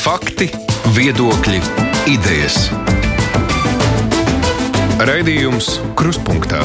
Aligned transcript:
Fakti, 0.00 0.46
viedokļi, 0.96 1.58
idejas. 2.08 2.70
Raidījums 4.96 5.66
Kruspunkta 5.98 6.62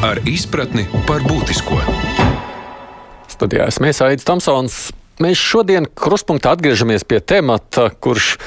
ar 0.00 0.22
izpratni 0.24 0.86
par 1.04 1.20
būtisko. 1.28 1.76
Studijā 3.28 3.66
esmu 3.68 3.90
Aits 4.06 4.24
Tomsons. 4.24 4.78
Mēs 5.20 5.36
šodien 5.36 5.84
Kruspunktā 5.92 6.54
atgriežamies 6.56 7.04
pie 7.04 7.20
temata, 7.20 7.90
kurš 7.92 8.38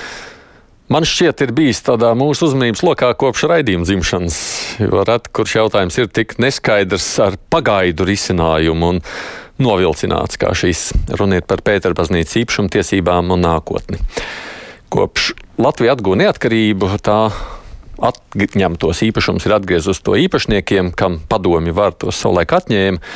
man 0.90 1.06
šķiet 1.06 1.44
ir 1.46 1.54
bijis 1.54 1.84
tādā 1.86 2.16
mūsu 2.18 2.50
uzmanības 2.50 2.82
lokā 2.82 3.12
kopš 3.14 3.46
raidījuma 3.52 3.86
dzimšanas. 3.86 4.40
Jo 4.88 5.06
reti 5.06 5.36
kurš 5.38 5.60
jautājums 5.60 6.02
ir 6.02 6.10
tik 6.10 6.40
neskaidrs 6.42 7.12
ar 7.28 7.38
pagaidu 7.54 8.10
risinājumu. 8.10 8.96
Un 8.96 9.04
novilcināts, 9.62 10.40
kā 10.40 10.54
šīs 10.58 10.90
runiet 11.20 11.48
par 11.50 11.64
Pēterbaznīcas 11.66 12.40
īpašumu 12.44 12.72
tiesībām 12.74 13.34
un 13.36 13.46
nākotni. 13.46 14.00
Kopš 14.90 15.34
Latvija 15.62 15.94
atguva 15.94 16.18
neatkarību, 16.24 16.90
tā 17.06 17.20
atņemtos 18.00 19.04
īpašumus 19.10 19.46
ir 19.46 19.56
atgriezusi 19.58 20.04
to 20.06 20.18
īpašniekiem, 20.20 20.94
kam 20.98 21.20
padomi 21.30 21.76
var 21.76 21.96
tos 22.00 22.20
savulaik 22.24 22.56
atņēma. 22.62 23.16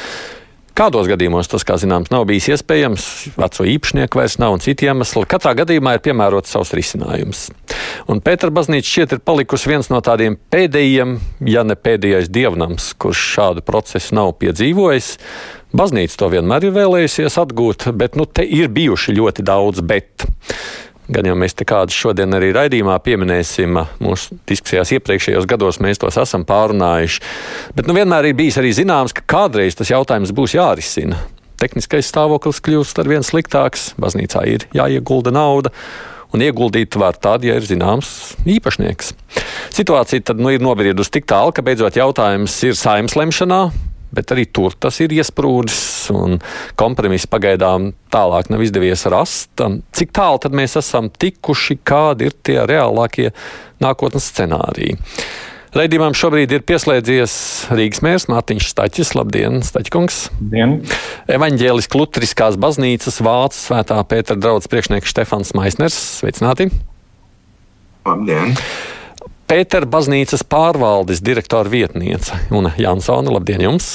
Kādos 0.74 1.06
gadījumos 1.06 1.46
tas, 1.52 1.62
kā 1.62 1.76
zināms, 1.78 2.10
nav 2.10 2.24
bijis 2.26 2.48
iespējams, 2.56 3.04
veco 3.38 3.66
īpašnieku 3.70 4.18
vairs 4.18 4.40
nav 4.42 4.56
un 4.56 4.62
citi 4.64 4.88
iemesli. 4.88 5.22
Katrā 5.30 5.52
gadījumā 5.60 5.94
ir 5.94 6.02
piemērots 6.02 6.50
savs 6.56 6.72
risinājums. 6.74 7.44
Un 8.10 8.24
Pētera 8.26 8.50
baznīca 8.50 8.90
šķiet 8.90 9.14
ir 9.14 9.22
palikusi 9.22 9.70
viens 9.70 9.92
no 9.94 10.00
tādiem 10.02 10.34
pēdējiem, 10.50 11.20
ja 11.46 11.62
ne 11.62 11.78
pēdējais 11.78 12.32
dievnams, 12.34 12.90
kurš 12.98 13.22
šādu 13.36 13.66
procesu 13.68 14.18
nav 14.18 14.34
piedzīvojis. 14.42 15.12
Baznīca 15.74 16.20
to 16.22 16.28
vienmēr 16.30 16.68
ir 16.68 16.74
vēlējusies 16.76 17.40
atgūt, 17.42 17.88
bet 17.98 18.14
nu, 18.14 18.28
te 18.30 18.46
ir 18.46 18.68
bijuši 18.70 19.16
ļoti 19.18 19.46
daudz 19.48 19.82
bet. 19.82 20.28
Gan 21.14 21.26
jau 21.26 21.34
mēs 21.36 21.56
te 21.58 21.66
kādus 21.66 21.98
šodien 21.98 22.32
arī 22.38 22.52
raidījumā 22.54 22.94
pieminēsim, 23.04 23.80
mūsu 24.06 24.38
diskusijās 24.48 24.94
iepriekšējos 24.94 25.48
gados 25.50 25.80
mēs 25.82 25.98
tos 26.00 26.20
esam 26.22 26.46
pārunājuši. 26.46 27.24
Bet 27.74 27.90
nu, 27.90 27.96
vienmēr 27.98 28.30
ir 28.30 28.38
bijis 28.38 28.60
arī 28.62 28.70
zināms, 28.78 29.16
ka 29.18 29.26
kādreiz 29.34 29.76
tas 29.80 29.90
jautājums 29.90 30.32
būs 30.38 30.54
jārisina. 30.56 31.18
Tehniskais 31.58 32.06
stāvoklis 32.12 32.62
kļūst 32.62 33.02
ar 33.02 33.10
vien 33.10 33.26
sliktāks, 33.26 33.96
baznīcā 33.98 34.44
ir 34.54 34.68
jāiegulda 34.78 35.34
nauda. 35.34 35.74
Un 36.34 36.42
ieguldīt 36.42 36.94
var 37.02 37.18
tad, 37.18 37.44
ja 37.46 37.58
ir 37.58 37.66
zināms 37.66 38.36
īpašnieks. 38.50 39.12
Situācija 39.74 40.30
tad 40.30 40.42
nu, 40.42 40.54
ir 40.54 40.62
nobriedusi 40.62 41.18
tik 41.18 41.28
tālu, 41.30 41.54
ka 41.54 41.66
beidzot 41.66 41.98
jautājums 41.98 42.56
ir 42.66 42.78
saimnes 42.78 43.18
lemšanā, 43.18 43.60
bet 44.14 44.34
arī 44.36 44.46
tur 44.54 44.76
tas 44.80 45.00
ir 45.04 45.14
iesprūdis 45.16 46.12
un 46.14 46.38
kompromiss 46.80 47.30
pagaidām 47.30 47.92
tālāk 48.14 48.52
nav 48.54 48.64
izdevies 48.66 49.08
rast. 49.12 49.64
Cik 49.96 50.14
tālu 50.16 50.42
tad 50.44 50.56
mēs 50.58 50.78
esam 50.80 51.10
tikuši, 51.10 51.80
kādi 51.86 52.30
ir 52.30 52.38
tie 52.46 52.60
reālākie 52.70 53.32
nākotnes 53.84 54.30
scenāriji? 54.32 55.00
Raidījumam 55.74 56.14
šobrīd 56.14 56.52
ir 56.54 56.62
pieslēdzies 56.70 57.36
Rīgas 57.74 58.04
mērs 58.06 58.28
Mārtiņš 58.30 58.68
Staķis. 58.70 59.16
Labdien, 59.18 59.58
Staķkungs! 59.66 60.20
Dien. 60.54 60.76
Evaņģēlis 61.34 61.90
Klutriskās 61.90 62.60
baznīcas 62.62 63.18
vācu 63.26 63.58
svētā 63.58 63.98
Pētera 64.06 64.38
draugs 64.38 64.70
priekšnieks 64.70 65.10
Štefans 65.10 65.56
Maisners. 65.58 65.98
Sveicināti! 66.22 66.70
Labdien! 68.06 68.54
Pētera 69.54 69.86
baznīcas 69.86 70.42
pārvaldes 70.50 71.20
direktora 71.22 71.70
vietniece 71.70 72.34
Una 72.58 72.72
Jansona. 72.74 73.30
Labdien 73.36 73.62
jums! 73.62 73.90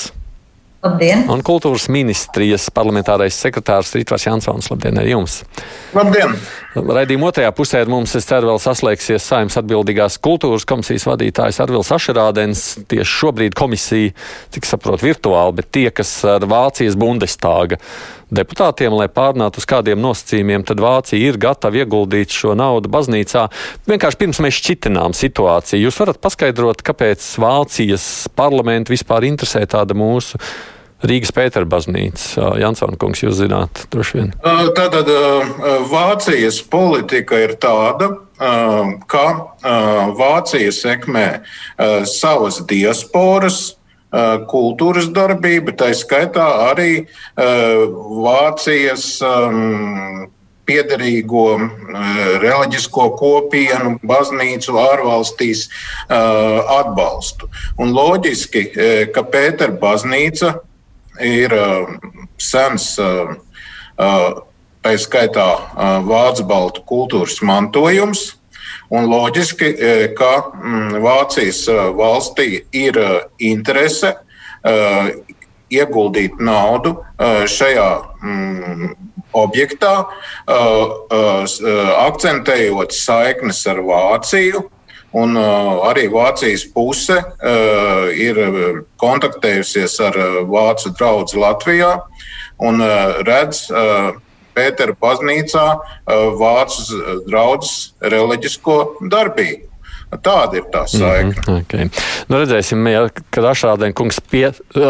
Labdien! 0.87 1.25
Un 1.34 1.41
kultūras 1.42 1.89
ministrijas 1.91 2.69
parlamentārais 2.70 3.34
sekretārs 3.42 3.91
Rītvars 3.97 4.28
Jansons. 4.28 4.69
Labdien 4.70 5.00
arī 5.03 5.17
jums! 5.17 5.41
Labdien! 5.98 6.37
Raidījuma 6.79 7.31
otrajā 7.31 7.51
pusē 7.57 7.81
mums, 7.91 8.12
es 8.19 8.27
ceru, 8.29 8.51
vēl 8.53 8.61
saslēgsies 8.62 9.25
saimnes 9.25 9.57
atbildīgās 9.61 10.19
kultūras 10.23 10.67
komisijas 10.69 11.07
vadītājs 11.09 11.59
Arvils 11.65 11.91
Ašerādens. 11.94 12.62
Tieši 12.91 13.15
šobrīd 13.15 13.56
komisija, 13.59 14.12
cik 14.55 14.69
saprotu, 14.69 15.09
virtuāli, 15.09 15.56
bet 15.59 15.71
tie, 15.75 15.89
kas 15.94 16.12
ar 16.28 16.47
Vācijas 16.49 16.99
Bundestāga 16.99 17.81
deputātiem, 18.34 18.93
lai 18.93 19.09
pārnātu 19.09 19.62
uz 19.62 19.66
kādiem 19.69 20.00
nosacījumiem, 20.05 20.66
tad 20.69 20.83
Vācija 20.84 21.31
ir 21.31 21.41
gatava 21.41 21.81
ieguldīt 21.81 22.34
šo 22.34 22.55
naudu 22.59 22.91
baznīcā. 22.93 23.47
Vienkārši 23.89 24.21
pirms 24.22 24.43
mēs 24.45 24.59
šķitinām 24.60 25.16
situāciju, 25.16 25.87
jūs 25.89 26.00
varat 26.03 26.21
paskaidrot, 26.22 26.84
kāpēc 26.84 27.31
Vācijas 27.41 28.28
parlamentu 28.37 28.95
vispār 28.95 29.31
interesē 29.31 29.65
tāda 29.71 29.97
mūsu 29.97 30.41
Rīgas 30.98 31.31
Pētera 31.34 31.69
baznīca. 31.69 32.56
Jansona 32.59 32.98
kungs, 32.98 33.22
jūs 33.22 33.38
zināt, 33.38 33.84
droši 33.92 34.16
vien. 34.19 34.32
Tātad 34.75 35.06
Vācijas 35.91 36.59
politika 36.66 37.38
ir 37.44 37.54
tāda, 37.62 38.10
ka 39.06 39.26
Vācija 40.19 40.72
sekmē 40.75 41.28
savas 42.09 42.62
diasporas 42.66 43.76
kultūras 44.48 45.10
darbība, 45.14 45.75
tā 45.76 45.92
skaitā 45.94 46.47
arī 46.70 47.06
Vācijas 47.36 49.22
piederīgo 50.69 51.44
reliģisko 52.42 53.04
kopienu, 53.16 53.94
baznīcu 54.04 54.75
ārvalstīs 54.82 55.69
atbalstu. 56.10 57.48
Un 57.80 57.94
loģiski, 57.97 58.65
ka 59.15 59.22
Pētera 59.32 59.72
baznīca 59.80 60.59
ir 61.25 61.55
sens, 62.39 62.95
tā 63.99 64.95
skaitā 65.03 65.49
vācu 66.06 66.47
baltu 66.49 66.84
kultūras 66.89 67.41
mantojums. 67.43 68.34
Un 68.89 69.05
loģiski, 69.09 69.75
ka 70.17 70.33
Vācijas 71.05 71.67
valstī 71.97 72.62
ir 72.73 72.97
interese 73.37 74.15
ieguldīt 75.69 76.41
naudu 76.41 76.95
šajā 77.53 77.91
objektā, 79.37 79.93
akcentējot 82.09 82.97
saiknes 82.97 83.61
ar 83.69 83.84
Vāciju. 83.84 84.65
Un 85.17 85.37
uh, 85.41 85.87
arī 85.89 86.09
Vācijas 86.13 86.67
puse 86.75 87.17
uh, 87.17 88.09
ir 88.13 88.41
kontaktējusies 89.01 89.95
ar 90.05 90.19
uh, 90.21 90.41
Vācu 90.49 90.93
draugu 90.99 91.41
Latvijā 91.41 91.95
un 92.61 92.83
uh, 92.85 93.23
redz 93.25 93.69
uh, 93.73 94.13
Pētera 94.59 94.93
baznīcā 95.01 95.65
uh, 95.79 96.29
Vācu 96.37 97.01
draugu 97.29 97.73
reliģisko 98.05 98.79
darbību. 99.09 99.65
Tāda 100.09 100.57
ir 100.57 100.69
tā 100.73 100.87
saikne. 100.89 101.35
Mm 101.37 101.43
-hmm, 101.45 101.65
okay. 101.65 101.89
nu, 102.29 102.39
redzēsim, 102.41 102.87
ja, 102.89 103.09
kad 103.31 103.45
Ašrādēna 103.45 103.93
kungs 103.93 104.21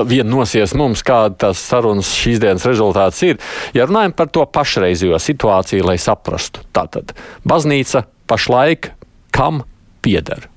vienosies 0.06 0.74
mums, 0.78 1.02
kāda 1.02 1.34
tās 1.34 1.58
sarunas 1.58 2.12
šīs 2.14 2.38
dienas 2.38 2.66
rezultāts 2.66 3.22
ir. 3.26 3.38
Ja 3.74 3.86
runājam 3.86 4.14
par 4.14 4.28
to 4.30 4.46
pašreizējo 4.46 5.18
situāciju, 5.18 5.84
lai 5.84 5.98
saprastu, 5.98 6.62
tātad 6.72 7.14
baznīca 7.42 8.04
pašlaik 8.26 8.92
kam 9.30 9.62
pieder? 10.08 10.48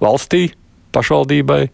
Valstī, 0.00 0.48
pašvaldībai? 0.96 1.66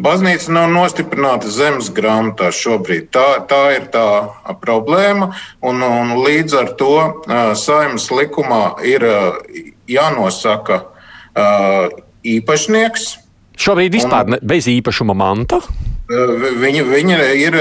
Baznīca 0.00 0.52
nav 0.52 0.68
nostiprināta 0.72 1.48
zemes 1.52 1.88
grāmatā 1.96 2.50
šobrīd. 2.52 3.08
Tā, 3.14 3.42
tā 3.48 3.60
ir 3.78 3.86
tā 3.92 4.04
problēma, 4.60 5.30
un, 5.64 5.80
un 5.84 6.16
līdz 6.20 6.56
ar 6.62 6.72
to 6.80 6.96
saimnes 7.56 8.10
likumā 8.12 8.80
ir 8.88 9.04
jānosaka 9.88 10.82
īpašnieks. 12.24 13.06
Šobrīd 13.60 13.96
vispār 13.96 14.28
un, 14.28 14.40
bez 14.44 14.68
īpašuma 14.72 15.16
manta? 15.16 15.60
Viņa, 16.10 16.84
viņa 16.90 17.16
ir 17.38 17.56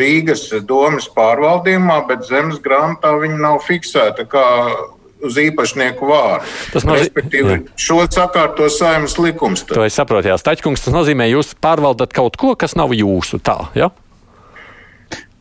Rīgas 0.00 0.48
domas 0.66 1.06
pārvaldījumā, 1.14 2.00
bet 2.08 2.24
zemes 2.28 2.58
grāmatā 2.64 3.12
viņa 3.20 3.40
nav 3.40 3.60
fiksēta 3.64 4.26
kā 4.28 4.46
uz 5.24 5.38
īpašnieku 5.40 6.08
vārdu. 6.08 6.52
Tas 6.74 6.86
nozīmē, 6.86 7.08
Respektīvi, 7.08 7.56
jā. 7.56 7.60
šo 7.86 7.98
sakārto 8.06 8.68
saimnes 8.72 9.16
likums. 9.20 9.64
Tad. 9.66 9.76
To 9.78 9.86
es 9.86 9.96
saprotu, 9.98 10.30
Jā, 10.30 10.38
Staķkungs, 10.40 10.84
tas 10.86 10.94
nozīmē, 10.94 11.28
jūs 11.32 11.54
pārvaldat 11.64 12.14
kaut 12.16 12.38
ko, 12.40 12.54
kas 12.58 12.76
nav 12.78 12.94
jūsu 12.96 13.40
tā, 13.44 13.58
ja? 13.78 13.90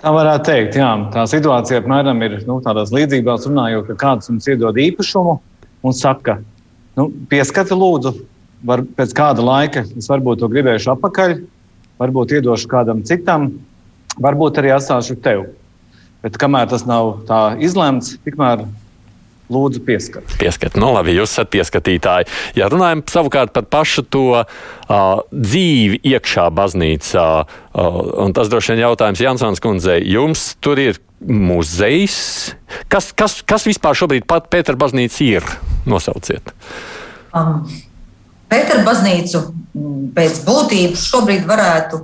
Tā 0.03 0.12
varētu 0.12 0.50
teikt, 0.50 0.75
jā. 0.75 0.89
Tā 1.13 1.24
situācija 1.31 1.80
apmēram 1.80 2.19
ir 2.25 2.41
nu, 2.47 2.59
tādās 2.63 2.91
līdzībās 2.91 3.47
runājot, 3.47 3.88
ka 3.91 4.00
kāds 4.01 4.31
mums 4.31 4.50
iedod 4.51 4.75
īpašumu 4.75 5.38
un 5.83 5.95
saka, 5.95 6.41
nu, 7.00 7.07
pieskati 7.31 7.77
lūdzu, 7.77 8.12
var, 8.68 8.83
pēc 8.97 9.13
kāda 9.15 9.44
laika 9.44 9.86
es 9.88 10.09
varbūt 10.12 10.41
to 10.44 10.50
gribēšu 10.51 10.91
atpakaļ, 10.95 11.38
varbūt 12.03 12.36
iedošu 12.39 12.69
kādam 12.71 13.03
citam, 13.07 13.51
varbūt 14.19 14.59
arī 14.62 14.74
atstāšu 14.75 15.18
tev. 15.24 15.47
Bet 16.24 16.38
kamēr 16.39 16.69
tas 16.71 16.86
nav 16.88 17.24
tā 17.27 17.41
izlemts, 17.63 18.18
tikmēr 18.24 18.63
lūdzu 19.53 19.83
pieskat. 19.85 20.35
Pieskat, 20.41 20.77
nu 20.81 20.91
labi, 20.95 21.15
jūs 21.17 21.35
esat 21.35 21.51
pieskatītāji. 21.53 22.29
Ja 22.57 22.69
runājam 22.73 23.03
savukārt 23.09 23.53
par 23.55 23.67
pašu 23.69 24.05
to 24.09 24.25
uh, 24.41 24.45
dzīvi 25.31 26.01
iekšā 26.13 26.50
baznīcā, 26.57 27.27
uh, 27.44 28.01
un 28.25 28.35
tas 28.35 28.51
droši 28.51 28.73
vien 28.73 28.83
jautājums 28.88 29.23
Jansons 29.23 29.63
kundzei, 29.63 30.01
jums 30.09 30.53
tur 30.63 30.81
ir 30.81 31.00
muzejs. 31.23 32.17
Kas, 32.91 33.11
kas, 33.15 33.39
kas 33.47 33.67
vispār 33.69 33.97
šobrīd 33.97 34.27
pat 34.29 34.50
Pētera 34.51 34.79
baznīca 34.79 35.23
ir? 35.25 35.47
Nosauciet. 35.89 36.53
Um, 37.33 37.63
Pētera 38.51 38.83
baznīcu 38.85 39.39
pēc 40.13 40.44
būtības 40.45 41.05
šobrīd 41.09 41.47
varētu 41.50 42.03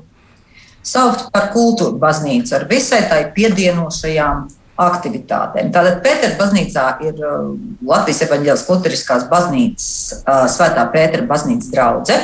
saukt 0.90 1.28
par 1.34 1.52
kultūra 1.54 1.98
baznīcu 2.02 2.56
ar 2.58 2.66
visai 2.70 3.04
tai 3.10 3.22
piedienošajām 3.36 4.48
aktivitātēm. 4.80 5.72
Tātad 5.76 6.02
Pētera 6.06 6.36
baznīcā 6.40 6.86
ir 7.08 7.20
uh, 7.20 7.54
Latvijas 7.86 8.24
evaņģēlas 8.28 8.66
kultūriskās 8.68 9.26
baznīcas 9.32 9.90
uh, 10.20 10.46
svētā 10.52 10.86
Pētera 10.94 11.28
baznīcas 11.30 11.72
draudze. 11.74 12.20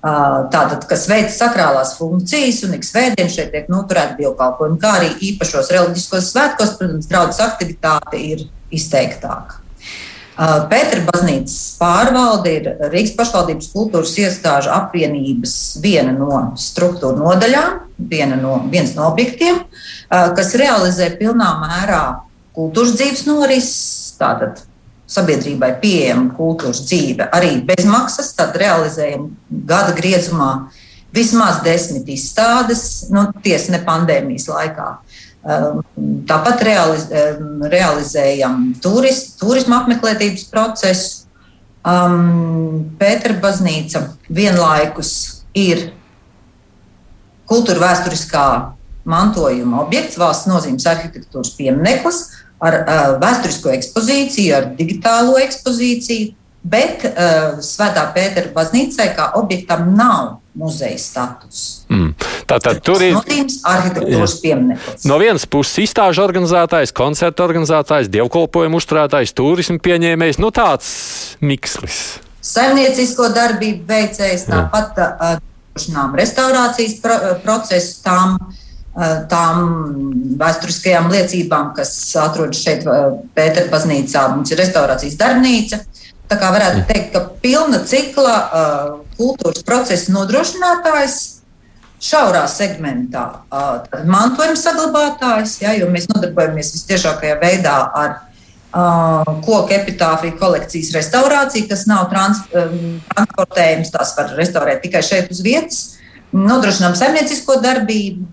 Uh, 0.00 0.46
tātad, 0.48 0.86
kas 0.88 1.04
veic 1.10 1.28
sakrālās 1.34 1.92
funkcijas, 1.98 2.62
un 2.64 2.78
ik 2.78 2.86
svētdien 2.88 3.28
šeit 3.28 3.50
tiek 3.52 3.66
noturēta 3.68 4.16
dievkalpojumi, 4.16 4.80
kā 4.80 4.94
arī 4.96 5.10
īpašos 5.28 5.68
reliģiskos 5.76 6.30
svētkos, 6.32 6.78
protams, 6.80 7.10
draudzes 7.10 7.42
aktivitāte 7.44 8.20
ir 8.20 8.46
izteiktāka. 8.72 9.60
Pētera 10.40 11.02
baznīcas 11.04 11.56
pārvalde 11.76 12.52
ir 12.56 12.68
Rīgas 12.88 13.12
pašvaldības 13.18 13.66
kultūras 13.74 14.14
iestāžu 14.22 14.70
apvienības 14.72 15.54
viena 15.84 16.14
no 16.16 16.38
struktūra 16.56 17.18
nodaļām, 17.18 17.74
viena 18.08 18.38
no, 18.40 18.54
viens 18.72 18.94
no 18.96 19.10
objektiem, 19.10 19.58
kas 20.10 20.54
realizē 20.58 21.12
pilnā 21.20 21.52
mērā 21.62 22.02
kultūras 22.56 22.96
dzīves 22.98 23.24
norises, 23.28 24.14
tātad 24.20 24.64
sabiedrībai 25.10 25.72
pieejama 25.82 26.34
kultūras 26.36 26.84
dzīve 26.86 27.30
arī 27.34 27.56
bez 27.66 27.86
maksas, 27.88 28.32
tad 28.38 28.58
realizējam 28.58 29.30
gada 29.66 29.94
griezumā 29.96 30.50
vismaz 31.14 31.62
desmit 31.64 32.08
izstādes, 32.10 33.10
nu, 33.10 33.26
tiesa 33.42 33.74
ne 33.74 33.80
pandēmijas 33.86 34.46
laikā. 34.50 34.90
Ehm, 35.40 35.80
tāpat 36.28 36.62
realiz, 36.66 37.08
ehm, 37.10 37.64
realizējam 37.72 38.74
turis, 38.82 39.24
turismu 39.40 39.80
apmeklētības 39.80 40.46
procesu. 40.52 41.26
Um, 41.80 42.90
Pētera 43.00 43.38
baznīca 43.40 44.02
vienlaikus 44.28 45.40
ir 45.56 45.94
kultūra 47.48 47.80
vēsturiskā 47.80 48.44
mantojuma 49.08 49.80
objekts, 49.84 50.18
valsts 50.20 50.50
nozīmes 50.50 50.86
arhitektūras 50.90 51.54
piemineklis 51.56 52.20
ar 52.60 52.76
uh, 52.82 53.00
vēsturisko 53.20 53.72
ekspozīciju, 53.72 54.52
ar 54.56 54.68
digitālo 54.76 55.38
ekspozīciju, 55.40 56.34
bet 56.70 57.06
uh, 57.08 57.56
Svētā 57.64 58.04
Pētera 58.14 58.52
baznīcai 58.52 59.08
kā 59.16 59.30
objektam 59.40 59.94
nav 59.96 60.36
muzeja 60.60 60.98
status. 61.00 61.86
Mm. 61.88 62.12
Tātad 62.50 62.82
tur 62.84 63.00
ir 63.04 63.16
arhitektūras 63.16 64.36
piemineklis. 64.42 65.06
No 65.08 65.16
vienas 65.22 65.46
puses 65.48 65.86
izstāžu 65.86 66.24
organizētājs, 66.26 66.92
koncertu 66.92 67.46
organizētājs, 67.46 68.10
dievkalpojumu 68.12 68.80
uzturētājs, 68.82 69.32
turismu 69.38 69.80
pieņēmējs, 69.80 70.40
nu 70.42 70.52
tāds 70.52 70.90
mikslis. 71.40 72.18
Saimniecisko 72.44 73.30
darbību 73.32 73.86
veicējs, 73.88 74.48
tāpat 74.50 75.00
uh, 75.00 75.36
restaurācijas 76.18 76.98
pro, 77.00 77.16
procesu 77.44 78.00
tām, 78.04 78.36
uh, 78.36 78.59
tām 79.30 79.66
vēsturiskajām 80.40 81.10
liecībām, 81.12 81.72
kas 81.76 81.92
atrodas 82.20 82.60
šeit 82.60 82.86
Pētera 83.36 83.70
baznīcā. 83.72 84.26
Mums 84.34 84.52
ir 84.52 84.60
restaurācijas 84.60 85.18
darbnīca. 85.20 85.82
Tā 86.30 86.38
kā 86.38 86.52
varētu 86.54 86.84
teikt, 86.86 87.12
ka 87.14 87.24
pilna 87.42 87.80
cikla 87.90 88.34
uh, 88.38 88.90
kultūras 89.18 89.64
procesa 89.66 90.12
nodrošinātājs 90.14 91.18
šaurā 92.00 92.46
segmentā, 92.48 93.24
mantojuma 94.08 94.56
saglabātājs, 94.56 95.58
ja, 95.60 95.74
jo 95.76 95.90
mēs 95.92 96.08
nodarbojamies 96.08 96.72
visciešākajā 96.78 97.36
veidā 97.42 97.76
ar 97.92 98.14
uh, 98.16 99.28
koku 99.44 99.76
epitāfiju 99.76 100.38
kolekcijas 100.40 100.94
restaurāciju, 100.96 101.68
kas 101.68 101.84
nav 101.90 102.08
trans, 102.12 102.40
um, 102.56 102.96
transportējums, 103.12 103.92
tās 103.92 104.14
var 104.16 104.32
restaurēt 104.38 104.80
tikai 104.86 105.04
šeit 105.04 105.32
uz 105.34 105.42
vietas. 105.44 105.82
Nodrošinām 106.32 106.96
saimniecisko 106.96 107.58
darbību, 107.60 108.24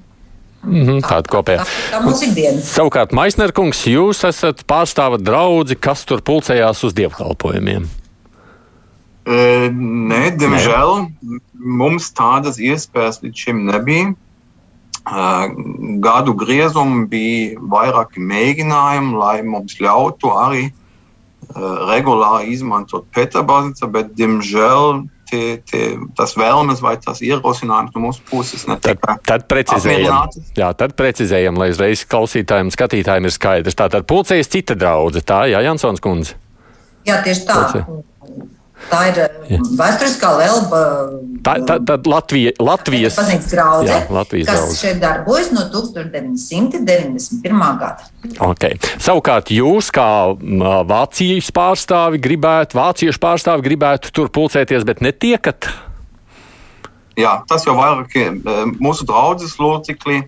Mm 0.64 0.84
-hmm, 0.84 1.02
tāda 1.06 1.30
kopējā. 1.32 1.64
Tā, 1.92 2.00
tā. 2.02 2.52
Savukārt, 2.66 3.14
Maisnerkungs, 3.14 3.86
jūs 3.88 4.24
esat 4.28 4.64
pārstāvat 4.68 5.24
draugi, 5.24 5.76
kas 5.76 6.06
tur 6.06 6.22
pulcējās 6.22 6.84
uz 6.84 6.94
dievkalpojumiem. 6.94 7.88
Uh, 9.28 9.68
nē, 10.12 10.38
diemžēl 10.40 10.92
nē. 11.04 11.40
mums 11.56 12.12
tādas 12.16 12.60
iespējas 12.60 13.22
līdz 13.24 13.36
šim 13.36 13.66
nebija. 13.66 14.14
Gadu 16.04 16.34
griezumā 16.36 17.06
bija 17.08 17.60
vairāki 17.60 18.20
mēģinājumi, 18.20 19.14
lai 19.16 19.42
mums 19.44 19.78
ļautu 19.80 20.32
arī 20.36 20.72
regulāri 21.56 22.52
izmantot 22.52 23.06
Pēterbaznīcu, 23.16 23.88
bet, 23.92 24.12
diemžēl, 24.20 25.08
tie, 25.30 25.58
tie, 25.68 25.84
tas 26.18 26.36
vēlmes 26.40 26.82
vai 26.84 26.96
tas 27.04 27.22
ierosinājums 27.26 27.96
no 27.96 28.04
mūsu 28.08 28.26
puses 28.30 28.66
netika. 28.70 29.18
Tad, 29.18 29.24
tad 29.28 29.48
precizējam, 29.52 30.34
jā, 30.58 30.72
tad 30.80 30.98
precizējam, 31.00 31.60
lai 31.60 31.72
uzreiz 31.74 32.06
klausītājiem 32.10 32.74
skatītājiem 32.74 33.30
ir 33.30 33.36
skaidrs. 33.36 33.78
Tātad 33.78 34.08
pulcējas 34.10 34.52
cita 34.54 34.78
draudzene, 34.80 35.26
tā, 35.28 35.44
jā, 35.52 35.64
Jansons 35.68 36.04
kundze. 36.04 36.38
Jā, 37.08 37.22
tieši 37.24 37.48
tā. 37.48 37.60
Pulcē. 37.62 38.54
Tā 38.88 39.00
ir 39.10 39.18
jā. 39.20 39.58
vēsturiskā 39.76 40.30
Lelba. 40.38 40.80
Tā 41.44 41.58
ir 41.60 41.64
Latvija, 42.08 42.52
Latvijas 42.62 43.18
draudzene, 43.18 43.90
jā, 43.90 43.98
Latvijas 44.14 44.48
kas 44.48 44.60
draudze. 44.62 44.78
šeit 44.80 44.98
darbojas 45.02 45.50
no 45.56 45.66
1991. 45.74 47.66
gada. 47.82 48.08
Okay. 48.48 48.78
Savukārt 49.02 49.52
jūs, 49.52 49.90
kā 49.96 50.08
Vācijas 50.88 51.52
pārstāvi, 51.56 52.22
gribētu, 52.24 52.78
vāciešu 52.80 53.20
pārstāvi, 53.24 53.66
gribētu 53.66 54.14
tur 54.16 54.32
pulcēties, 54.32 54.86
bet 54.88 55.04
netiekat? 55.04 55.68
Jā, 57.18 57.42
tas 57.50 57.66
jau 57.66 57.76
vairāk 57.80 58.14
ir 58.16 58.32
mūsu 58.78 59.08
draudzes 59.10 59.58
locekļi, 59.60 60.22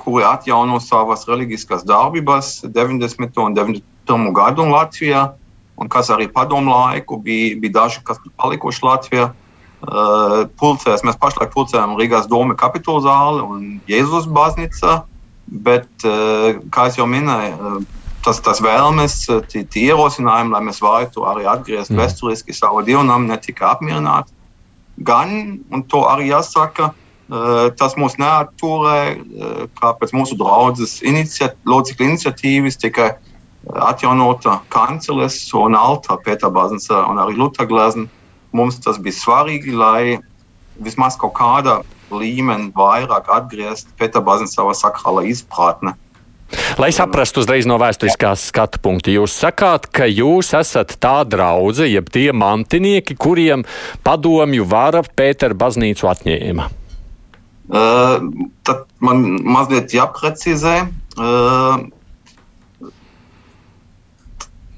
kuri 0.00 0.24
atjauno 0.24 0.80
savas 0.80 1.28
reliģiskās 1.28 1.84
darbības 1.84 2.64
90. 2.64 3.36
un 3.44 3.54
91. 3.54 4.32
gadu 4.34 4.64
Latvijā 4.72 5.28
un 5.80 5.88
kas 5.88 6.10
arī 6.12 6.28
padomu 6.32 6.74
laiku 6.74 7.18
bija, 7.24 7.56
bija 7.60 7.76
daži, 7.80 8.02
kas 8.04 8.20
palikuši 8.40 8.84
Latvijā. 8.86 9.30
Uh, 9.80 10.42
pulcēs, 10.60 11.00
mēs 11.08 11.16
pašlaik 11.16 11.54
pulcējam 11.54 11.94
Rīgās 11.96 12.26
Doma 12.28 12.52
kapitula 12.52 13.00
zāli 13.00 13.40
un 13.40 13.62
Jēzus 13.88 14.26
baznīca, 14.28 14.98
bet, 15.48 15.88
uh, 16.04 16.58
kā 16.68 16.90
jau 16.92 17.06
minēju, 17.08 17.54
uh, 17.56 18.00
tas, 18.26 18.42
tas 18.44 18.60
vēlmes, 18.60 19.22
tie, 19.48 19.64
tie 19.64 19.86
ierosinājumi, 19.88 20.52
lai 20.52 20.62
mēs 20.68 20.82
varētu 20.84 21.24
arī 21.32 21.48
atgriezt 21.48 21.94
mm. 21.94 22.02
vēsturiski 22.02 22.56
savu 22.56 22.84
dievnamu, 22.84 23.30
netika 23.30 23.72
apmierināti. 23.72 24.36
Gan, 25.00 25.62
un 25.72 25.84
to 25.88 26.04
arī 26.10 26.28
jāsaka, 26.28 26.92
tas 27.78 27.94
mūs 27.96 28.16
neatturē, 28.18 29.00
kā 29.78 29.92
pēc 30.00 30.12
mūsu 30.16 30.36
draudzes 30.36 30.98
inicia 31.06 31.52
locekļu 31.68 32.08
iniciatīvas 32.10 32.76
tikai 32.82 33.12
atjaunota 33.68 34.60
kanceles 34.72 35.42
un 35.56 35.76
alta 35.76 36.16
Pēterbāznes 36.24 36.88
un 36.90 37.20
arī 37.22 37.36
Lutaglēzna. 37.38 38.08
Mums 38.56 38.80
tas 38.82 38.98
bija 38.98 39.14
svarīgi, 39.14 39.74
lai 39.76 40.18
vismaz 40.82 41.18
kaut 41.20 41.36
kāda 41.38 41.80
līmeni 42.10 42.72
vairāk 42.74 43.30
atgriezt 43.30 43.92
Pēterbāznes 44.00 44.56
savā 44.56 44.74
sakrālā 44.74 45.26
izpratne. 45.30 45.94
Lai 46.82 46.90
saprastu 46.90 47.44
uzreiz 47.44 47.66
no 47.68 47.76
vēsturiskās 47.78 48.48
skatu 48.50 48.80
punkta, 48.82 49.12
jūs 49.14 49.36
sakāt, 49.38 49.86
ka 49.94 50.08
jūs 50.10 50.50
esat 50.58 50.96
tā 51.02 51.20
draudzene, 51.22 51.92
jeb 51.92 52.10
tie 52.10 52.32
mantinieki, 52.34 53.14
kuriem 53.14 53.62
padomju 54.02 54.66
vara 54.66 55.04
Pētera 55.04 55.54
baznīcu 55.54 56.10
atņēma. 56.10 56.66
Uh, 57.70 58.16
tad 58.66 58.88
man 58.98 59.22
mazliet 59.46 59.94
jāprecizē. 59.94 60.88
Uh, 61.14 61.86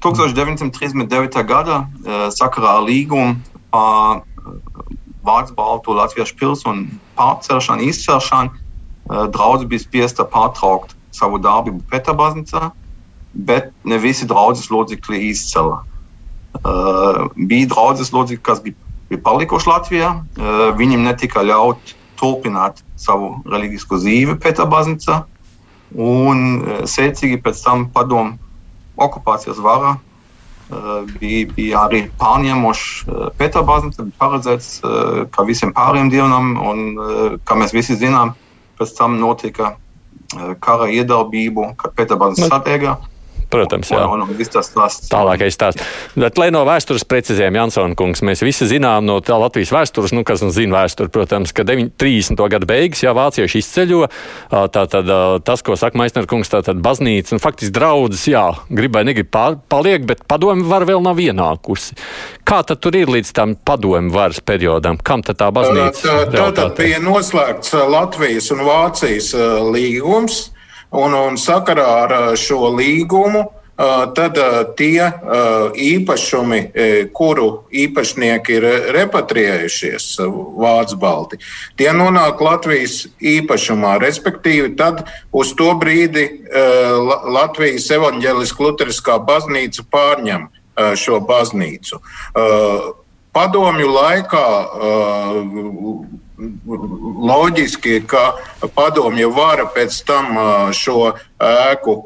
1939. 0.03 1.43
gada 1.47 1.85
eh, 2.03 2.27
sakarā 2.35 2.77
ar 2.79 2.83
līgumu 2.83 3.37
par 3.71 4.19
eh, 4.19 4.91
Vācu 5.23 5.55
baltu 5.55 5.93
latviešu 5.95 6.35
pilsonu 6.35 6.97
pārcelšanu, 7.15 7.87
izcelšanu, 7.87 8.51
eh, 8.51 9.23
draudz 9.31 9.63
bija 9.71 9.85
spiesta 9.85 10.27
pārtraukt 10.27 10.97
savu 11.15 11.39
darbību 11.39 11.79
Pēterbaznīcā, 11.87 12.71
bet 13.47 13.71
ne 13.87 13.97
visi 14.03 14.27
draudzes 14.27 14.67
locekļi 14.73 15.29
izcēla. 15.31 15.79
Uh, 16.53 17.31
bija 17.49 17.65
draudzes 17.71 18.11
locekļi, 18.13 18.41
kas 18.45 18.59
bija, 18.61 18.75
bija 19.09 19.21
palikuši 19.25 19.69
Latvijā. 19.69 20.09
Uh, 20.37 20.67
viņiem 20.77 21.01
netika 21.05 21.41
ļaut 21.41 21.93
turpināt 22.19 22.83
savu 22.97 23.39
reliģisko 23.49 23.97
dzīvi 24.01 24.35
Pēterbaznīcā, 24.41 25.19
un 25.97 26.45
secīgi 26.89 27.41
pēc 27.45 27.61
tam 27.65 27.87
padomu 27.93 28.37
okupācijas 28.99 29.61
vara 29.63 29.97
bija, 31.19 31.47
bija 31.55 31.85
arī 31.87 32.03
pārņēmuši 32.19 33.17
Pēterbaznīcu, 33.39 34.07
bija 34.07 34.19
paredzēts, 34.21 34.69
ka 35.33 35.45
visiem 35.47 35.73
pārējiem 35.75 36.11
dienam, 36.13 36.53
un 36.63 37.39
kā 37.45 37.57
mēs 37.59 37.75
visi 37.75 37.97
zinām, 37.99 38.33
pēc 38.79 38.95
tam 38.97 39.19
notika 39.21 39.75
kara 40.63 40.89
iedarbību, 40.89 41.73
kad 41.77 41.95
Pēterbaznīca 41.97 42.47
nu, 42.47 42.53
satriegā. 42.55 42.95
Protams, 43.53 43.91
jā. 43.93 44.01
Un, 44.09 44.25
un, 44.25 44.43
tas 44.53 44.69
stāsts. 44.69 45.09
Tālākais 45.11 45.53
stāsts. 45.53 45.85
Bet, 46.17 46.39
lai 46.41 46.49
no 46.53 46.63
vēstures 46.67 47.05
precizējam, 47.09 47.59
Jansona 47.61 47.97
kungs, 47.99 48.23
mēs 48.25 48.43
visi 48.45 48.67
zinām 48.69 49.05
no 49.07 49.19
tā 49.23 49.37
Latvijas 49.39 49.73
vēstures, 49.75 50.13
nu, 50.15 50.25
kas 50.27 50.43
zina 50.55 50.81
vēsturi, 50.81 51.11
protams, 51.13 51.53
ka 51.55 51.65
30. 51.67 52.39
gada 52.53 52.69
beigas, 52.69 53.03
jā, 53.05 53.13
vācieši 53.15 53.61
izceļo, 53.61 54.01
tā 54.73 54.85
tad 54.91 55.11
tas, 55.45 55.63
ko 55.65 55.77
saka 55.79 55.99
Maisner 55.99 56.27
kungs, 56.29 56.51
tā 56.51 56.63
tad 56.65 56.81
baznīca, 56.83 57.35
un 57.35 57.43
faktiski 57.43 57.75
draudzes, 57.75 58.25
jā, 58.31 58.45
gribai 58.73 59.05
negrib 59.07 59.29
paliek, 59.33 60.07
bet 60.09 60.25
padomi 60.29 60.65
var 60.67 60.87
vēl 60.89 61.03
nav 61.05 61.21
ienākusi. 61.21 61.97
Kā 62.47 62.61
tad 62.67 62.81
tur 62.83 62.97
ir 62.97 63.11
līdz 63.11 63.33
tam 63.35 63.55
padomi 63.55 64.11
varas 64.13 64.41
periodam? 64.43 64.97
Kam 64.97 65.23
tad 65.25 65.39
tā 65.41 65.51
baznīca? 65.53 66.01
Tā, 66.03 66.17
tā, 66.31 66.39
tā 66.39 66.49
tad 66.57 66.79
bija 66.79 67.01
noslēgts 67.03 67.75
Latvijas 67.89 68.49
un 68.55 68.65
Vācijas 68.67 69.33
līgums. 69.73 70.52
Un, 70.93 71.13
un 71.17 71.37
sakarā 71.41 71.89
ar 72.05 72.15
šo 72.37 72.69
līgumu 72.77 73.47
tad 74.13 74.37
tie 74.77 75.07
īpašumi, 75.81 76.59
kuru 77.17 77.47
īpašnieki 77.73 78.57
ir 78.59 78.67
repatriējušies 78.93 80.05
Vācu 80.61 80.99
balti, 81.01 81.39
tie 81.79 81.89
nonāk 81.97 82.41
Latvijas 82.45 83.07
īpašumā. 83.17 83.95
Respektīvi, 84.03 84.75
tad 84.77 85.07
uz 85.33 85.55
to 85.57 85.71
brīdi 85.81 86.27
Latvijas 87.33 87.89
evaņģēliskā 87.97 88.67
luteriskā 88.67 89.17
baznīca 89.25 89.87
pārņem 89.89 90.45
šo 90.97 91.19
baznīcu. 91.25 92.01
Padomju 93.33 93.89
laikā 93.89 94.47
loģiski, 97.29 98.01
ka 98.07 98.33
padomju 98.75 99.31
vara 99.35 99.67
pēc 99.75 99.99
tam 100.07 100.37
šo 100.75 101.13
ēku 101.39 101.97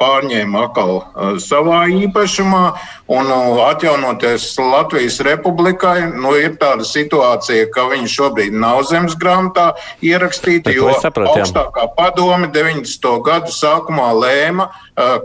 pārņēma 0.00 0.64
atkal 0.66 1.02
savā 1.42 1.82
īpašumā. 1.92 2.64
Un 3.10 3.26
atjaunoties 3.66 4.58
Latvijas 4.58 5.16
republikai, 5.26 6.04
nu, 6.14 6.30
ir 6.38 6.52
tāda 6.60 6.84
situācija, 6.86 7.66
ka 7.74 7.88
viņi 7.90 8.06
šobrīd 8.06 8.54
nav 8.54 8.84
zemes 8.86 9.16
grāmatā 9.18 9.72
ierakstīti, 10.06 10.76
jo 10.76 10.92
augstākā 10.92 11.88
padome 11.96 12.52
90. 12.54 13.10
gadu 13.26 13.50
sākumā 13.50 14.12
lēma, 14.14 14.68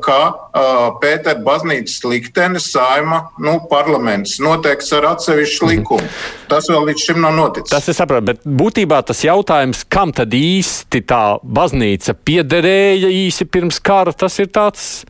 ka 0.01 0.19
Pētera 0.97 1.37
baznīcas 1.45 2.01
liktenis 2.09 2.71
saima 2.73 3.27
nu, 3.37 3.59
parlaments 3.69 4.39
noteikts 4.41 4.89
ar 4.97 5.11
atsevišķu 5.13 5.69
likumu. 5.75 6.09
Tas 6.49 6.65
vēl 6.71 6.89
līdz 6.89 7.09
šim 7.11 7.21
nav 7.21 7.37
noticis. 7.37 7.69
Tas 7.69 7.85
ir 7.91 7.97
saprotams, 8.01 8.31
bet 8.33 8.47
būtībā 8.65 9.03
tas 9.05 9.21
jautājums, 9.27 9.85
kam 9.85 10.15
tad 10.15 10.33
īsti 10.33 11.05
tā 11.05 11.25
baznīca 11.43 12.17
piederēja 12.17 13.13
īsi 13.13 13.45
pirms 13.45 13.77
kara, 13.77 14.15
tas 14.15 14.41
ir 14.41 14.49
tāds 14.49 15.05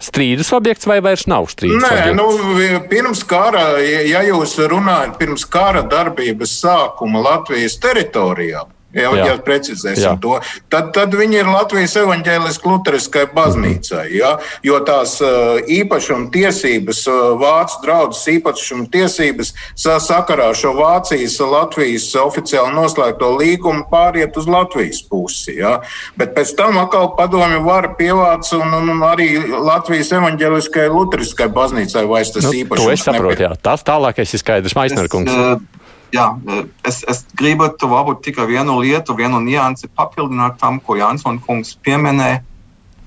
strīdus 0.00 0.50
objekts 0.56 0.88
vai 0.88 0.98
vairs 1.04 1.26
nav 1.30 1.48
strīdus 1.52 1.82
Nē, 1.84 1.92
objekts? 1.92 2.16
nu, 2.16 2.82
pirms 2.90 3.22
kara, 3.28 3.64
ja 3.84 4.22
jūs 4.26 4.56
runājat 4.72 5.18
pirms 5.20 5.44
kara 5.50 5.82
darbības 5.86 6.54
sākuma 6.62 7.22
Latvijas 7.24 7.76
teritorijā, 7.82 8.64
Ja, 8.92 9.10
Jā. 9.14 9.26
ja 9.26 9.34
precizēsim 9.38 10.02
Jā. 10.02 10.16
to, 10.20 10.40
tad, 10.68 10.88
tad 10.96 11.12
viņi 11.14 11.36
ir 11.44 11.46
Latvijas 11.46 11.92
evaņģēliskā 12.00 12.66
luteriskai 12.66 13.22
baznīcai. 13.36 14.06
Ja, 14.18 14.32
jo 14.66 14.80
tās 14.82 15.12
uh, 15.22 15.60
īpašuma 15.62 16.26
tiesības, 16.34 17.04
uh, 17.06 17.36
vācu 17.38 17.78
draudzes 17.84 18.24
īpašuma 18.34 18.88
tiesības 18.90 19.52
sa- 19.78 20.00
sakarā 20.02 20.48
ar 20.50 20.58
šo 20.58 20.72
Vācijas, 20.74 21.38
Latvijas 21.38 22.08
oficiāli 22.18 22.74
noslēgto 22.74 23.30
līgumu 23.38 23.86
pāriet 23.92 24.34
uz 24.36 24.48
Latvijas 24.50 25.02
pusi. 25.06 25.54
Ja. 25.60 25.80
Bet 26.18 26.34
pēc 26.34 26.56
tam 26.58 26.78
atkal 26.82 27.12
padomju 27.14 27.62
vara 27.62 27.94
pievāc 27.94 28.50
un, 28.58 28.74
un, 28.74 28.90
un 28.96 29.06
arī 29.06 29.30
Latvijas 29.46 30.10
evaņģēliskai 30.18 30.88
luteriskai 30.90 31.46
baznīcai 31.48 32.06
vairs 32.10 32.34
tas 32.34 32.44
Nu, 32.44 32.52
īpašums. 32.58 32.84
to 32.84 32.90
es 32.90 33.06
saprotu, 33.06 33.36
nepie- 33.38 33.46
jā. 33.46 33.54
Tas 33.62 33.82
tālākais 33.86 34.34
ir 34.34 34.42
skaidrs, 34.42 34.74
Maisnerkungs. 34.74 35.30
Es, 35.30 35.36
eh, 35.36 35.79
Jā, 36.10 36.26
eh, 36.50 36.64
es, 36.88 37.02
es 37.10 37.24
gribētu 37.38 37.88
varbūt 37.90 38.24
tikai 38.26 38.48
vienu 38.50 38.80
lietu, 38.82 39.14
vienu 39.18 39.38
niansi 39.44 39.90
papildināt 39.94 40.58
tam, 40.58 40.80
ko 40.82 40.98
Jansons 40.98 41.42
kungs 41.46 41.76
pieminēja. 41.86 42.42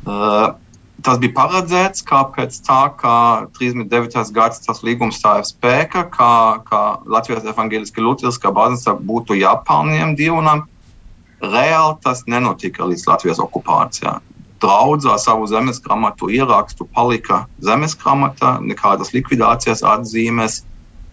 Uh, 0.04 0.54
tas 1.04 1.20
bija 1.20 1.36
paredzēts, 1.36 2.04
kāpēc 2.08 2.58
tā, 2.64 2.80
ka 3.00 3.14
39. 3.60 4.32
gads 4.36 4.64
tas 4.64 4.84
līgums 4.88 5.20
stāja 5.20 5.46
spēkā, 5.48 6.06
ka, 6.12 6.30
ka 6.68 6.82
Latvijas 7.08 7.48
evanģēliskā 7.52 8.04
Lutriskā 8.04 8.52
baznīca 8.56 8.96
būtu 9.00 9.38
jāpārņem 9.40 10.16
divnam. 10.20 10.66
Reāli 11.44 11.98
tas 12.04 12.24
nenotika 12.28 12.88
līdz 12.88 13.08
Latvijas 13.10 13.42
okupācijā. 13.44 14.18
Draudzā 14.64 15.18
savu 15.20 15.48
zemes 15.52 15.82
grāmatu 15.84 16.30
ierakstu 16.32 16.88
palika 16.96 17.44
zemes 17.60 17.98
grāmata, 18.00 18.56
nekādas 18.64 19.12
likvidācijas 19.12 19.84
atzīmes. 19.84 20.62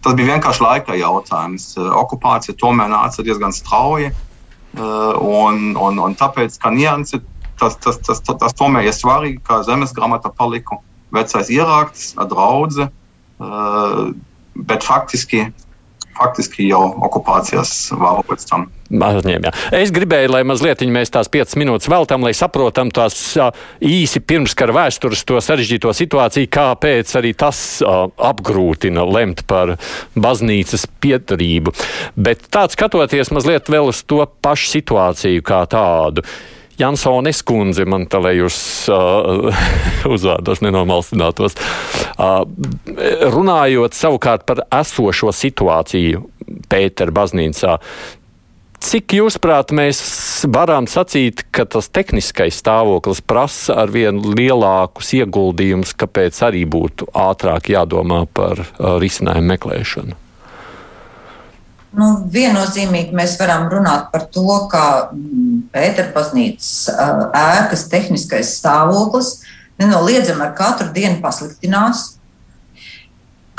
Tas 0.01 0.15
bija 0.17 0.33
vienkārši 0.33 0.63
laika 0.65 0.97
jautājums. 0.97 1.73
Okupācija 1.77 2.57
tomēr 2.57 2.89
nāca 2.89 3.25
diezgan 3.25 3.53
strauji. 3.53 4.11
Un, 4.81 5.75
un, 5.75 5.99
un 5.99 6.15
tāpēc, 6.17 6.55
ka 6.61 6.71
nianses, 6.73 7.21
tas, 7.59 7.75
tas, 7.83 7.99
tas, 8.01 8.21
tas, 8.23 8.37
tas 8.41 8.55
tomēr 8.57 8.87
ir 8.87 8.95
svarīgi, 8.95 9.41
ka 9.45 9.61
zemes 9.67 9.93
grāmata 9.93 10.31
palika 10.33 10.79
vecais 11.13 11.51
ieraksts, 11.53 12.15
draudzē. 12.17 12.87
Bet 14.71 14.87
faktiski, 14.87 15.49
faktiski 16.17 16.67
jau 16.69 16.83
okupācijas 17.07 17.73
vāru 17.99 18.23
pēc 18.27 18.45
tam. 18.49 18.67
Jā. 18.91 19.53
es 19.79 19.91
gribēju, 19.95 20.33
lai 20.33 20.41
mazliet 20.43 20.81
mēs 20.83 21.13
tās 21.13 21.29
piecas 21.31 21.55
minūtes 21.55 21.87
veltam, 21.91 22.25
lai 22.27 22.33
saprotam 22.35 22.91
tās 22.91 23.15
īsi 23.79 24.19
pirmskara 24.19 24.75
vēstures, 24.75 25.23
to 25.23 25.39
sarežģīto 25.39 25.93
situāciju, 25.95 26.49
kāpēc 26.51 27.15
arī 27.19 27.31
tas 27.37 27.61
ā, 27.87 27.95
apgrūtina 28.31 29.05
lemt 29.07 29.45
par 29.47 29.77
baznīcas 30.19 30.89
piedarību. 31.03 31.75
Bet 32.19 32.49
tāds 32.51 32.75
skatoties 32.75 33.31
mazliet 33.31 33.71
vēl 33.71 33.93
uz 33.93 34.03
to 34.03 34.25
pašu 34.43 34.73
situāciju 34.75 35.45
kā 35.47 35.63
tādu. 35.71 36.27
Jansonis 36.81 37.43
kundze, 37.45 37.85
man 37.89 38.07
tā 38.11 38.21
lai 38.23 38.35
jūs 38.39 38.57
uh, 38.91 39.51
uzvārdos 40.15 40.63
nenomalstinātos, 40.65 41.57
uh, 42.17 42.41
runājot 43.35 43.97
savukārt 43.97 44.47
par 44.49 44.65
esošo 44.81 45.33
situāciju 45.35 46.25
Pētera 46.71 47.13
baznīcā, 47.15 47.77
Cik 48.81 49.13
jūs, 49.13 49.35
prāt, 49.37 49.69
mēs 49.77 49.99
varam 50.49 50.87
sacīt, 50.89 51.43
ka 51.53 51.67
tas 51.69 51.85
tehniskais 51.93 52.57
stāvoklis 52.63 53.21
prasa 53.21 53.75
ar 53.83 53.93
vien 53.93 54.17
lielākus 54.17 55.11
ieguldījumus, 55.19 55.93
kāpēc 56.01 56.39
arī 56.47 56.63
būtu 56.65 57.05
ātrāk 57.13 57.69
jādomā 57.75 58.23
par 58.33 58.63
risinājumu 58.81 59.53
meklēšanu? 59.53 60.17
Nu, 61.91 62.05
viennozīmīgi 62.31 63.11
mēs 63.15 63.33
varam 63.39 63.65
runāt 63.71 64.07
par 64.13 64.23
to, 64.31 64.45
ka 64.71 65.11
Pēterbaznīcas 65.73 66.87
ēkas 67.35 67.87
tehniskais 67.91 68.53
stāvoklis 68.61 69.41
nenoliedzami 69.81 70.45
ar 70.45 70.53
katru 70.55 70.87
dienu 70.95 71.19
pasliktinās. 71.23 72.13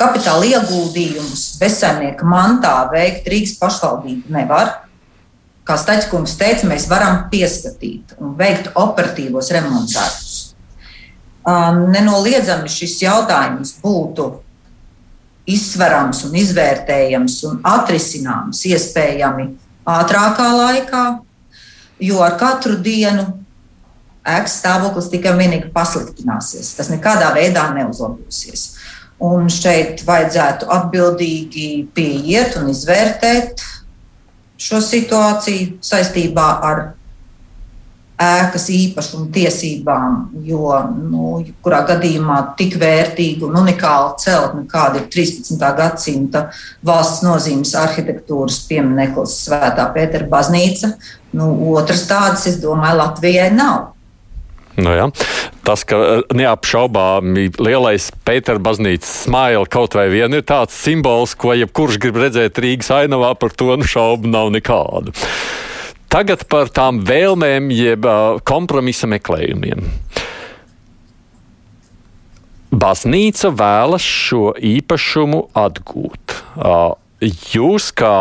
Kapitāla 0.01 0.49
ieguldījumus 0.49 1.45
bezsaimnieka 1.61 2.27
mantā 2.27 2.73
veikt 2.93 3.29
Rīgas 3.29 3.59
pašvaldība 3.61 4.33
nevar. 4.39 4.73
Kā 5.69 5.77
Staļķis 5.79 6.39
teica, 6.41 6.67
mēs 6.71 6.89
varam 6.91 7.27
pieskatīt 7.31 8.17
un 8.19 8.33
veikt 8.39 8.73
operatīvos 8.75 9.53
remontus. 9.55 10.33
Um, 11.43 11.85
nenoliedzami 11.93 12.71
šis 12.71 12.97
jautājums 13.03 13.77
būtu 13.83 14.42
izsverams 15.49 16.23
un 16.29 16.37
izvērtējams 16.39 17.39
un 17.49 17.61
atrisināms 17.67 18.63
iespējami 18.71 19.49
ātrākā 19.89 20.49
laikā, 20.55 21.05
jo 22.03 22.23
ar 22.23 22.37
katru 22.39 22.79
dienu 22.83 23.27
ēkas 24.23 24.61
stāvoklis 24.61 25.11
tikai 25.11 25.35
un 25.35 25.43
vienīgi 25.43 25.73
pasliktināsies. 25.75 26.75
Tas 26.79 26.91
nekādā 26.93 27.33
veidā 27.35 27.67
neuzlabosies. 27.75 28.69
Un 29.23 29.47
šeit 29.53 30.03
vajadzētu 30.07 30.67
atbildīgi 30.71 31.69
pieiet 31.95 32.57
un 32.59 32.71
izvērtēt 32.73 33.63
šo 34.63 34.81
situāciju 34.83 35.79
saistībā 35.83 36.49
ar 36.67 36.83
ēkas 38.23 38.69
īpašumu 38.73 39.29
tiesībām, 39.35 40.19
jo, 40.47 40.73
nu, 41.11 41.33
kurā 41.65 41.83
gadījumā 41.89 42.39
tik 42.59 42.77
vērtīgu 42.81 43.49
un 43.49 43.61
unikālu 43.63 44.15
celtni, 44.23 44.67
kāda 44.71 45.03
ir 45.03 45.09
13. 45.13 45.57
gadsimta 45.79 46.47
valsts 46.87 47.25
nozīmes 47.27 47.75
arhitektūras 47.83 48.63
piemineklis 48.69 49.41
Svētā 49.47 49.89
Pētera 49.95 50.29
baznīca, 50.31 50.95
nu, 51.39 51.55
otras 51.75 52.07
tādas, 52.11 52.47
es 52.51 52.61
domāju, 52.63 53.01
Latvijai 53.03 53.51
nav. 53.57 53.93
Nu, 54.77 54.93
ja. 54.97 55.09
Tas, 55.67 55.85
ka 55.85 55.99
eh, 56.01 56.23
neapšaubāmi 56.33 57.51
lielais 57.61 58.09
Pētera 58.25 58.63
baznīcas 58.63 59.11
smaila 59.27 59.69
kaut 59.71 59.97
vai 59.99 60.09
vien 60.13 60.33
ir 60.33 60.47
tāds 60.49 60.79
simbols, 60.81 61.37
ko 61.37 61.53
jebkurš 61.57 62.01
grib 62.01 62.17
redzēt 62.23 62.61
Rīgas 62.63 62.89
ainavā, 63.03 63.35
par 63.39 63.53
to 63.53 63.77
nu 63.77 63.89
šaubu 63.89 64.31
nav 64.33 64.51
nekādu. 64.55 65.13
Tagad 66.13 66.43
par 66.45 66.69
tām 66.69 66.99
vēlmēm, 67.09 67.71
jeb 67.73 68.05
kompromisa 68.45 69.09
meklējumiem. 69.09 69.87
Baznīca 72.73 73.49
vēlas 73.57 74.05
šo 74.05 74.53
īpašumu 74.57 75.47
atgūt. 75.57 76.37
Jūs 77.53 77.89
kā 77.97 78.15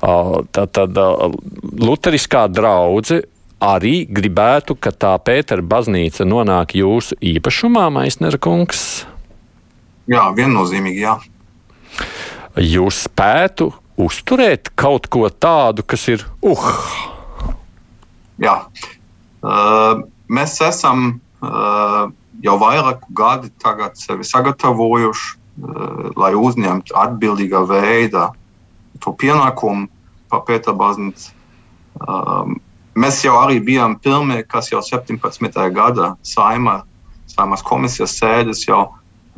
tā, 0.00 0.64
tad, 0.64 0.96
uh, 0.96 1.36
Lutheriskā 1.80 2.46
draudzene 2.52 3.24
arī 3.64 4.04
gribētu, 4.08 4.76
ka 4.76 4.92
tā 4.92 5.14
Pētera 5.24 5.64
baznīca 5.64 6.26
nonāk 6.28 6.76
jūsu 6.76 7.16
īpašumā, 7.20 7.86
Maisnera 7.92 8.40
kungs? 8.40 9.04
Jā, 10.10 10.26
viennozīmīgi, 10.36 11.04
jā. 11.04 11.16
Jūs 12.60 13.04
spētu 13.08 13.72
uzturēt 14.00 14.72
kaut 14.78 15.08
ko 15.12 15.28
tādu, 15.28 15.84
kas 15.86 16.08
ir 16.12 16.24
uh. 16.42 16.66
Jā. 18.42 18.56
Uh, 19.44 20.02
mēs 20.28 20.56
esam 20.64 21.20
uh, 21.44 22.10
jau 22.42 22.56
vairāku 22.60 23.12
gadu 23.14 23.50
sevi 24.00 24.26
sagatavojuši, 24.26 25.34
uh, 25.36 26.10
lai 26.18 26.32
uzņemtu 26.34 26.96
atbildīgā 26.98 27.62
veidā 27.70 28.30
to 29.04 29.12
pienākumu 29.20 29.88
par 30.32 30.46
Pētera 30.48 30.74
baznīcu. 30.78 31.34
Um, 32.02 32.58
Mēs 32.94 33.24
jau 33.24 33.34
arī 33.40 33.58
bijām 33.58 33.96
pirmie, 33.98 34.44
kas 34.46 34.68
jau 34.70 34.78
17. 34.78 35.56
gada 35.74 36.12
saimā, 36.22 36.84
saimās 37.26 37.64
komisijas 37.66 38.14
sēdes 38.20 38.62
jau 38.68 38.84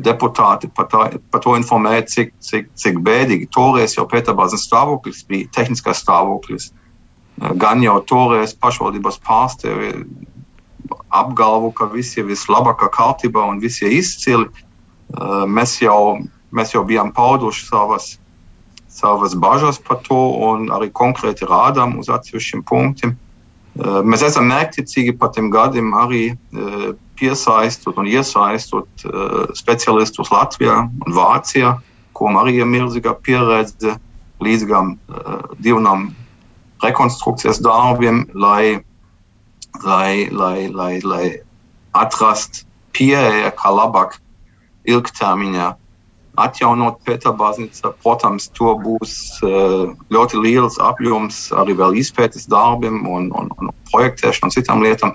deputāti 0.02 0.68
par, 0.76 0.88
tā, 0.92 1.04
par 1.32 1.42
to 1.44 1.54
informēja, 1.56 2.04
cik, 2.12 2.34
cik, 2.44 2.68
cik 2.76 2.98
bēdīgi 3.04 3.48
toreiz 3.54 3.96
jau 3.96 4.04
Pēterbāzes 4.10 4.66
stāvoklis 4.68 5.22
bija, 5.28 5.48
tehniskais 5.56 6.02
stāvoklis. 6.04 6.70
Gan 7.60 7.82
jau 7.84 7.96
toreiz 8.08 8.54
pašvaldības 8.56 9.18
pārstāvi 9.24 9.92
apgalvo, 11.12 11.72
ka 11.72 11.88
visi 11.92 12.20
ir 12.20 12.28
vislabākā 12.30 12.88
kārtībā 12.92 13.44
un 13.50 13.60
visi 13.60 13.86
ir 13.86 13.96
izcili. 13.98 14.48
Mēs 15.48 15.78
jau, 15.82 16.18
mēs 16.52 16.74
jau 16.74 16.84
bijām 16.88 17.12
pauduši 17.16 17.66
savas, 17.68 18.08
savas 18.88 19.36
bažas 19.36 19.78
par 19.82 20.00
to 20.06 20.18
un 20.48 20.70
arī 20.72 20.90
konkrēti 20.92 21.48
rādām 21.48 21.98
uz 22.00 22.10
atsevišķiem 22.12 22.64
punktiem. 22.68 23.16
Eh, 23.76 23.98
mēs 24.08 24.22
esam 24.24 24.48
mērķtiecīgi 24.48 25.16
par 25.20 25.34
tiem 25.36 25.50
gadiem 25.52 25.90
arī 26.00 26.22
eh, 26.32 26.86
piesaistot 27.20 27.98
un 28.00 28.08
iesaistot 28.08 29.04
eh, 29.04 29.34
specialistus 29.58 30.32
Latvijā 30.32 30.78
un 30.86 31.16
Vācijā, 31.16 31.74
kuriem 32.16 32.38
arī 32.40 32.56
ir 32.62 32.70
milzīga 32.70 33.12
pieredze 33.26 33.98
līdzīgām 34.40 34.94
divām 35.64 36.10
rekonstrukcijas 36.84 37.60
darbiem, 37.64 38.22
lai, 38.36 38.78
lai, 39.84 40.28
lai, 40.32 40.68
lai, 40.72 40.92
lai 41.04 41.24
atrastu 41.96 42.64
pieeja, 42.96 43.52
kā 43.56 43.72
labāk 43.72 44.18
ilgtermiņā 44.88 45.70
atjaunot 46.40 47.00
Pēterbāznīcu. 47.06 47.92
Protams, 48.02 48.48
to 48.56 48.74
būs 48.82 49.16
uh, 49.44 49.92
ļoti 50.12 50.40
liels 50.42 50.78
apjoms 50.82 51.46
arī 51.56 51.76
vēl 51.78 51.98
izpētes 52.02 52.48
darbiem 52.52 53.02
un, 53.08 53.30
un, 53.36 53.50
un 53.60 53.72
projektēšanu 53.92 54.50
un 54.50 54.54
citām 54.54 54.84
lietām. 54.84 55.14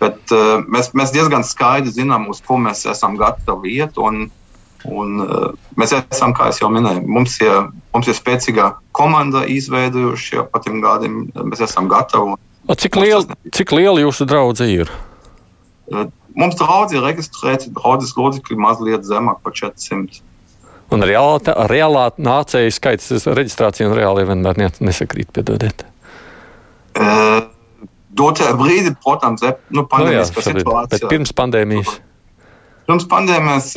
Bet 0.00 0.34
uh, 0.34 0.60
mēs, 0.70 0.92
mēs 0.96 1.12
diezgan 1.14 1.44
skaidri 1.46 1.92
zinām, 1.94 2.28
uz 2.32 2.40
ko 2.46 2.58
mēs 2.60 2.86
esam 2.88 3.18
gatavi 3.20 3.76
iet. 3.80 3.98
Un, 4.00 4.28
un, 4.88 5.18
uh, 5.26 5.50
mēs 5.80 5.92
esam, 5.98 6.32
kā 6.36 6.48
jau 6.56 6.70
minēju, 6.72 7.04
mums 7.04 7.36
ir, 7.44 7.68
mums 7.94 8.08
ir 8.08 8.16
spēcīga 8.16 8.72
komanda 8.96 9.44
izveidojuši 9.50 10.38
jau 10.38 10.46
pat 10.52 10.64
tiem 10.68 10.80
gadiem. 10.84 11.26
Mēs 11.50 11.66
esam 11.68 11.90
gatavi. 11.90 12.38
A, 12.70 12.76
cik, 12.78 12.96
liela, 13.00 13.38
cik 13.56 13.72
liela 13.74 13.98
jūsu 14.02 14.28
draudzība 14.30 14.86
ir? 14.86 14.98
Mums 16.38 16.56
draudzi 16.60 16.98
ir 16.98 17.04
reģistrēti, 17.04 17.72
draudzes 17.74 18.14
locekļi 18.16 18.58
mazliet 18.60 19.06
zemāk 19.06 19.40
par 19.44 19.54
400. 19.56 20.22
Un 20.90 21.06
reālā, 21.06 21.54
reālā 21.70 22.08
nācēju 22.18 22.74
skaits 22.74 23.28
reģistrācija 23.28 23.86
un 23.86 23.94
reāli 23.94 24.26
vienmēr 24.26 24.58
nesakrīt, 24.82 25.30
piedodiet. 25.36 25.84
Uh, 26.98 27.46
Dotajā 28.20 28.56
brīdī, 28.58 28.90
protams, 28.98 29.42
ir 29.46 29.54
nu, 29.70 29.84
pandēmijas 29.88 30.32
nu 30.34 30.40
jā, 30.40 30.46
situācija. 30.48 30.98
Bet 30.98 31.12
pirms 31.12 31.32
pandēmijas? 31.38 31.92
Pirms 32.88 33.06
pandēmijas 33.08 33.68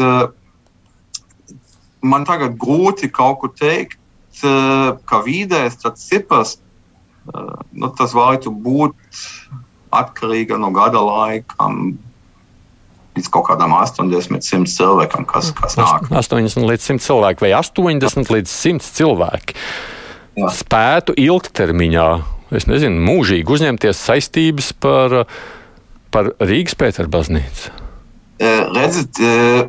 man 2.04 2.26
tagad 2.28 2.58
grūti 2.60 3.12
kaut 3.13 3.43
ko 3.43 3.52
teikt, 3.54 3.99
ka 4.41 5.19
vidējais 5.23 5.78
tāds 5.84 6.08
cipars, 6.10 6.56
nu, 7.30 7.91
tas 7.93 8.15
varētu 8.17 8.52
būt 8.65 9.21
atkarīga 9.93 10.58
no 10.58 10.73
gada 10.73 11.04
laikam 11.06 11.93
līdz 13.17 13.30
kaut 13.34 13.47
kādam 13.52 13.76
80, 13.78 14.41
100 14.43 14.69
cilvēkam, 14.73 15.26
kas, 15.30 15.52
kas 15.58 15.78
nāk. 15.80 16.08
80 16.10 16.65
līdz 16.69 16.88
100 16.93 17.06
cilvēki 17.06 17.45
vai 17.45 17.52
80 17.58 18.34
līdz 18.34 18.54
100 18.54 18.89
cilvēki 18.99 19.58
Jā. 20.39 20.49
spētu 20.58 21.15
ilgtermiņā, 21.21 22.08
es 22.58 22.67
nezinu, 22.69 23.02
mūžīgi 23.06 23.54
uzņemties 23.54 24.02
saistības 24.10 24.73
par, 24.82 25.23
par 26.13 26.34
Rīgas 26.41 26.78
Pētera 26.80 27.12
baznīcu? 27.12 27.73
E, 28.41 28.54
redziet, 28.73 29.21
e, 29.21 29.67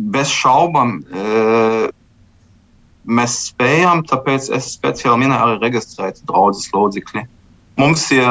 bez 0.00 0.32
šaubām 0.32 1.00
e, 1.00 1.90
mēs 3.10 3.36
spējam, 3.50 4.06
tāpēc 4.08 4.48
es 4.56 4.72
speciāli 4.76 5.26
minēju 5.26 5.44
arī 5.46 5.60
reģistrēt 5.66 6.24
draudzes 6.28 6.72
locekļi. 6.72 7.26
Mums 7.80 8.08
ir 8.16 8.24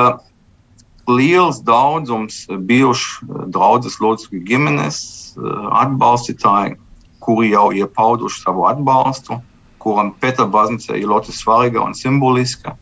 liels 1.10 1.62
daudzums 1.66 2.46
bijušu 2.70 3.26
eh, 3.26 3.46
draudzes 3.54 4.00
locekļu 4.04 4.44
ģimenes 4.48 5.00
eh, 5.38 5.68
atbalstītāji, 5.84 6.78
kuri 7.24 7.54
jau 7.54 7.70
ir 7.76 7.90
pauduši 7.96 8.44
savu 8.46 8.66
atbalstu, 8.70 9.40
kuram 9.80 10.14
Pētera 10.22 10.50
baznīca 10.52 10.98
ir 10.98 11.10
ļoti 11.12 11.36
svarīga 11.36 11.82
un 11.84 11.96
simboliska, 11.96 12.76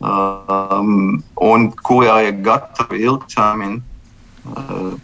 um, 0.00 1.18
un 1.44 1.66
kuri 1.84 2.08
arī 2.12 2.30
ir 2.30 2.38
gatavi 2.46 3.02
ilgtermiņā 3.04 3.80
uh, 4.54 4.94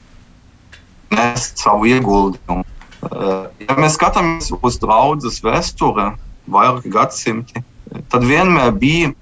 nest 1.13 1.61
savu 1.61 1.91
ieguldījumu. 1.91 2.65
Uh, 3.05 3.51
ja 3.61 3.77
mēs 3.77 3.99
skatāmies 3.99 4.49
uz 4.57 4.79
draudzes 4.81 5.43
vēsture, 5.45 6.15
vairāki 6.49 6.93
gadsimti, 6.95 7.61
tad 8.13 8.25
vienmēr 8.25 8.73
bija, 8.81 9.13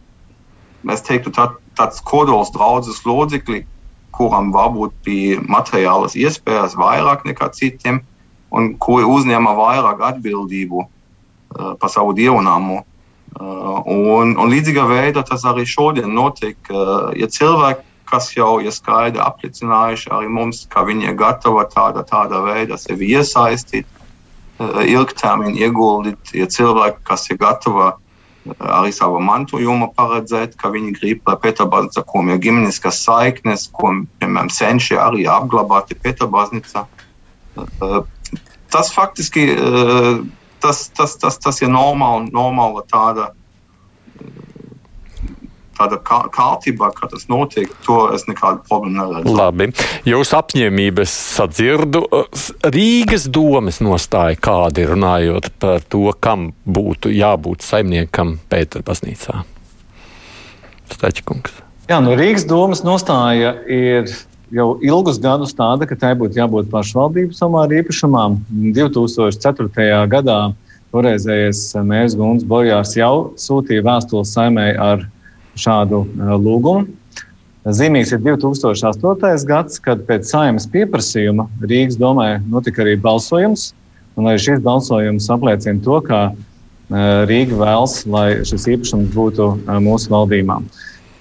es 0.94 1.02
teiktu, 1.06 1.32
tā, 1.34 1.48
tāds 1.78 2.02
kodols 2.04 2.52
draudzes 2.54 3.02
locekļi, 3.06 3.62
kuram 4.12 4.52
varbūt 4.54 4.94
bija 5.06 5.40
materiālas 5.48 6.16
iespējas 6.18 6.76
vairāk 6.78 7.24
nekā 7.28 7.48
citiem, 7.56 8.02
un 8.52 8.74
kuri 8.82 9.08
uzņēma 9.08 9.54
vairāk 9.56 10.02
atbildību 10.12 10.82
uh, 10.84 11.72
par 11.80 11.92
savu 11.92 12.12
dievnāmu. 12.16 12.82
Uh, 13.32 13.80
un, 13.88 14.34
un 14.36 14.52
līdzīgā 14.52 14.84
veidā 14.90 15.22
tas 15.24 15.46
arī 15.48 15.64
šodien 15.68 16.12
notiek. 16.12 16.58
Uh, 16.68 17.08
ja 17.16 17.30
cilvēki, 17.32 17.86
kas 18.12 18.28
jau 18.36 18.58
ir 18.60 18.74
skaidri 18.76 19.22
apliecinājuši 19.24 20.12
arī 20.12 20.28
mums, 20.28 20.66
ka 20.68 20.84
viņi 20.84 21.08
ir 21.08 21.16
gatavi 21.16 21.64
tādā, 21.72 22.04
tādā 22.04 22.42
veidā 22.44 22.76
sevi 22.76 23.14
iesaistīt, 23.16 23.88
uh, 24.60 24.82
ilgtermiņā 24.84 25.64
ieguldīt, 25.64 26.36
ja 26.36 26.50
cilvēki, 26.52 27.00
kas 27.08 27.30
ir 27.32 27.40
gatavi 27.40 27.88
arī 28.58 28.92
savu 28.94 29.20
mantojumu 29.22 29.92
paredzēt, 29.96 30.56
ka 30.58 30.72
viņi 30.74 30.94
grib, 30.96 31.20
lai 31.28 31.36
Pēterbaznīca, 31.42 32.04
ko 32.08 32.22
ir 32.26 32.40
ģimeniskas 32.42 33.02
saiknes, 33.04 33.68
ko, 33.76 33.92
piemēram, 34.22 34.50
senči 34.50 34.98
arī 34.98 35.26
apglabāti 35.30 35.98
Pēterbaznīca. 36.02 36.86
Tas 38.72 38.90
faktiski 38.94 39.46
tas, 40.62 40.88
tas, 40.96 41.16
tas, 41.20 41.38
tas 41.38 41.62
ir 41.62 41.70
normāli, 41.72 42.32
normāla 42.34 42.84
tāda 42.88 43.30
tāda 45.82 45.98
kārtībā, 46.32 46.90
kā 46.96 47.08
tas 47.10 47.26
notiek, 47.30 47.70
to 47.86 47.98
es 48.14 48.26
nekādu 48.28 48.62
problēmu 48.68 48.98
neredzu. 48.98 49.34
Labi. 49.36 49.68
Jūsu 50.08 50.38
apņēmības 50.38 51.14
sadzirdu. 51.36 52.04
Rīgas 52.72 53.28
domas 53.32 53.82
nostāja 53.84 54.38
kādi 54.42 54.86
runājot 54.88 55.52
par 55.62 55.82
to, 55.88 56.08
kam 56.22 56.52
būtu 56.66 57.12
jābūt 57.14 57.66
saimniekam 57.66 58.38
Pēterbaznīcā. 58.52 59.42
Stačkungs. 60.92 61.54
Jā, 61.90 61.98
no 62.04 62.14
Rīgas 62.18 62.46
domas 62.48 62.84
nostāja 62.86 63.56
ir 63.66 64.10
jau 64.52 64.74
ilgus 64.84 65.18
gadus 65.22 65.54
tāda, 65.56 65.88
ka 65.88 65.96
tai 65.98 66.12
būtu 66.18 66.38
jābūt 66.38 66.70
pašvaldības 66.72 67.40
somāra 67.40 67.80
īpašumam. 67.80 68.38
2004. 68.76 70.04
gadā 70.12 70.40
toreizējais 70.92 71.64
mērs 71.88 72.16
Guns 72.18 72.44
Bojārs 72.48 72.94
jau 72.98 73.32
sūtīja 73.40 73.84
vēstules 73.86 74.32
saimē 74.36 74.68
ar 74.76 75.06
šādu 75.58 76.04
uh, 76.04 76.34
lūgumu. 76.40 76.88
Zīmīgs 77.62 78.10
ir 78.10 78.18
2008. 78.24 79.44
gads, 79.46 79.78
kad 79.78 80.00
pēc 80.08 80.26
saimnes 80.26 80.66
pieprasījuma 80.72 81.46
Rīgas 81.62 81.98
domē 82.00 82.40
notika 82.50 82.82
arī 82.82 82.96
balsojums. 82.98 83.68
Arī 84.18 84.34
šis 84.42 84.64
balsojums 84.64 85.28
apliecina 85.30 85.78
to, 85.84 86.00
ka 86.02 86.22
Rīga 87.30 87.60
vēlas, 87.60 88.02
lai 88.10 88.42
šis 88.44 88.66
īpašums 88.74 89.14
būtu 89.14 89.46
mūsu 89.80 90.10
valdībā. 90.12 90.58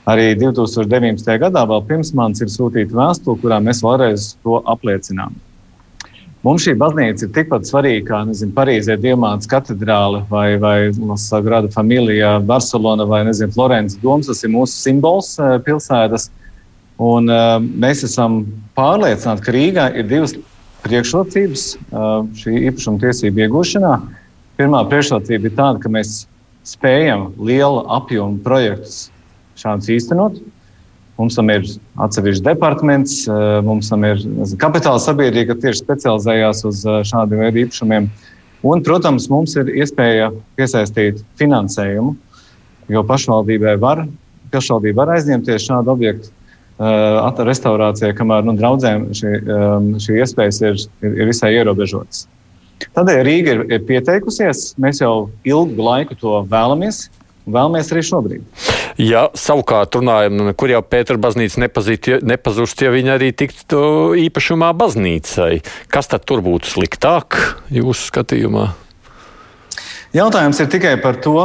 Arī 0.09 0.31
2019. 0.33 1.29
gadā, 1.43 1.61
vēl 1.69 1.85
pirms 1.85 2.09
manis, 2.17 2.41
ir 2.41 2.49
sūtīta 2.49 2.97
vēstule, 2.97 3.37
kurā 3.43 3.61
mēs 3.61 3.83
vēlreiz 3.85 4.31
to 4.41 4.63
apliecinām. 4.65 5.37
Mums 6.41 6.63
šī 6.65 6.73
baznīca 6.73 7.27
ir 7.27 7.33
tikpat 7.35 7.67
svarīga 7.69 8.05
kā 8.07 8.19
nezinu, 8.25 8.53
Parīzē 8.55 8.95
Diemāts 8.97 9.49
katedrāle 9.49 10.23
vai, 10.31 10.55
vai 10.57 10.89
Sagrada 11.21 11.69
Familija, 11.69 12.39
Barcelona 12.41 13.05
vai 13.05 13.19
nezinu, 13.27 13.53
Florences 13.53 13.99
domas. 14.01 14.31
Tas 14.31 14.41
ir 14.41 14.49
mūsu 14.49 14.73
simbols 14.73 15.35
eh, 15.37 15.59
pilsētas. 15.67 16.31
Un, 17.01 17.29
uh, 17.33 17.55
mēs 17.61 18.03
esam 18.05 18.43
pārliecināti, 18.77 19.41
ka 19.45 19.53
Rīgā 19.55 19.85
ir 19.97 20.05
divas 20.09 20.35
priekšrocības 20.83 21.63
uh, 21.73 22.09
šī 22.37 22.57
īpašuma 22.69 23.01
tiesību 23.01 23.45
iegūšanā. 23.45 23.93
Pirmā 24.59 24.81
priekšrocība 24.89 25.49
ir 25.49 25.55
tāda, 25.57 25.81
ka 25.81 25.89
mēs 25.93 26.23
spējam 26.67 27.31
liela 27.41 27.85
apjoma 27.97 28.37
projektus 28.45 29.07
šādus 29.57 29.89
īstenot. 29.97 30.37
Mums 31.21 31.37
tam 31.37 31.51
ir 31.53 31.67
atsevišķs 32.01 32.41
departaments, 32.45 33.19
eh, 33.29 33.59
mums 33.65 33.91
tam 33.91 34.05
ir 34.07 34.23
kapitāla 34.61 35.01
sabiedrība, 35.03 35.53
kas 35.53 35.61
tieši 35.61 35.83
specializējās 35.83 36.63
uz 36.65 36.81
eh, 36.87 37.01
šādu 37.05 37.37
veidu 37.43 37.61
īpašumiem. 37.61 38.09
Un, 38.65 38.81
protams, 38.85 39.27
mums 39.29 39.53
ir 39.57 39.69
iespēja 39.69 40.31
piesaistīt 40.57 41.21
finansējumu, 41.37 42.15
jo 42.93 43.05
pašvaldībai 43.05 43.77
var, 43.81 44.05
pašvaldība 44.53 45.03
var 45.03 45.15
aizņemties 45.15 45.65
šādu 45.65 45.93
objektu 45.93 46.29
uh, 46.29 47.41
restaurācijai, 47.47 48.11
kamēr 48.17 48.45
nu, 48.45 48.53
draudzēm 48.59 49.07
šī, 49.17 49.31
um, 49.41 49.87
šī 50.01 50.19
iespējas 50.21 50.61
ir, 50.61 50.77
ir, 51.01 51.15
ir 51.23 51.31
visai 51.31 51.55
ierobežotas. 51.57 52.27
Tādēļ 52.93 53.23
Rīga 53.25 53.55
ir, 53.55 53.63
ir 53.77 53.83
pieteikusies, 53.89 54.75
mēs 54.81 55.01
jau 55.01 55.31
ilgu 55.47 55.81
laiku 55.85 56.17
to 56.21 56.37
vēlamies, 56.51 57.07
vēlamies 57.45 57.91
arī 57.93 58.03
šobrīd. 58.05 58.67
Ja 59.01 59.27
savukārt 59.37 59.95
runājam, 59.97 60.51
kur 60.59 60.73
jau 60.73 60.81
Pētera 60.85 61.21
baznīca 61.21 61.63
nepazust, 61.63 62.83
ja 62.83 62.91
viņa 62.93 63.15
arī 63.17 63.31
tiktu 63.33 63.81
īpašumā 64.27 64.71
baznīcai, 64.77 65.61
kas 65.91 66.11
tad 66.11 66.27
tur 66.29 66.43
būtu 66.45 66.69
sliktāk 66.69 67.39
jūsu 67.73 68.11
skatījumā? 68.11 68.71
Jautājums 70.13 70.59
ir 70.59 70.71
tikai 70.71 70.97
par 71.01 71.21
to, 71.23 71.37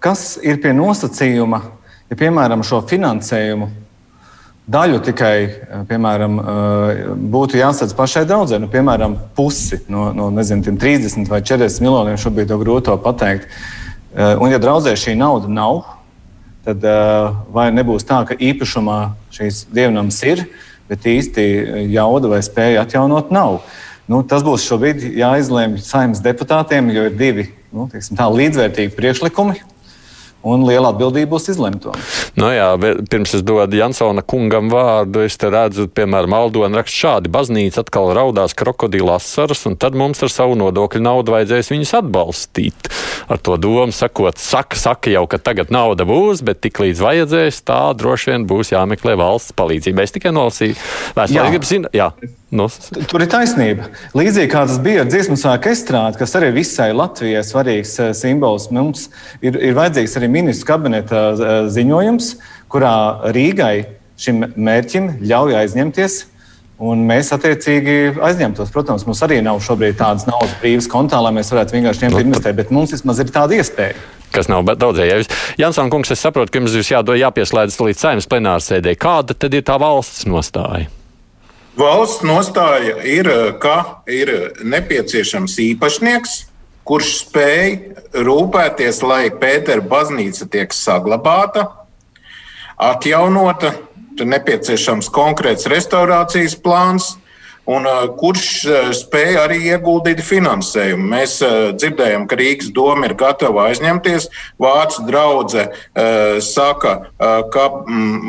kas 0.00 0.38
ir 0.40 0.60
pie 0.62 0.72
nosacījuma, 0.76 1.60
ja 2.10 2.16
piemēram 2.18 2.64
šo 2.64 2.80
finansējumu 2.88 3.68
daļu 4.66 5.00
tikai 5.06 5.34
piemēram, 5.88 6.38
būtu 7.30 7.58
jāsadz 7.60 7.94
pašai 7.96 8.24
draudzē, 8.26 8.58
nu, 8.62 8.70
piemēram, 8.70 9.14
pusi 9.36 9.78
no, 9.92 10.08
no 10.16 10.28
nezinu, 10.34 10.64
30 10.66 11.30
vai 11.30 11.42
40 11.46 11.84
miljoniem, 11.84 12.18
šobrīd 12.20 12.50
to 12.50 12.58
grūti 12.62 12.96
pateikt. 13.04 13.46
Un, 14.16 14.48
ja 14.48 14.60
draudzē 14.62 14.94
šī 14.96 15.12
nauda 15.18 15.50
nav, 15.52 15.82
tad 16.64 16.84
uh, 16.88 17.34
vai 17.52 17.68
nebūs 17.74 18.06
tā, 18.08 18.22
ka 18.24 18.36
īpašumā 18.40 19.00
šīs 19.36 19.66
dievnams 19.76 20.22
ir, 20.24 20.46
bet 20.88 21.04
īsti 21.04 21.44
jauda 21.92 22.30
vai 22.32 22.40
spēja 22.44 22.86
atjaunot 22.86 23.28
nav. 23.34 23.60
Nu, 24.08 24.22
tas 24.24 24.44
būs 24.46 24.64
šobrīd 24.64 25.04
jāizlemj 25.18 25.82
saimnes 25.84 26.22
deputātiem, 26.24 26.88
jo 26.94 27.08
ir 27.10 27.16
divi 27.18 27.48
nu, 27.74 27.88
teiksim, 27.92 28.16
tā, 28.16 28.28
līdzvērtīgi 28.30 28.94
priekšlikumi 28.96 29.60
un 30.46 30.66
liela 30.66 30.92
atbildība 30.94 31.34
būs 31.34 31.50
izlemt 31.52 31.82
to. 31.84 31.94
Nu 32.38 32.50
jā, 32.52 32.68
pirms 33.10 33.34
es 33.38 33.44
dodu 33.46 33.78
Jansona 33.78 34.22
kungam 34.22 34.70
vārdu, 34.72 35.24
es 35.26 35.38
te 35.40 35.50
redzu, 35.52 35.88
piemēram, 35.92 36.36
Aldona 36.36 36.82
raksta 36.82 37.02
šādi: 37.02 37.32
baznīca 37.32 37.82
atkal 37.84 38.12
raudās 38.16 38.56
krokodila 38.56 39.18
asaras, 39.20 39.64
un 39.68 39.78
tad 39.80 39.98
mums 39.98 40.22
ar 40.24 40.32
savu 40.32 40.56
nodokļu 40.60 41.02
naudu 41.04 41.34
vajadzēs 41.36 41.72
viņus 41.74 41.94
atbalstīt. 42.00 42.90
Ar 43.26 43.40
to 43.42 43.56
domu 43.58 43.94
sakot, 43.96 44.38
saka, 44.38 44.78
saka 44.78 45.10
jau, 45.10 45.24
ka 45.30 45.40
tagad 45.42 45.72
nauda 45.74 46.06
būs, 46.06 46.44
bet 46.46 46.62
tik 46.62 46.78
līdz 46.84 47.02
vajadzēs, 47.02 47.62
tā 47.66 47.80
droši 47.98 48.32
vien 48.32 48.46
būs 48.48 48.70
jāmeklē 48.74 49.16
valsts 49.18 49.56
palīdzība. 49.56 50.06
Es 50.06 50.14
tikai 50.14 50.34
nolasīju 50.36 50.76
vēstuli. 51.16 51.90
Jā. 51.96 52.10
Nu. 52.54 52.68
Tur 53.10 53.24
ir 53.24 53.30
taisnība. 53.30 53.88
Līdzīgi 54.14 54.50
kā 54.52 54.62
tas 54.68 54.78
bija 54.82 55.02
ar 55.02 55.08
dziesmu 55.10 55.34
sāku 55.40 55.72
estrādi, 55.72 56.20
kas 56.20 56.36
arī 56.38 56.52
visai 56.54 56.92
Latvijai 56.94 57.42
svarīgs 57.42 57.96
uh, 57.98 58.12
simbols. 58.14 58.68
Mums 58.70 59.08
ir, 59.42 59.58
ir 59.58 59.74
vajadzīgs 59.74 60.14
arī 60.20 60.28
ministru 60.30 60.68
kabineta 60.68 61.22
uh, 61.32 61.56
ziņojums, 61.74 62.30
kurā 62.70 62.94
Rīgai 63.34 63.88
šim 64.22 64.44
mērķim 64.54 65.16
ļauj 65.26 65.58
aizņemties. 65.64 66.20
Un 66.86 67.02
mēs 67.08 67.32
attiecīgi 67.32 68.18
aizņemtos. 68.22 68.70
Protams, 68.70 69.06
mums 69.08 69.22
arī 69.24 69.40
nav 69.42 69.58
šobrīd 69.64 69.96
tādas 69.98 70.28
naudas 70.28 70.52
brīvas 70.60 70.86
kontā, 70.92 71.18
lai 71.24 71.32
mēs 71.34 71.50
varētu 71.50 71.74
vienkārši 71.78 72.04
ņemt 72.04 72.18
un 72.18 72.28
investēt, 72.28 72.58
bet 72.58 72.70
mums 72.74 72.92
vismaz 72.94 73.22
ir 73.24 73.32
tāda 73.32 73.56
iespēja. 73.56 73.96
Kas 74.34 74.50
nav 74.52 74.68
daudzējais. 74.68 75.32
Jansson 75.58 75.90
kungs, 75.90 76.12
es 76.12 76.20
saprotu, 76.20 76.52
ka 76.52 76.60
jums 76.60 76.92
jādod 76.92 77.16
jāpieslēdzas 77.16 77.80
līdz 77.80 78.04
saimnes 78.04 78.28
plenārsēdē. 78.28 78.92
Kāda 79.00 79.34
tad 79.34 79.56
ir 79.56 79.64
tā 79.66 79.80
valsts 79.80 80.28
nostāja? 80.28 80.92
Valsts 81.76 82.24
nostāja 82.24 83.02
ir, 83.04 83.28
ka 83.60 84.00
ir 84.08 84.30
nepieciešams 84.64 85.58
īpašnieks, 85.60 86.36
kurš 86.88 87.10
spēj 87.18 87.74
rūpēties, 88.24 89.02
lai 89.04 89.26
Pētera 89.28 89.84
baznīca 89.84 90.48
tiek 90.48 90.72
saglabāta, 90.72 91.66
atjaunota, 92.80 93.74
tur 94.16 94.30
nepieciešams 94.32 95.10
konkrēts 95.12 95.68
restaurācijas 95.68 96.56
plāns, 96.64 97.10
un 97.66 97.86
kurš 98.20 98.48
spēja 98.96 99.44
arī 99.46 99.58
ieguldīt 99.72 100.22
finansējumu. 100.24 101.08
Mēs 101.12 101.38
dzirdējām, 101.76 102.26
ka 102.30 102.38
Rīgas 102.38 102.70
doma 102.74 103.08
ir 103.08 103.16
gatava 103.18 103.68
aizņemties. 103.70 104.28
Vācu 104.62 105.06
draudzene 105.08 106.40
saka, 106.44 106.94
ka 107.52 107.64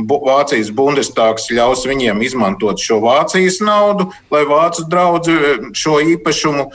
Vācijas 0.10 0.72
Bundestāgs 0.74 1.50
ļaus 1.54 1.86
viņiem 1.90 2.24
izmantot 2.26 2.82
šo 2.82 3.00
Vācijas 3.06 3.62
naudu, 3.62 4.10
lai 4.34 4.44
Vācu 4.50 4.88
draugi 4.90 5.38
šo 5.78 6.00
īpašumu 6.16 6.70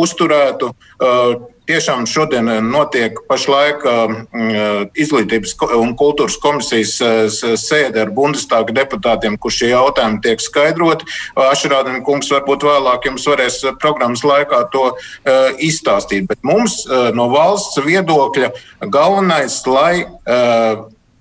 uzturētu 0.00 0.74
tiešām 1.70 2.06
šodien 2.08 2.48
eh, 2.50 2.60
notiek 2.64 3.18
pašlaik 3.30 3.84
eh, 3.86 4.14
izglītības 4.98 5.54
un 5.78 5.94
kultūras 5.98 6.38
komisijas 6.42 6.96
eh, 7.04 7.20
sēde 7.60 8.04
ar 8.04 8.12
Bundestāga 8.14 8.74
deputātiem, 8.76 9.38
kur 9.40 9.54
šie 9.54 9.70
jautājumi 9.72 10.22
tiek 10.24 10.42
skaidroti. 10.42 11.08
Ašrādina 11.50 12.02
kungs 12.06 12.30
varbūt 12.32 12.66
vēlāk 12.66 13.06
jums 13.10 13.26
varēs 13.30 13.60
programmas 13.82 14.22
laikā 14.26 14.62
to 14.72 14.86
izstāstīt. 15.62 16.26
Bet 16.30 16.42
mums 16.46 16.82
no 17.16 17.28
valsts 17.32 17.80
viedokļa 17.84 18.50
galvenais, 18.92 19.58
lai 19.68 20.06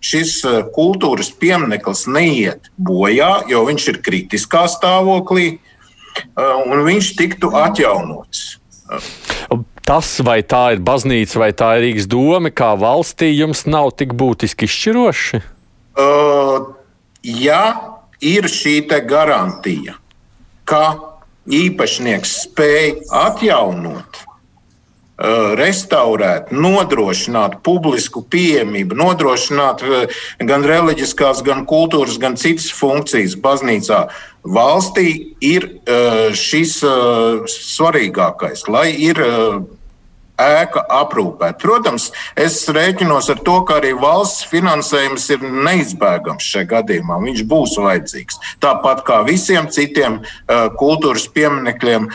šis 0.03 0.39
kultūras 0.75 1.31
piemineklis 1.41 2.05
neiet 2.11 2.71
bojā, 2.77 3.31
jo 3.51 3.65
viņš 3.67 3.89
ir 3.93 4.01
kritiskā 4.05 4.65
stāvoklī, 4.71 5.51
un 6.39 6.85
viņš 6.87 7.13
tiktu 7.19 7.51
atjaunots 7.59 8.59
tas, 9.85 10.11
vai 10.25 10.41
tā 10.43 10.75
ir 10.75 10.83
baznīca 10.85 11.41
vai 11.41 11.51
tā 11.53 11.75
ir 11.77 11.87
Rīgas 11.87 12.09
doma, 12.09 12.51
kā 12.51 12.73
valstī, 12.79 13.31
jums 13.33 13.65
nav 13.69 13.93
tik 13.99 14.15
būtiski 14.17 14.67
izšķiroši? 14.69 15.41
Uh, 15.99 16.71
ja 17.23 17.63
ir 18.21 18.47
šī 18.51 18.81
garantija, 19.07 19.97
ka 20.63 20.83
īpašnieks 21.49 22.35
spēj 22.45 22.91
atjaunot, 23.15 24.21
uh, 24.21 25.55
restaurēt, 25.59 26.53
nodrošināt 26.53 27.59
publisku 27.65 28.23
pieejamību, 28.23 28.95
nodrošināt 28.99 29.83
uh, 29.83 30.21
gan 30.39 30.63
reliģiskās, 30.67 31.43
gan 31.43 31.65
kultūras, 31.69 32.19
gan 32.21 32.37
citas 32.37 32.69
funkcijas 32.75 33.35
baznīcā. 33.39 34.05
Valstī 34.49 35.35
ir 35.45 35.67
uh, 35.69 36.29
šis 36.33 36.79
svarīgākais, 37.53 38.65
lai 38.71 38.89
ir 38.97 39.21
ēka 40.39 40.85
aprūpēt. 41.01 41.59
Protams, 41.61 42.09
es 42.39 42.61
rēķinos 42.69 43.29
ar 43.33 43.43
to, 43.45 43.59
ka 43.67 43.79
arī 43.81 43.93
valsts 43.99 44.47
finansējums 44.51 45.27
ir 45.35 45.45
neizbēgams 45.67 46.49
šajā 46.53 46.69
gadījumā. 46.73 47.19
Viņš 47.25 47.45
būs 47.49 47.77
vajadzīgs. 47.81 48.39
Tāpat 48.63 49.03
kā 49.07 49.21
visiem 49.27 49.69
citiem 49.73 50.21
kultūras 50.79 51.27
pieminekļiem 51.35 52.09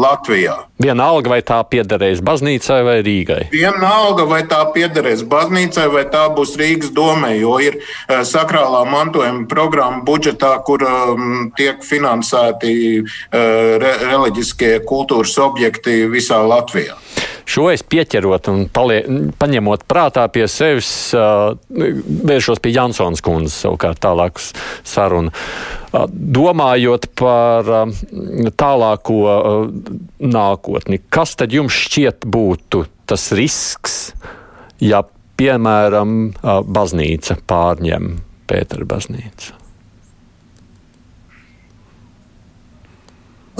Latvijā. 0.00 0.56
Vienalga, 0.80 1.28
vai 1.34 1.40
tā 1.44 1.58
piederēs 1.68 2.22
baznīcai 2.24 2.78
vai 2.86 2.96
Rīgai? 3.04 3.42
Vienalga, 3.52 4.24
vai 4.28 4.40
tā 4.48 4.62
piederēs 4.72 5.26
baznīcai 5.28 5.86
vai 5.92 6.06
tā 6.08 6.22
būs 6.32 6.54
Rīgas 6.60 6.94
domē, 6.96 7.34
jo 7.36 7.58
ir 7.60 7.76
sakrālā 8.08 8.86
mantojuma 8.88 9.44
programma 9.50 10.00
budžetā, 10.06 10.54
kur 10.64 10.84
um, 10.88 11.50
tiek 11.56 11.84
finansēti 11.84 12.72
uh, 13.00 13.76
re 13.82 13.92
reliģiskie 14.06 14.78
kultūras 14.88 15.36
objekti 15.42 16.04
visā 16.10 16.40
Latvijā. 16.46 16.96
Šo 17.48 17.68
es 17.72 17.84
pieķerot 17.86 18.50
un 18.52 18.64
palie, 18.72 19.00
paņemot 19.40 19.84
prātā 19.90 20.26
pie 20.32 20.46
sevis, 20.50 20.90
vēršos 21.10 22.62
pie 22.62 22.74
Jansons 22.74 23.22
kundzes 23.24 23.58
savukārt 23.64 24.02
tālāk 24.04 24.40
sarunu. 24.40 25.34
Domājot 26.40 27.08
par 27.18 27.70
tālāko 28.60 29.20
nākotni, 30.22 31.00
kas 31.10 31.36
tad 31.40 31.54
jums 31.56 31.76
šķiet 31.86 32.28
būtu 32.30 32.84
tas 33.10 33.30
risks, 33.34 34.00
ja, 34.82 35.02
piemēram, 35.40 36.18
baznīca 36.68 37.40
pārņem 37.48 38.12
Pētera 38.50 38.86
baznīcu? 38.86 39.59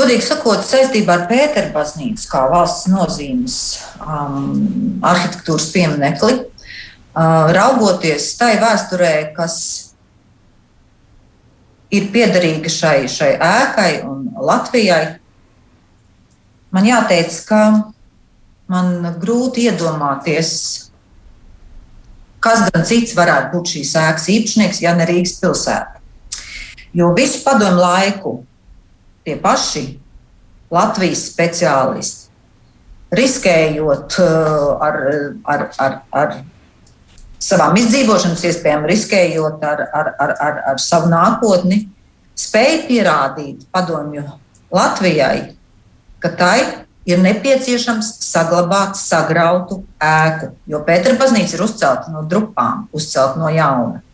Godīgi 0.01 0.25
sakot, 0.25 0.63
saistībā 0.65 1.13
ar 1.13 1.23
Pētera 1.29 1.69
baznīcu 1.75 2.25
kā 2.31 2.47
valsts 2.49 2.87
nozīmes 2.89 3.57
um, 4.01 4.55
arhitektūras 5.05 5.67
pieminekli, 5.75 6.39
uh, 6.41 7.51
raugoties 7.53 8.31
tai 8.41 8.55
vēsturē, 8.63 9.11
kas 9.37 9.59
ir 11.93 12.09
piederīga 12.15 12.73
šai, 12.73 12.97
šai 13.13 13.35
ēkai 13.45 13.91
un 14.09 14.25
Latvijai, 14.41 15.19
man 16.73 16.89
jāteic, 16.89 17.37
ka 17.45 17.63
man 18.73 18.93
grūti 19.21 19.69
iedomāties, 19.69 20.53
kas 22.41 22.71
gan 22.71 22.89
cits 22.89 23.13
varētu 23.19 23.53
būt 23.53 23.77
šīs 23.77 23.97
ēkas 24.09 24.31
īpašnieks, 24.33 24.81
ja 24.81 24.97
ne 24.97 25.13
Rīgas 25.13 25.37
pilsēta. 25.43 26.01
Jo 26.97 27.13
visu 27.13 27.45
padomu 27.45 27.85
laiku 27.85 28.41
tie 29.31 29.38
paši 29.38 29.85
Latvijas 30.71 31.25
speciālisti, 31.31 32.29
riskējot 33.14 34.19
uh, 34.23 34.83
ar, 34.83 34.99
ar, 35.51 35.64
ar, 35.83 35.97
ar 36.14 36.35
savām 37.43 37.79
izdzīvošanas 37.81 38.45
iespējām, 38.51 38.87
riskējot 38.90 39.64
ar, 39.66 39.83
ar, 39.95 40.12
ar, 40.23 40.35
ar, 40.47 40.61
ar 40.75 40.83
savu 40.83 41.11
nākotni, 41.11 41.83
spēja 42.38 42.85
pierādīt 42.87 43.66
padomju 43.75 44.27
Latvijai, 44.71 45.57
ka 46.23 46.31
tai 46.38 46.61
ir 47.09 47.19
nepieciešams 47.25 48.12
saglabāt 48.29 48.95
sagrautu 49.01 49.81
ēku, 49.99 50.53
jo 50.71 50.83
Pētera 50.87 51.19
baznīca 51.19 51.57
ir 51.57 51.66
uzcelta 51.66 52.14
no 52.14 52.23
drupām, 52.31 52.87
uzcelta 52.95 53.43
no 53.43 53.51
jauna. 53.51 54.05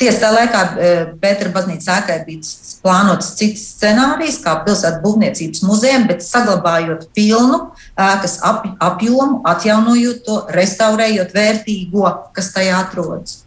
Tiesa 0.00 0.20
tā 0.24 0.30
laikā 0.34 0.60
e, 0.60 0.92
Pētera 1.22 1.52
baznīcas 1.54 1.88
ēkai 1.96 2.18
bija 2.26 2.52
plānots 2.84 3.32
cits 3.38 3.64
scenārijs, 3.76 4.40
kā 4.44 4.56
pilsētas 4.66 5.00
būvniecības 5.04 5.64
muzejam, 5.64 6.06
bet 6.10 6.24
saglabājot 6.26 7.08
pilnu 7.16 7.60
ēkas 7.94 8.38
ap, 8.44 8.68
apjomu, 8.84 9.40
atjaunojot 9.48 10.22
to, 10.26 10.38
restaurējot 10.54 11.34
vērtīgo, 11.36 12.06
kas 12.36 12.52
tajā 12.56 12.80
atrodas, 12.84 13.42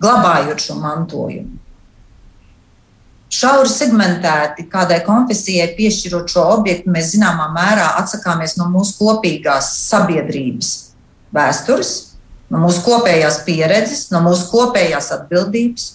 glabājot 0.00 0.62
šo 0.64 0.78
mantojumu. 0.80 1.58
Šauri 3.28 3.68
segmentēti 3.68 4.64
kādai 4.72 5.02
konfesijai 5.04 5.68
piešķirot 5.76 6.32
šo 6.32 6.46
objektu, 6.54 6.88
mēs 6.94 7.12
zināmā 7.12 7.50
mērā 7.52 7.90
atsakāmies 8.00 8.56
no 8.56 8.70
mūsu 8.72 8.96
kopīgās 9.02 9.68
sabiedrības 9.90 10.70
vēstures, 11.36 12.07
no 12.52 12.62
mūsu 12.62 12.82
kopējās 12.86 13.42
pieredzes, 13.46 14.08
no 14.12 14.22
mūsu 14.24 14.48
kopējās 14.52 15.12
atbildības. 15.18 15.88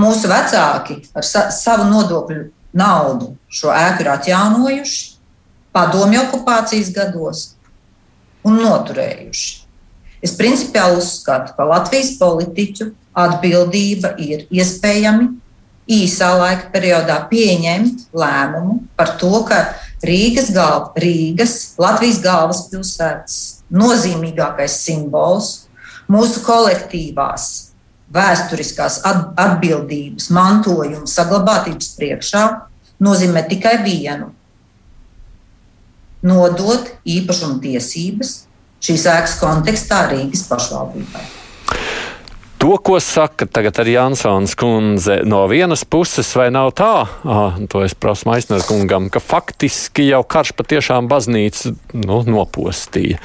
Mūsu 0.00 0.30
vecāki 0.30 1.00
ar 1.12 1.26
sa 1.26 1.48
savu 1.52 1.88
nodokļu 1.90 2.46
naudu 2.80 3.34
šo 3.52 3.72
ēku 3.74 4.04
ir 4.04 4.12
atjaunojuši 4.14 5.00
padomju 5.74 6.22
okupācijas 6.24 6.92
gados 6.94 7.42
un 8.46 8.56
noturējuši. 8.62 9.50
Es 10.24 10.34
principiāli 10.36 11.00
uzskatu, 11.00 11.54
ka 11.56 11.66
Latvijas 11.68 12.14
politiķu 12.20 12.90
atbildība 13.16 14.14
ir 14.20 14.46
iespējami 14.52 15.28
īsā 15.90 16.30
laika 16.38 16.68
periodā 16.72 17.16
pieņemt 17.30 18.10
lēmumu 18.14 18.80
par 18.96 19.16
to, 19.20 19.32
ka 19.48 19.62
Rīgas, 20.06 20.52
galva, 20.54 20.92
Rīgas 21.00 21.74
Latvijas 21.80 22.20
galvaspilsētas 22.24 23.59
nozīmīgākais 23.70 24.76
simbols 24.84 25.50
mūsu 26.10 26.42
kolektīvās 26.46 27.48
vēsturiskās 28.10 29.00
atbildības, 29.06 30.30
mantojuma 30.34 31.06
saglabātības 31.06 31.92
priekšā 31.98 32.44
nozīmē 33.02 33.44
tikai 33.48 33.76
vienu- 33.84 34.32
nodot 36.30 36.90
īpašuma 37.06 37.60
tiesības 37.62 38.40
šīs 38.82 39.06
ēkas 39.14 39.38
kontekstā 39.40 40.08
Rīgas 40.10 40.48
pašvaldībai. 40.48 41.39
To, 42.60 42.74
ko 42.76 42.98
saka 43.00 43.46
tagad 43.48 43.78
arī 43.80 43.94
Jansons 43.94 44.52
kundze, 44.58 45.22
no 45.24 45.46
vienas 45.48 45.80
puses, 45.88 46.28
vai 46.36 46.50
nav 46.52 46.74
tā, 46.76 47.06
ah, 47.08 47.56
to 47.72 47.80
es 47.86 47.94
prasu 47.96 48.28
Maisner 48.28 48.60
kungam, 48.68 49.06
ka 49.08 49.22
faktiski 49.24 50.04
jau 50.10 50.20
karš 50.28 50.52
patiešām 50.58 51.08
baznīcu 51.08 51.72
nu, 52.02 52.18
nopostīja. 52.28 53.16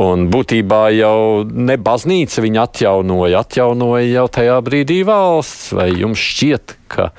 Un 0.00 0.30
būtībā 0.32 0.80
jau 0.96 1.44
ne 1.44 1.76
baznīca 1.76 2.40
viņa 2.40 2.64
atjaunoja, 2.70 3.44
atjaunoja 3.44 4.08
jau 4.14 4.26
tajā 4.38 4.56
brīdī 4.64 5.02
valsts. 5.04 5.74
Vai 5.76 5.90
jums 5.92 6.24
šķiet, 6.30 6.78
ka 6.88 7.10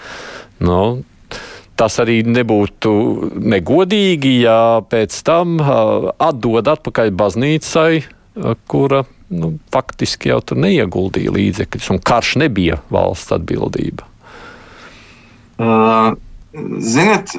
nu, 0.66 0.82
tas 1.78 2.02
arī 2.02 2.24
nebūtu 2.26 2.98
negodīgi, 3.38 4.40
ja 4.48 4.82
pēc 4.82 5.22
tam 5.30 5.60
uh, 5.62 6.10
atdod 6.18 6.74
atpakaļ 6.74 7.14
baznīcai, 7.22 7.90
uh, 8.02 8.56
kura 8.66 9.06
nu, 9.32 9.56
faktiski 9.74 10.32
jau 10.32 10.40
tur 10.44 10.60
neieguldīja 10.62 11.34
līdzekļus, 11.34 11.90
un 11.94 12.02
karš 12.04 12.36
nebija 12.44 12.82
valsts 12.94 13.34
atbildība? 13.36 14.08
Uh, 15.62 16.14
ziniet, 16.82 17.36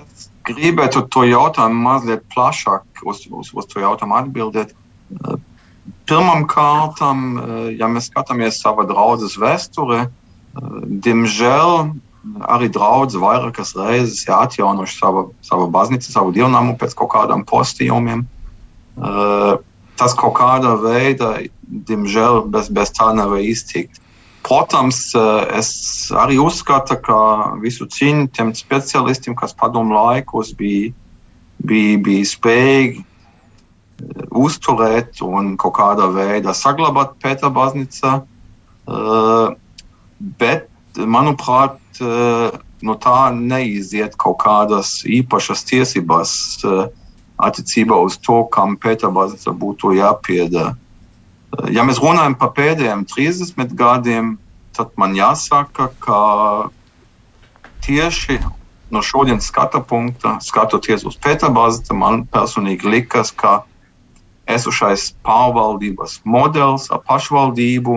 es 0.00 0.28
gribētu 0.48 1.04
to 1.12 1.26
jautājumu 1.28 1.82
mazliet 1.86 2.24
plašāk 2.34 3.04
uz, 3.04 3.26
uz, 3.30 3.52
uz 3.52 3.68
to 3.70 3.82
jautājumu 3.82 4.18
atbildēt. 4.22 4.74
Uh, 5.20 5.38
Pirmkārt, 6.06 6.98
uh, 7.02 7.68
ja 7.74 7.86
mēs 7.90 8.08
skatāmies 8.10 8.58
savā 8.62 8.86
draudzes 8.90 9.36
vēsturē, 9.42 10.06
uh, 10.06 10.76
diemžēl 11.06 11.94
arī 12.50 12.68
draugi 12.74 13.20
vairākas 13.22 13.74
reizes 13.78 14.24
ir 14.26 14.34
atjaunojuši 14.34 14.98
savu, 14.98 15.28
savu 15.46 15.68
baznīcu, 15.70 16.10
savu 16.10 16.34
dievnamu 16.34 16.74
pēc 16.80 16.96
kaut 16.98 17.12
kādiem 17.14 17.44
postījumiem. 17.46 18.24
Uh, 18.96 19.60
tas 19.96 20.14
kaut 20.16 20.36
kādā 20.38 20.74
veidā, 20.80 21.30
diemžēl, 21.88 22.44
bez, 22.52 22.68
bez 22.72 22.92
tā 22.96 23.10
nevar 23.16 23.42
iztikt. 23.42 24.00
Protams, 24.46 25.10
eh, 25.18 25.58
es 25.58 25.70
arī 26.14 26.38
uzskatu, 26.38 26.94
ka 27.02 27.18
visu 27.62 27.88
cīņu 27.90 28.30
tiem 28.36 28.52
specialistiem, 28.54 29.34
kas 29.34 29.56
padomu 29.56 29.96
laikos 29.96 30.52
bija, 30.54 30.92
bija, 31.66 31.98
bija 31.98 32.28
spējīgi 32.30 33.02
eh, 33.02 34.26
uzturēt 34.30 35.22
un 35.26 35.56
kaut 35.56 35.74
kādā 35.80 36.06
veidā 36.14 36.54
saglabāt 36.54 37.16
Pētera 37.24 37.50
baznīcā. 37.50 38.20
Eh, 38.86 39.48
bet, 40.38 40.70
manuprāt, 40.96 41.80
no 42.86 42.94
tā 43.00 43.18
neiziet 43.32 44.14
kaut 44.20 44.38
kādas 44.44 45.02
īpašas 45.04 45.64
tiesības. 45.68 46.32
Uh, 46.64 46.86
attiecībā 47.36 47.98
uz 48.06 48.18
to, 48.22 48.42
kam 48.52 48.76
Pēterbaznīca 48.80 49.52
būtu 49.56 49.94
jāpiedara. 49.98 50.74
Ja 51.72 51.84
mēs 51.86 52.00
runājam 52.02 52.36
par 52.38 52.52
pēdējiem 52.56 53.06
30 53.08 53.74
gadiem, 53.76 54.34
tad 54.76 54.92
man 55.00 55.14
jāsaka, 55.16 55.88
ka 56.02 56.20
tieši 57.86 58.40
no 58.92 59.02
šodienas 59.02 59.48
skata 59.50 59.80
punkta, 59.80 60.36
skatoties 60.44 61.06
uz 61.08 61.16
Pēterbaznīcu, 61.22 61.96
man 61.96 62.24
personīgi 62.32 62.88
likas, 62.88 63.32
ka 63.32 63.62
esošais 64.46 65.10
pārvaldības 65.26 66.20
modelis 66.24 66.90
ar 66.94 67.02
pašvaldību 67.06 67.96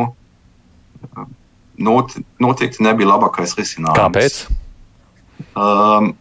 noteikti 1.79 2.83
nebija 2.83 3.13
labākais 3.13 3.53
risinājums. 3.59 3.99
Kāpēc? 3.99 4.39
Um, 5.55 6.11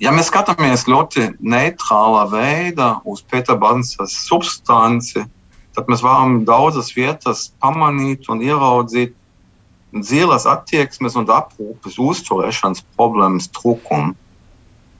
ja 0.00 0.12
mēs 0.14 0.30
skatāmies 0.30 0.86
ļoti 0.88 1.30
neitrālā 1.40 2.26
veidā 2.32 2.90
uz 3.08 3.22
pētījuma 3.30 3.82
substanci, 4.10 5.24
tad 5.76 5.90
mēs 5.92 6.04
varam 6.04 6.42
daudzas 6.48 6.92
vietas 6.96 7.50
pamanīt 7.62 8.30
un 8.32 8.42
ieraudzīt 8.44 9.14
dzīves 9.96 10.46
attieksmes 10.50 11.16
un 11.16 11.28
aprūpes 11.30 11.98
uzturēšanas 12.02 12.84
problēmas 12.96 13.48
trūkumu. 13.56 14.14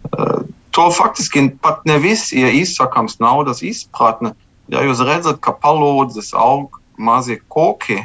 Eh, 0.07 0.41
to 0.77 0.89
faktiski 0.93 1.49
pat 1.61 1.85
ne 1.89 1.99
visi 2.03 2.43
ir 2.43 2.53
izsakāms 2.55 3.19
naudas 3.21 3.62
izpratne. 3.65 4.35
Ja 4.69 4.83
jūs 4.85 5.01
redzat, 5.05 5.41
ka 5.41 5.55
palūdzes 5.57 6.33
aug 6.37 6.81
mazie 6.99 7.39
koki, 7.49 8.03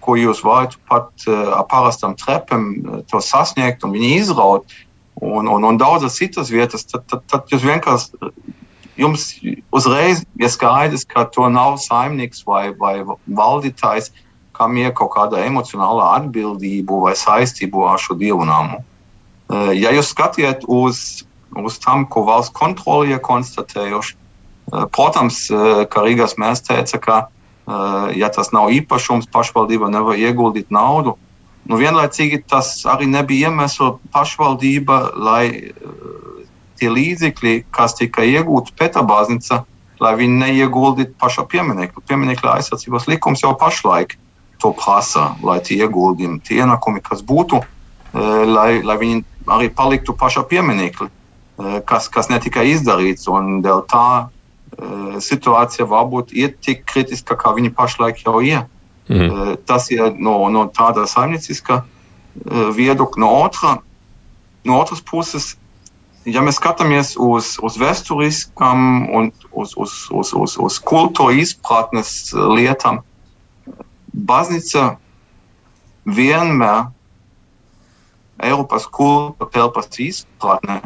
ko 0.00 0.16
jūs 0.16 0.40
varat 0.46 0.76
pat 0.88 1.10
uh, 1.28 1.58
ar 1.58 1.66
parastām 1.68 2.14
trepēm 2.16 3.02
to 3.10 3.20
sasniegt 3.20 3.84
un 3.84 3.92
viņi 3.92 4.14
izraut, 4.20 4.72
un, 5.20 5.48
un, 5.48 5.64
un 5.64 5.78
daudzas 5.80 6.16
citas 6.16 6.50
vietas, 6.50 6.84
tad, 6.88 7.04
tad, 7.10 7.24
tad 7.30 7.52
jūs 7.52 7.64
vienkārši 7.66 8.32
jums 9.00 9.30
uzreiz 9.72 10.24
ir 10.40 10.52
skaidrs, 10.52 11.06
ka 11.08 11.24
to 11.32 11.48
nav 11.52 11.78
saimnieks 11.80 12.44
vai, 12.46 12.70
vai 12.76 13.00
valdītājs, 13.26 14.10
kam 14.56 14.76
ir 14.76 14.92
kaut 14.96 15.14
kāda 15.14 15.40
emocionāla 15.46 16.10
atbildība 16.18 17.00
vai 17.06 17.16
saistība 17.16 17.92
ar 17.94 18.00
šo 18.02 18.16
dievu 18.20 18.44
namu. 18.48 18.82
Eh, 19.50 19.74
ja 19.80 19.92
jūs 19.94 20.12
skatiet 20.12 20.66
uz, 20.68 21.24
uz 21.56 21.78
tam, 21.82 22.04
ko 22.06 22.24
valsts 22.28 22.54
kontrole 22.56 23.10
ir 23.10 23.22
konstatējuši, 23.24 24.14
eh, 24.14 24.84
protams, 24.94 25.46
eh, 25.50 25.84
kā 25.90 26.04
Rīgas 26.06 26.36
mēs 26.38 26.66
teica, 26.66 27.00
ka 27.00 27.20
ja 28.18 28.26
tas 28.34 28.48
nav 28.50 28.72
īpašums, 28.74 29.28
pašvaldība 29.30 29.86
nevar 29.94 30.18
ieguldīt 30.18 30.72
naudu. 30.74 31.12
Nu, 31.70 31.78
vienlaicīgi 31.78 32.42
tas 32.50 32.72
arī 32.90 33.06
nebija 33.06 33.48
iemesls 33.48 34.00
pašvaldība, 34.10 34.96
lai 35.14 35.44
tie 36.80 36.88
līdzekļi, 36.90 37.52
kas 37.74 37.94
tika 37.98 38.24
iegūti 38.26 38.74
Pēterbāznica, 38.80 39.60
lai 40.00 40.14
viņi 40.16 40.40
neieguldītu 40.40 41.14
pašā 41.20 41.44
pieminekļa. 41.52 42.04
Pieminekļa 42.08 42.56
aizsardzības 42.56 43.06
likums 43.12 43.44
jau 43.44 43.52
pašlaik 43.60 44.16
to 44.60 44.72
prasa, 44.76 45.34
lai 45.44 45.60
tie 45.64 45.80
ieguldījumi, 45.84 46.40
tie 46.44 46.60
ienākumi, 46.64 47.04
kas 47.04 47.22
būtu, 47.24 47.60
eh, 47.60 48.44
lai, 48.48 48.82
lai 48.82 48.96
viņi 49.00 49.24
arī 49.46 49.70
paliktu 49.72 50.16
pašā 50.16 50.44
pieminekļa, 50.48 51.08
eh, 51.08 51.80
kas, 51.86 52.08
kas 52.08 52.28
netika 52.32 52.64
izdarīts. 52.64 53.28
Un 53.28 53.62
dēļ 53.62 53.86
tā 53.86 54.06
eh, 54.26 55.20
situācija 55.20 55.86
varbūt 55.88 56.32
ir 56.32 56.54
tik 56.60 56.84
kritiska, 56.86 57.36
kā 57.36 57.54
viņi 57.56 57.74
pašlaik 57.74 58.24
jau 58.24 58.40
ir. 58.40 58.64
Mhm. 59.10 59.56
Tas 59.66 59.88
ir 59.90 60.14
no, 60.22 60.36
no 60.54 60.68
tāda 60.70 61.06
saimnieciska 61.10 61.82
viedokļa, 62.76 63.20
no, 63.20 63.30
otra, 63.42 63.72
no 64.64 64.76
otras 64.78 65.02
puses 65.02 65.56
ja 66.28 66.42
mēs 66.44 66.58
skatāmies 66.60 67.14
uz, 67.20 67.54
uz 67.64 67.78
vēsturiskām 67.80 69.08
un 69.16 69.30
uz, 69.50 69.74
uz, 69.76 69.94
uz, 70.12 70.32
uz, 70.36 70.56
uz 70.60 70.78
kultūra 70.84 71.34
izpratnes 71.40 72.32
lietām, 72.34 73.00
baznīca 74.12 74.94
vienmēr 76.06 76.90
Eiropas 78.40 78.86
kultūra 78.88 79.50
telpas 79.52 79.90
izpratnē 80.00 80.80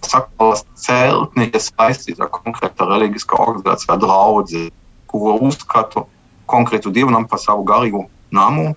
saklas 0.00 0.62
celtne 0.80 1.50
ir 1.50 1.60
saistīta 1.60 2.28
konkrēta 2.32 2.86
reliģiskā 2.88 3.36
organizācijā 3.36 3.98
draudzi, 4.00 4.70
kuru 5.10 5.36
uzskatu 5.50 6.06
konkrētu 6.50 6.92
dievnam 6.94 7.26
par 7.30 7.40
savu 7.42 7.64
garīgu 7.68 8.06
namu, 8.34 8.74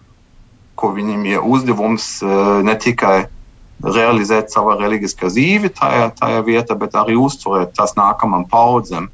ko 0.80 0.92
viņam 0.96 1.26
ir 1.30 1.46
uzdevums 1.46 2.18
eh, 2.24 2.62
ne 2.66 2.76
tikai 2.80 3.18
realizēt 3.84 4.54
savu 4.54 4.78
reliģisko 4.80 5.30
dzīvi 5.32 5.74
tajā, 5.76 6.08
tajā 6.20 6.46
vietā, 6.48 6.78
bet 6.80 6.96
arī 6.96 7.18
uzturēt 7.20 7.76
tās 7.78 7.96
nākamajām 8.00 8.48
paudzēm. 8.52 9.10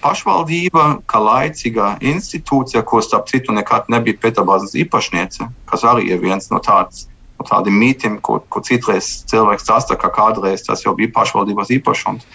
Pašvaldība, 0.00 1.00
kā 1.08 1.20
laicīga 1.24 1.94
institūcija, 2.04 2.82
ko 2.86 3.00
starp 3.04 3.30
citu 3.30 3.54
nekad 3.56 3.88
nebija 3.92 4.18
Pēterbāzes 4.20 4.76
īpašniece, 4.82 5.48
kas 5.68 5.84
arī 5.88 6.10
ir 6.12 6.20
viens 6.20 6.50
no, 6.52 6.60
tāds, 6.64 7.06
no 7.40 7.46
tādiem 7.48 7.78
mītiem, 7.80 8.18
ko, 8.24 8.38
ko 8.52 8.60
citreiz 8.64 9.08
cilvēks 9.30 9.64
stāsta, 9.64 9.96
ka 10.00 10.12
kādreiz 10.12 10.66
tas 10.66 10.84
jau 10.84 10.92
bija 10.98 11.12
pašvaldības 11.16 11.72
īpašums. 11.80 12.28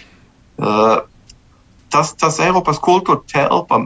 Uh, 0.56 0.98
tas, 1.94 2.12
tas 2.18 2.40
Eiropas 2.42 2.82
kultūra 2.82 3.22
telpa 3.30 3.84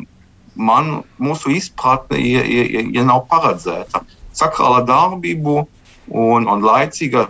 man, 0.54 1.02
mūsu 1.22 1.52
izpratne, 1.54 2.18
ja, 2.20 2.42
ja, 2.44 2.84
ja 2.94 3.04
nav 3.06 3.26
paredzēta. 3.30 4.02
Sakrāla 4.36 4.82
darbību 4.86 5.56
un, 6.10 6.48
un 6.48 6.64
laicīga 6.64 7.28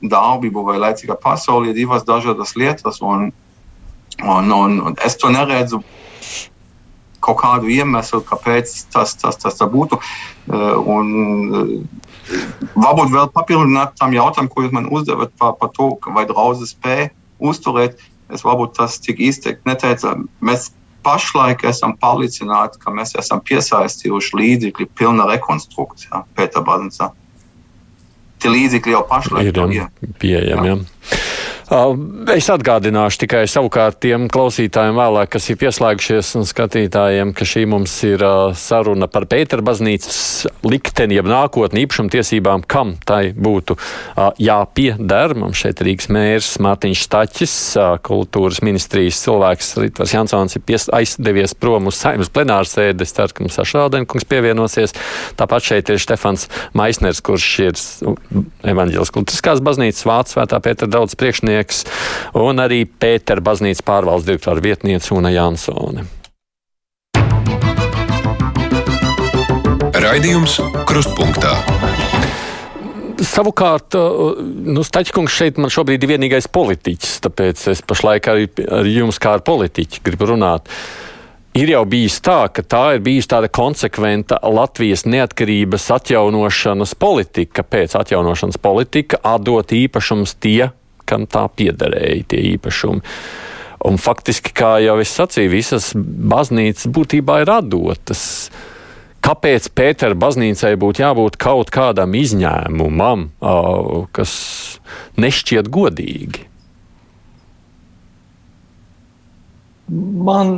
darbību 0.00 0.64
vai 0.64 0.78
laicīgā 0.80 1.16
pasaulē 1.20 1.70
ir 1.70 1.78
divas 1.78 2.06
dažādas 2.08 2.54
lietas. 2.56 3.00
Un, 3.02 3.30
un, 4.22 4.52
un, 4.52 4.78
un 4.80 4.96
es 5.04 5.18
to 5.20 5.30
neredzu 5.32 5.82
kaut 7.20 7.36
kādu 7.42 7.68
iemeslu, 7.68 8.22
kāpēc 8.24 8.72
tas, 8.94 9.12
tas, 9.20 9.36
tas 9.36 9.58
tā 9.58 9.68
būtu. 9.68 9.98
Uh, 10.48 10.78
un, 10.88 11.10
uh, 11.52 11.74
varbūt 12.80 13.12
vēl 13.12 13.28
papildināt 13.34 13.96
tam 14.00 14.14
jautājumu, 14.16 14.52
ko 14.52 14.64
jūs 14.64 14.74
man 14.76 14.88
uzdevat 14.88 15.34
par, 15.38 15.56
par 15.60 15.72
to, 15.76 15.92
vai 16.16 16.24
draudzes 16.28 16.72
spēja 16.76 17.10
uzturēt. 17.40 18.00
Es 18.30 18.44
varbūt 18.46 18.76
tas 18.78 18.96
tik 19.02 19.20
izteikti 19.26 19.66
neteicu. 19.68 20.14
Mēs 20.40 20.70
pašlaik 21.04 21.64
esam 21.70 21.96
pārliecināti, 22.00 22.80
ka 22.82 22.92
mēs 22.94 23.14
esam 23.18 23.40
piesaistījuši 23.46 24.36
līdzekļu 24.40 24.90
pilna 24.98 25.26
rekonstrukcijā 25.30 26.24
Pēterbaznīcā 26.36 27.10
tie 28.40 28.52
līdzekļi 28.52 28.94
jau 28.94 29.02
pašlaik 29.08 29.50
ir 29.50 29.60
ja, 29.74 29.86
pieejami. 30.20 30.72
Ja. 30.72 30.78
Es 31.70 32.48
atgādināšu 32.50 33.20
tikai 33.22 33.44
savukārt 33.46 34.00
tiem 34.02 34.24
klausītājiem 34.32 34.96
vēlāk, 34.98 35.28
kas 35.36 35.44
ir 35.52 35.58
pieslēgušies 35.60 36.32
un 36.40 36.46
skatītājiem, 36.48 37.30
ka 37.30 37.46
šī 37.46 37.62
mums 37.70 37.92
ir 38.08 38.24
saruna 38.58 39.06
par 39.06 39.28
Pētera 39.30 39.62
baznīcas 39.62 40.48
likteni, 40.66 41.14
jeb 41.14 41.28
nākotni 41.30 41.84
īpašumtiesībām, 41.84 42.64
kam 42.66 42.96
tai 43.06 43.30
būtu 43.38 43.76
jāpieder. 44.42 45.36
Mums 45.38 45.60
šeit 45.62 45.82
Rīgas 45.86 46.10
mērs 46.10 46.48
Mārtiņš 46.58 47.04
Staķis, 47.06 47.54
kultūras 48.02 48.58
ministrijas 48.66 49.22
cilvēks 49.22 49.70
Ritvars 49.78 50.16
Jansons 50.16 50.58
ir 50.58 50.66
pies, 50.66 50.88
aizdevies 50.90 51.54
prom 51.54 51.86
uz 51.92 52.02
saimnes 52.02 52.34
plenārsēdi. 52.34 53.06
Es 53.06 53.14
ceru, 53.14 53.30
ka 53.30 53.46
mums 53.46 53.60
Sašādenkungs 53.60 54.26
pievienosies. 54.26 54.96
Tāpat 55.38 55.70
šeit 55.70 55.94
ir 55.94 56.02
Štefans 56.02 56.48
Maisners, 56.74 57.22
kurš 57.22 57.48
ir 57.68 57.78
evaņģēlis 58.74 59.14
kultūriskās 59.14 59.62
baznīcas 59.70 60.10
Vācu 60.10 60.34
svētā 60.34 60.58
Pētera 60.66 60.96
daudz 60.98 61.14
priekšnieks 61.14 61.59
vietnieks, 61.60 61.84
un 62.34 62.58
arī 62.58 62.84
Pētera 62.86 63.40
baznīcas 63.40 63.84
pārvaldes 63.84 64.26
direktora 64.26 64.60
vietniece 64.60 65.14
Una 65.14 65.30
Jansone. 65.30 66.06
Raidījums 70.00 70.60
Krustpunktā. 70.88 71.54
Savukārt, 73.20 73.94
nu, 74.64 74.80
Staķis 74.82 75.28
šeit 75.28 75.58
man 75.60 75.70
šobrīd 75.70 76.02
ir 76.02 76.14
vienīgais 76.14 76.48
politiķis, 76.48 77.20
tāpēc 77.26 77.68
es 77.74 77.82
pašlaik 77.84 78.26
arī 78.32 78.48
ar 78.64 78.88
jums 78.88 79.20
kā 79.20 79.36
ar 79.36 79.44
politiķi 79.44 80.00
gribu 80.02 80.32
runāt. 80.32 80.66
Ir 81.52 81.68
jau 81.68 81.82
bijis 81.84 82.20
tā, 82.22 82.46
ka 82.54 82.62
tā 82.62 82.94
ir 82.94 83.00
bijusi 83.02 83.28
tāda 83.32 83.48
konsekventa 83.50 84.38
Latvijas 84.46 85.02
neatkarības 85.04 85.88
atjaunošanas 85.98 86.94
politika, 86.94 87.64
pēc 87.66 87.96
atjaunošanas 87.98 88.56
politika, 88.62 89.18
atdot 89.26 89.74
īpašums 89.74 90.36
tie, 90.38 90.70
kam 91.10 91.28
tā 91.30 91.46
piederēja 91.50 92.28
tie 92.30 92.44
īpašumi. 92.54 93.04
Un 93.90 93.96
faktiski, 93.96 94.52
kā 94.52 94.74
jau 94.84 94.98
es 95.00 95.12
sacīju, 95.16 95.52
visas 95.54 95.92
baznīcas 95.96 96.90
būtībā 96.92 97.40
ir 97.44 97.52
atdotas. 97.54 98.22
Kāpēc 99.24 99.70
Pētera 99.76 100.16
baznīcai 100.16 100.74
būtu 100.80 101.02
jābūt 101.02 101.36
kaut 101.40 101.72
kādam 101.72 102.14
izņēmumam, 102.16 103.26
kas 104.16 104.32
nešķiet 105.20 105.68
godīgi? 105.72 106.46
Man, 109.90 110.54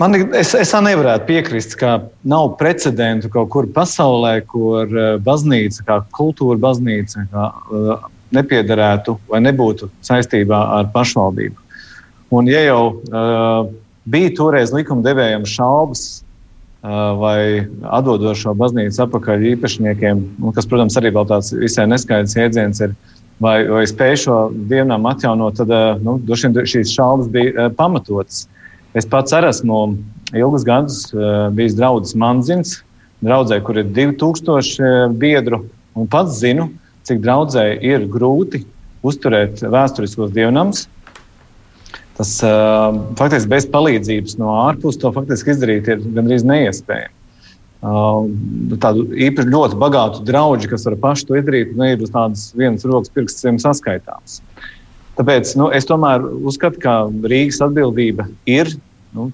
man 0.00 0.18
es, 0.36 0.52
es 0.58 0.74
nevarētu 0.74 1.28
piekrist, 1.28 1.76
ka 1.80 1.94
nav 2.28 2.56
precedentu 2.60 3.30
kaut 3.32 3.52
kur 3.54 3.68
pasaulē, 3.72 4.34
kur 4.48 4.92
baznīca, 5.24 5.84
kā 5.86 5.98
kultūra 6.16 6.60
baznīca, 6.64 7.28
kā 7.32 7.48
nepiederētu 8.34 9.16
vai 9.30 9.40
nebūtu 9.44 9.88
saistībā 10.04 10.60
ar 10.78 10.88
pašvaldību. 10.94 11.68
Un, 12.34 12.48
ja 12.50 12.60
jau 12.66 12.80
uh, 12.92 13.68
bija 14.08 14.32
toreiz 14.36 14.72
likumdevējiem 14.76 15.46
šaubas 15.48 16.02
uh, 16.18 17.14
vai 17.20 17.40
atdodošo 17.88 18.52
baznīcu 18.58 19.00
atpakaļ 19.06 19.46
īpašniekiem, 19.54 20.24
kas, 20.56 20.68
protams, 20.68 20.98
arī 21.00 21.14
vēl 21.16 21.28
tāds 21.30 21.54
visai 21.56 21.88
neskaidrs 21.88 22.36
jēdziens 22.36 22.82
ir, 22.84 22.92
vai, 23.40 23.62
vai 23.70 23.86
spēj 23.88 24.18
šo 24.26 24.38
dievnām 24.70 25.08
atjaunot, 25.08 25.56
tad 25.62 25.72
uh, 25.72 26.02
nu, 26.04 26.18
šīs 26.28 26.92
šaubas 26.92 27.32
bija 27.32 27.54
uh, 27.54 27.72
pamatotas. 27.78 28.44
Es 28.96 29.08
pats 29.08 29.32
esmu 29.32 29.80
ilgus 30.36 30.66
gadus 30.68 31.06
uh, 31.14 31.48
bijis 31.56 31.78
draugs 31.78 32.12
Manzins, 32.18 32.82
draudzē, 33.24 33.62
kur 33.64 33.80
ir 33.80 33.88
2000 33.96 35.16
biedru, 35.16 35.62
un 35.96 36.06
pats 36.12 36.36
zinu, 36.42 36.68
uh, 36.68 36.87
cik 37.08 37.24
draudzēji 37.24 37.80
ir 37.88 38.06
grūti 38.12 38.62
uzturēt 39.06 39.62
vēsturiskos 39.62 40.32
dievnams. 40.34 40.86
Tas 42.18 42.32
uh, 42.42 42.96
faktiski 43.18 43.52
bez 43.52 43.68
palīdzības 43.70 44.38
no 44.40 44.50
ārpuses 44.64 44.98
to 45.02 45.12
faktiski 45.14 45.54
izdarīt 45.54 45.90
ir 45.92 46.02
gandrīz 46.02 46.44
neiespējami. 46.46 47.14
Uh, 47.78 48.24
tādu 48.82 49.04
īpaši 49.14 49.52
ļoti 49.52 49.76
bagātu 49.78 50.24
draugu, 50.26 50.66
kas 50.66 50.86
var 50.88 50.96
paši 50.98 51.28
to 51.28 51.36
izdarīt, 51.38 51.76
ne 51.78 51.92
ir 51.92 52.02
uz 52.02 52.10
tādas 52.10 52.48
vienas 52.58 52.86
rokas 52.90 53.12
pirkstiem 53.14 53.60
saskaitāms. 53.62 54.40
Tāpēc 55.18 55.52
nu, 55.58 55.68
es 55.74 55.86
tomēr 55.86 56.26
uzskatu, 56.46 56.82
ka 56.82 56.96
Rīgas 57.30 57.62
atbildība 57.62 58.26
ir 58.50 58.72
nu, 59.14 59.28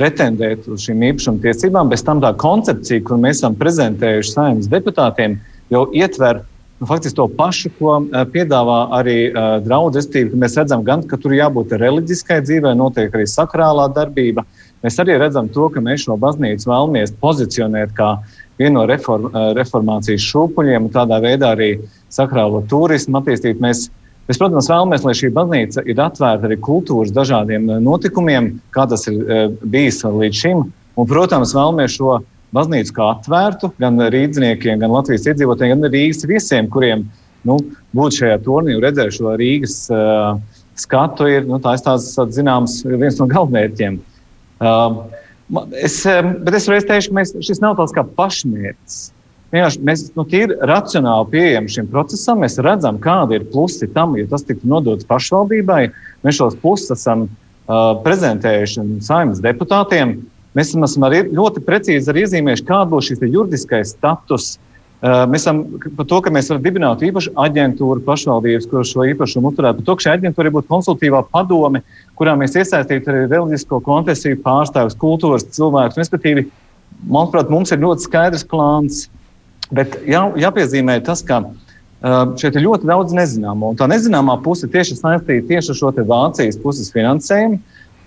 pretendēt 0.00 0.64
uz 0.72 0.86
šīm 0.86 1.04
īpašuma 1.10 1.44
tiesībām. 1.44 1.92
Bez 1.92 2.04
tam 2.06 2.22
tā 2.24 2.32
koncepcija, 2.40 3.04
kur 3.04 3.20
mēs 3.20 3.42
esam 3.42 3.56
prezentējuši 3.60 4.32
saimnes 4.32 4.68
deputātiem, 4.72 5.36
jau 5.72 5.86
ietver 5.96 6.40
nu, 6.80 6.86
faktiski 6.88 7.16
to 7.16 7.28
pašu, 7.36 7.70
ko 7.78 7.92
uh, 8.00 8.24
piedāvā 8.32 8.80
arī 8.98 9.18
uh, 9.30 9.58
draugs. 9.64 10.08
Mēs 10.32 10.56
redzam, 10.58 10.84
gan, 10.86 11.04
ka 11.06 11.18
tur 11.20 11.36
jābūt 11.36 11.76
reliģiskai 11.80 12.40
dzīvē, 12.46 12.74
notiek 12.78 13.14
arī 13.14 13.26
sakrālā 13.28 13.90
darbība. 13.94 14.46
Mēs 14.84 14.96
arī 15.02 15.18
redzam 15.20 15.50
to, 15.52 15.68
ka 15.72 15.82
mēs 15.84 16.06
šo 16.06 16.16
baznīcu 16.20 16.70
vēlamies 16.70 17.14
pozicionēt 17.20 17.92
kā 17.96 18.14
vienu 18.60 18.80
no 18.80 18.86
reform, 18.88 19.28
uh, 19.30 19.52
reformācijas 19.58 20.24
šūpuļiem 20.32 20.88
un 20.88 20.94
tādā 20.94 21.20
veidā 21.22 21.54
arī 21.54 21.70
sakrālo 22.12 22.64
turismu 22.68 23.20
attīstīt. 23.22 23.62
Mēs, 23.62 23.88
Mēs, 24.30 24.38
protams, 24.38 24.68
vēlamies, 24.70 25.02
lai 25.02 25.12
šī 25.18 25.28
baznīca 25.34 25.82
ir 25.90 25.98
atvērta 25.98 26.46
arī 26.46 26.54
kultūras 26.62 27.10
dažādiem 27.10 27.64
notikumiem, 27.82 28.52
kā 28.70 28.84
tas 28.86 29.08
ir 29.10 29.16
bijis 29.72 30.04
līdz 30.06 30.42
šim. 30.44 30.60
Un, 30.94 31.08
protams, 31.10 31.50
vēlamies 31.56 31.96
šo 31.96 32.20
baznīcu 32.56 32.94
kā 32.96 33.10
atvērtu 33.14 33.72
gan 33.80 34.00
rīzniekiem, 34.12 34.80
gan 34.82 34.94
Latvijas 34.94 35.28
iedzīvotājiem, 35.30 35.76
gan 35.76 35.92
Rīgas 35.92 36.26
viesiem, 36.28 36.70
kuriem 36.72 37.06
nu, 37.46 37.58
būt 37.96 38.20
šajā 38.20 38.40
turnī 38.44 38.76
un 38.76 38.84
redzēt 38.84 39.16
šo 39.16 39.36
Rīgas 39.40 39.76
uh, 39.94 40.40
skatu, 40.80 41.28
ir 41.30 41.46
nu, 41.48 41.60
tās, 41.62 41.84
tās, 41.86 42.10
zināms, 42.34 42.80
viens 42.90 43.20
no 43.20 43.28
galvenajiem. 43.30 44.00
Uh, 44.60 45.00
es, 45.80 46.02
bet 46.44 46.56
es 46.58 46.68
reiz 46.70 46.86
teikšu, 46.88 47.12
ka 47.12 47.20
mēs, 47.20 47.34
šis 47.46 47.62
nav 47.62 47.78
tāds 47.80 47.94
kā 47.96 48.04
pašmērķis. 48.18 49.00
Vienkārši 49.50 49.80
mēs 49.82 50.02
nu, 50.14 50.24
tīri 50.30 50.56
racionāli 50.70 51.26
pieejam 51.32 51.66
šim 51.70 51.88
procesam, 51.90 52.44
mēs 52.44 52.60
redzam, 52.62 53.00
kādi 53.02 53.40
ir 53.40 53.48
plusi 53.50 53.88
tam, 53.90 54.14
ja 54.18 54.28
tas 54.30 54.46
tiktu 54.46 54.68
nodots 54.70 55.08
pašvaldībai. 55.10 55.88
Mēs 56.22 56.38
šos 56.38 56.54
plusus 56.62 56.94
esam 56.94 57.26
uh, 57.26 57.96
prezentējuši 58.04 58.84
saimnes 59.02 59.42
deputātiem. 59.42 60.20
Mēs 60.58 60.72
esam 60.74 61.06
arī 61.06 61.22
ļoti 61.30 61.62
precīzi 61.66 62.10
arī 62.10 62.24
iezīmējuši, 62.26 62.66
kāda 62.66 62.90
būs 62.90 63.10
šis 63.10 63.22
juridiskais 63.26 63.94
status. 63.94 64.56
Mēs 65.00 65.46
esam 65.46 65.62
par 65.96 66.08
to, 66.10 66.18
ka 66.20 66.32
mēs 66.34 66.50
varam 66.50 66.64
dibināt 66.64 67.04
īpašu 67.06 67.32
aģentūru 67.40 68.02
pašvaldības, 68.04 68.66
kuras 68.68 68.90
šo 68.90 69.06
īpašumu 69.12 69.48
uzturētu. 69.52 69.78
Par 69.78 69.86
to, 69.86 69.96
ka 69.96 70.04
šī 70.04 70.10
aģentūra 70.16 70.52
būtu 70.56 70.68
konsultīvā 70.68 71.22
padome, 71.32 71.80
kurā 72.18 72.34
mēs 72.36 72.58
iesaistītu 72.58 73.08
arī 73.12 73.22
reliģisko 73.30 73.80
konfesiju 73.86 74.42
pārstāvjus, 74.44 74.98
kultūras 75.00 75.46
cilvēkus. 75.56 75.96
Respektīvi, 76.02 76.44
manuprāt, 77.08 77.48
mums 77.48 77.72
ir 77.72 77.80
ļoti 77.80 78.08
skaidrs 78.10 78.44
plāns. 78.50 79.06
Bet 79.72 79.96
jā, 80.04 80.26
jāpiezīmē 80.42 80.98
tas, 81.06 81.22
ka 81.24 81.44
šeit 82.40 82.56
ir 82.56 82.66
ļoti 82.66 82.88
daudz 82.90 83.14
nezināmo. 83.16 83.72
Un 83.72 83.80
tā 83.80 83.88
nezināmā 83.88 84.36
puse 84.44 84.68
tieši 84.68 84.98
saistīta 84.98 85.48
tieši 85.48 85.72
ar 85.72 85.80
šo 85.80 85.94
Vācijas 85.96 86.60
puses 86.60 86.92
finansējumu. 86.92 87.60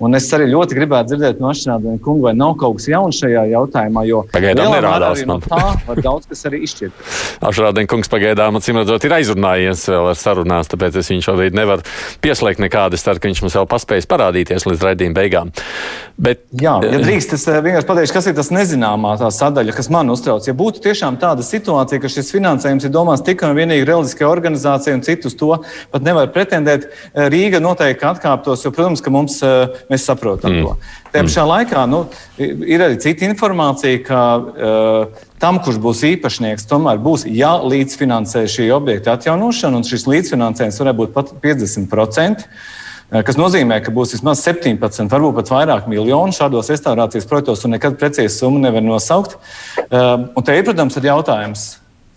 Un 0.04 0.18
es 0.20 0.28
arī 0.36 0.50
ļoti 0.52 0.78
gribētu 0.78 1.14
dzirdēt 1.14 1.42
no 1.44 1.52
Ašrādena 1.54 2.00
kunga, 2.04 2.30
vai 2.30 2.36
nav 2.38 2.56
kaut 2.62 2.80
kas 2.80 2.90
jauns 2.92 3.20
šajā 3.22 3.46
jautājumā, 3.54 4.06
jo 4.10 4.24
pagaidām 4.34 4.74
nerādās. 4.76 5.24
No 5.30 5.40
tā 5.44 5.62
var 5.88 6.04
daudz 6.04 6.30
kas 6.30 6.46
arī 6.50 6.64
izšķirt. 6.68 7.04
Ašrādena 7.50 7.90
kungs 7.92 8.12
pagaidām, 8.12 8.60
acīm 8.60 8.82
redzot, 8.82 9.04
ir 9.08 9.18
aizrunājies 9.20 9.86
vēl 9.92 10.12
ar 10.14 10.20
sarunās, 10.20 10.72
tāpēc 10.72 11.00
es 11.02 11.12
viņu 11.14 11.28
šobrīd 11.28 11.58
nevaru 11.58 11.86
pieslēgt 12.24 12.64
nekādu. 12.64 13.00
Es 13.00 13.06
ceru, 13.06 13.22
ka 13.22 13.32
viņš 13.32 13.44
mums 13.46 13.60
vēl 13.60 13.70
paspējas 13.72 14.10
parādīties 14.10 14.68
līdz 14.70 14.88
raidījuma 14.90 15.18
beigām. 15.20 15.54
Bet, 16.14 16.44
Jā, 16.62 16.76
ja 16.86 17.00
drīkst, 17.02 17.32
es 17.34 17.44
eh, 17.50 17.58
vienkārši 17.66 17.88
pateikšu, 17.90 18.14
kas 18.14 18.28
ir 18.30 18.36
tas 18.38 18.52
nezināmā 18.54 19.16
tā 19.18 19.32
sadaļa, 19.34 19.74
kas 19.74 19.90
man 19.94 20.14
uztrauc. 20.14 20.46
Ja 20.46 20.54
būtu 20.58 20.84
tiešām 20.84 21.18
tāda 21.22 21.42
situācija, 21.46 21.98
ka 22.04 22.12
šis 22.12 22.30
finansējums 22.36 22.86
ir 22.86 22.94
domāts 22.94 23.24
tikai 23.26 23.50
un 23.50 23.58
vienīgi 23.58 23.88
reliģiskai 23.90 24.28
organizācijai 24.30 24.94
un 25.00 25.02
citus 25.06 25.34
to 25.40 25.56
pat 25.92 26.06
nevar 26.06 26.30
pretendēt, 26.36 26.86
eh, 26.86 27.32
Rīga 27.34 27.64
noteikti 27.64 28.06
atkāptos, 28.06 28.62
jo, 28.62 28.72
protams, 28.76 29.02
ka 29.02 29.14
mums 29.14 29.40
eh, 29.42 29.74
Mēs 29.94 30.08
saprotam 30.10 30.56
mm. 30.56 30.66
to. 30.66 30.94
Tajā 31.14 31.26
pašā 31.28 31.44
mm. 31.44 31.50
laikā 31.52 31.82
nu, 31.92 32.04
ir 32.42 32.82
arī 32.82 32.98
cita 33.02 33.28
informācija, 33.28 34.00
ka 34.08 34.22
uh, 34.42 35.26
tam, 35.42 35.60
kurš 35.62 35.78
būs 35.84 36.02
īpašnieks, 36.10 36.66
tomēr 36.70 37.02
būs 37.04 37.28
jālīdzfinansē 37.30 38.48
šī 38.50 38.72
objekta 38.74 39.14
atjaunošana, 39.20 39.78
un 39.78 39.86
šis 39.86 40.08
līdzfinansējums 40.10 40.80
varētu 40.82 41.02
būt 41.04 41.14
pat 41.14 41.36
50%. 41.44 42.48
Uh, 42.48 42.80
kas 43.22 43.38
nozīmē, 43.38 43.78
ka 43.86 43.94
būs 43.94 44.16
vismaz 44.16 44.42
17, 44.42 45.06
varbūt 45.12 45.38
pat 45.38 45.52
vairāk 45.54 45.90
miljonu 45.92 46.34
šādos 46.34 46.72
restaurācijas 46.74 47.28
projektos, 47.30 47.62
un 47.68 47.76
nekad 47.76 48.00
precīzi 48.02 48.40
summu 48.40 48.64
nevar 48.64 48.82
nosaukt. 48.86 49.38
Uh, 49.86 50.32
un 50.34 50.48
te 50.48 50.56
ir, 50.58 50.66
protams, 50.66 50.98
ir 50.98 51.12
jautājums, 51.12 51.68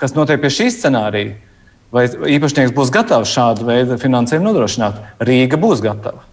kas 0.00 0.16
notiek 0.16 0.40
pie 0.40 0.52
šī 0.54 0.70
scenārija. 0.72 1.36
Vai 1.94 2.08
īpašnieks 2.08 2.72
būs 2.74 2.90
gatavs 2.92 3.30
šādu 3.30 3.68
veidu 3.68 4.00
finansējumu 4.00 4.48
nodrošināt? 4.48 4.98
Rīga 5.22 5.60
būs 5.60 5.84
gatava. 5.84 6.24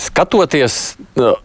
Skatoties 0.00 0.96
uh, 1.18 1.36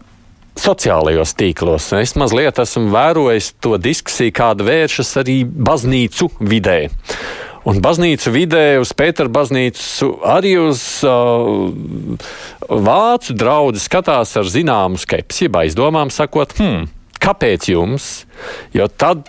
sociālajos 0.60 1.34
tīklos, 1.38 1.90
es 2.00 2.16
mazliet 2.18 2.58
esmu 2.60 2.90
vērojis 2.92 3.52
to 3.62 3.76
diskusiju, 3.80 4.34
kāda 4.36 4.66
vēršas 4.66 5.14
arī 5.22 5.42
baznīcu 5.46 6.30
vidē. 6.40 6.80
Un 7.68 7.76
baznīcu 7.84 8.32
vidē, 8.32 8.64
uz 8.80 8.94
Pētera 8.96 9.28
baznīcu, 9.32 10.14
arī 10.24 10.54
uz 10.62 10.80
uh, 11.04 12.16
vācu 12.68 13.36
draugu 13.36 13.82
skatās 13.82 14.32
ar 14.40 14.48
zināmu 14.48 15.00
skepsi, 15.00 15.44
jeb 15.46 15.60
aizdomām, 15.60 16.12
sakot, 16.14 16.56
hmm, 16.56 16.88
kāpēc 17.20 17.68
jums? 17.74 18.10
Jo 18.76 18.86
tad, 18.88 19.28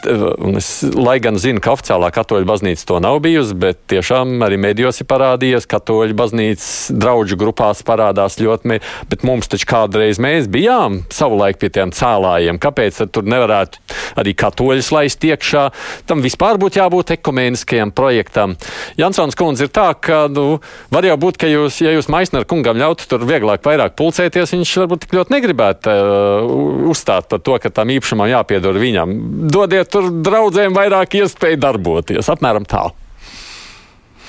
es, 0.58 0.72
lai 0.96 1.18
gan 1.24 1.40
zinu, 1.42 1.62
ka 1.64 1.74
oficiālā 1.76 2.12
katoļu 2.14 2.48
baznīca 2.50 2.88
to 2.88 3.00
nav 3.04 3.20
bijusi, 3.24 3.58
bet 3.58 3.80
tiešām 3.92 4.42
arī 4.46 4.60
medijos 4.62 5.02
ir 5.02 5.10
parādījies, 5.12 5.68
ka 5.68 5.80
katoļu 5.82 6.16
baznīcas 6.18 6.92
draugu 6.94 7.38
grupās 7.40 7.82
parādās 7.86 8.38
ļoti, 8.42 8.80
bet 9.10 9.26
mums 9.28 9.50
taču 9.52 9.68
kādreiz 9.70 10.20
mēs 10.22 10.50
bijām 10.52 11.02
savulaik 11.14 11.60
pie 11.62 11.72
tiem 11.74 11.94
cēlājiem. 11.96 12.60
Kāpēc 12.62 13.02
tur 13.14 13.26
nevarētu 13.28 13.82
arī 14.22 14.36
katoļus 14.38 14.92
laist 14.94 15.26
iekšā? 15.26 15.66
Tam 16.10 16.22
vispār 16.26 16.60
būtu 16.62 16.82
jābūt 16.82 17.16
ekumēniskajam 17.18 17.94
projektam. 17.98 18.56
Jansons 19.00 19.38
kundze 19.40 19.68
ir 19.68 19.74
tā, 19.74 19.90
ka, 19.98 20.26
nu, 20.32 20.60
var 20.94 21.08
jau 21.08 21.18
būt, 21.22 21.40
ka 21.42 21.50
jūs, 21.50 21.82
ja 21.82 21.96
jūs 21.96 22.12
Maisner 22.12 22.46
kungam 22.46 22.78
ļautu 22.78 23.08
tur 23.10 23.26
vieglāk 23.26 23.66
vairāk 23.66 23.98
pulcēties, 24.00 24.54
viņš 24.54 24.76
varbūt 24.84 25.06
tik 25.06 25.18
ļoti 25.18 25.36
negribētu 25.38 25.96
uh, 25.96 26.88
uzstāt 26.92 27.30
par 27.32 27.42
to, 27.42 27.58
ka 27.62 27.74
tam 27.74 27.94
īpašumam 27.94 28.30
jāpiedod 28.32 28.78
viņam 28.82 29.01
viņam. 29.02 29.50
Dodiet 29.52 29.92
tur 29.92 30.10
draugiem 30.24 30.74
vairāk 30.74 31.16
iespēju 31.22 31.60
darboties. 31.62 32.30
Apmēram 32.32 32.66
tā. 32.66 32.90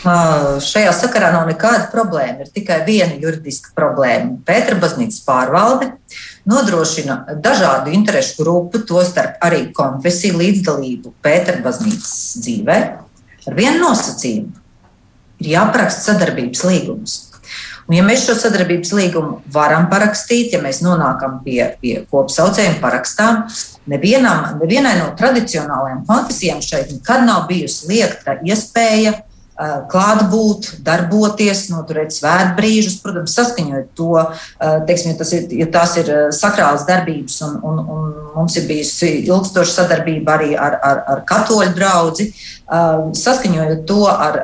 Šajā 0.03 0.91
sakarā 0.99 1.31
nav 1.31 1.47
nekāda 1.47 1.87
problēma. 1.93 2.43
Ir 2.43 2.51
tikai 2.51 2.81
viena 2.87 3.15
juridiska 3.23 3.71
problēma. 3.77 4.41
Pētera 4.47 4.81
baznīcas 4.83 5.23
pārvalde 5.23 5.93
nodrošina 6.51 7.39
dažādu 7.39 7.93
interešu 7.95 8.43
grupu, 8.43 8.81
tostarp 8.83 9.39
arī 9.47 9.69
konfesiju 9.75 10.41
līdzdalību 10.41 11.15
Pētera 11.23 11.63
baznīcas 11.63 12.41
dzīvē 12.43 12.79
ar 13.47 13.55
vienu 13.55 13.79
nosacījumu. 13.85 14.59
Ir 15.43 15.53
jāparaksta 15.55 16.13
sadarbības 16.13 16.65
līgums. 16.67 17.32
Un, 17.89 17.97
ja 17.99 18.05
mēs 18.07 18.27
šo 18.27 18.37
sadarbības 18.39 18.93
līgumu 18.95 19.41
varam 19.53 19.89
parakstīt, 19.91 20.55
ja 20.55 20.63
mēs 20.63 20.83
nonākam 20.85 21.41
pie, 21.45 21.61
pie 21.83 21.97
kopsaucējuma 22.13 22.79
parakstām, 22.83 23.43
nevienam, 23.91 24.57
nevienai 24.61 24.95
no 25.01 25.11
tradicionālajām 25.19 26.07
konfesijām 26.09 26.63
šeit 26.63 26.95
nekad 26.95 27.27
nav 27.27 27.47
bijusi 27.51 27.91
liekta 27.91 28.39
iespēja 28.47 29.19
klātbūt, 29.93 30.69
darboties, 30.83 31.67
noturēt 31.71 32.15
svētbrīžus, 32.15 32.99
protams, 33.03 33.35
saskaņot 33.37 33.91
to, 33.99 34.15
teiksim, 34.89 35.13
ja, 35.13 35.27
ir, 35.37 35.53
ja 35.61 35.69
tās 35.75 35.97
ir 36.01 36.11
sakrālas 36.35 36.87
darbības, 36.89 37.37
un, 37.47 37.59
un, 37.69 37.83
un 37.93 38.13
mums 38.37 38.57
ir 38.57 38.67
bijusi 38.69 39.11
ilgstoša 39.27 39.73
sadarbība 39.73 40.37
arī 40.37 40.53
ar, 40.57 40.79
ar, 40.83 41.03
ar 41.15 41.23
katoļu 41.29 41.75
draugu, 41.77 42.27
saskaņojot 43.19 43.83
to 43.89 44.01
ar 44.09 44.39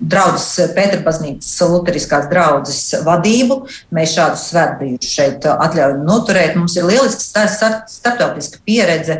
draudzes 0.00 0.72
Pēterbaznīcas 0.76 1.52
Lutheriskās 1.68 2.28
draudzes 2.30 2.80
vadību, 3.04 3.58
mēs 3.94 4.14
šādus 4.16 4.46
svētbrīžus 4.50 5.14
šeit 5.16 5.48
atļaujam 5.50 6.04
noturēt. 6.08 6.56
Mums 6.58 6.76
ir 6.78 6.88
lieliska 6.88 7.46
starptautiska 7.48 8.62
pieredze, 8.64 9.18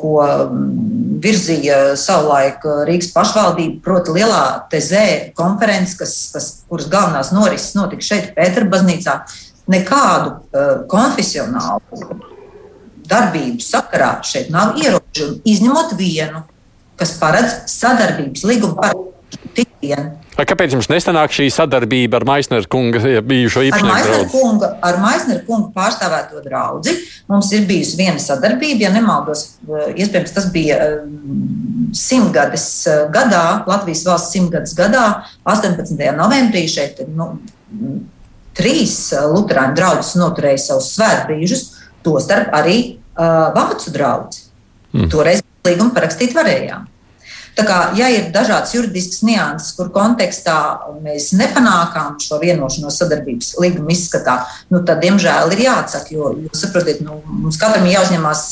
ko 0.00 0.14
virzīja 1.24 1.80
savulaik 2.00 2.64
Rīgas 2.88 3.12
pašvaldība, 3.14 3.80
proti 3.84 4.16
lielā 4.16 4.44
TZ 4.72 5.34
konferences, 5.38 5.96
kas, 6.00 6.14
kas, 6.34 6.48
kuras 6.70 6.88
galvenās 6.92 7.32
norises 7.36 7.76
notika 7.78 8.04
šeit 8.04 8.32
Pēterbaznīcā. 8.36 9.20
Nekādu 9.66 10.30
uh, 10.30 10.84
konfesionālu 10.86 12.35
darbību 13.10 13.64
sakarā 13.64 14.18
šeit 14.26 14.52
nav 14.54 14.76
ierobežojumu, 14.80 15.40
izņemot 15.46 15.96
vienu 15.98 16.44
kas 17.00 17.16
paredz 17.20 17.58
sadarbības 17.70 18.44
līgumu 18.48 18.78
par 18.78 18.94
tikienu. 19.56 20.14
Kāpēc 20.36 20.74
jums 20.74 20.88
nesanāk 20.92 21.32
šī 21.32 21.46
sadarbība 21.52 22.18
ar 22.18 22.26
Maisneru 22.28 22.68
kunga 22.68 23.00
bijušo 23.24 23.62
īpašnieku? 23.70 24.68
Ar 24.84 24.98
Maisneru 25.00 25.44
kungu 25.46 25.70
pārstāvēto 25.76 26.42
draugu 26.44 26.92
mums 27.30 27.48
ir 27.56 27.64
bijusi 27.68 27.96
viena 27.96 28.20
sadarbība, 28.20 28.84
ja 28.84 28.90
nemaldos, 28.92 29.46
eh, 29.64 29.94
iespējams, 29.96 30.34
tas 30.36 30.50
bija 30.52 30.76
eh, 30.76 30.98
simtgades 31.96 32.66
eh, 32.86 33.06
gadā, 33.12 33.64
Latvijas 33.68 34.04
valsts 34.08 34.36
simtgades 34.36 34.76
gadā, 34.76 35.06
18. 35.48 35.96
novembrī 36.20 36.66
šeit 36.68 37.00
nu, 37.08 37.30
trīs 38.56 38.98
luterāņu 39.32 39.76
draugus 39.76 40.14
noturēja 40.20 40.60
savus 40.68 40.92
svētbrīžus, 40.98 41.66
tostarp 42.04 42.52
arī 42.56 42.95
uh, 43.16 43.48
vācu 43.56 43.94
draugu. 43.94 44.44
Mm. 44.92 45.08
Toreiz 45.12 45.42
līgumu 45.66 45.92
parakstīt 45.96 46.36
varējām. 46.36 46.86
Tā 47.56 47.64
kā, 47.64 47.76
ja 47.96 48.10
ir 48.12 48.26
dažādas 48.34 48.74
juridiskas 48.74 49.22
nianses, 49.24 49.70
kur 49.78 49.88
kontekstā 49.92 50.56
mēs 51.00 51.30
nepanākām 51.38 52.18
šo 52.20 52.36
vienošanos 52.42 52.98
sadarbības 53.00 53.54
līguma 53.62 53.94
izskatā, 53.94 54.34
nu, 54.68 54.82
tad, 54.84 55.00
diemžēl, 55.00 55.54
ir 55.56 55.62
jāatsaka, 55.64 56.12
jo, 56.12 56.34
jo 56.44 56.52
saprotiet, 56.52 57.00
nu, 57.06 57.22
mums 57.24 57.56
katram 57.60 57.88
ir 57.88 57.96
jāuzņemās 57.96 58.44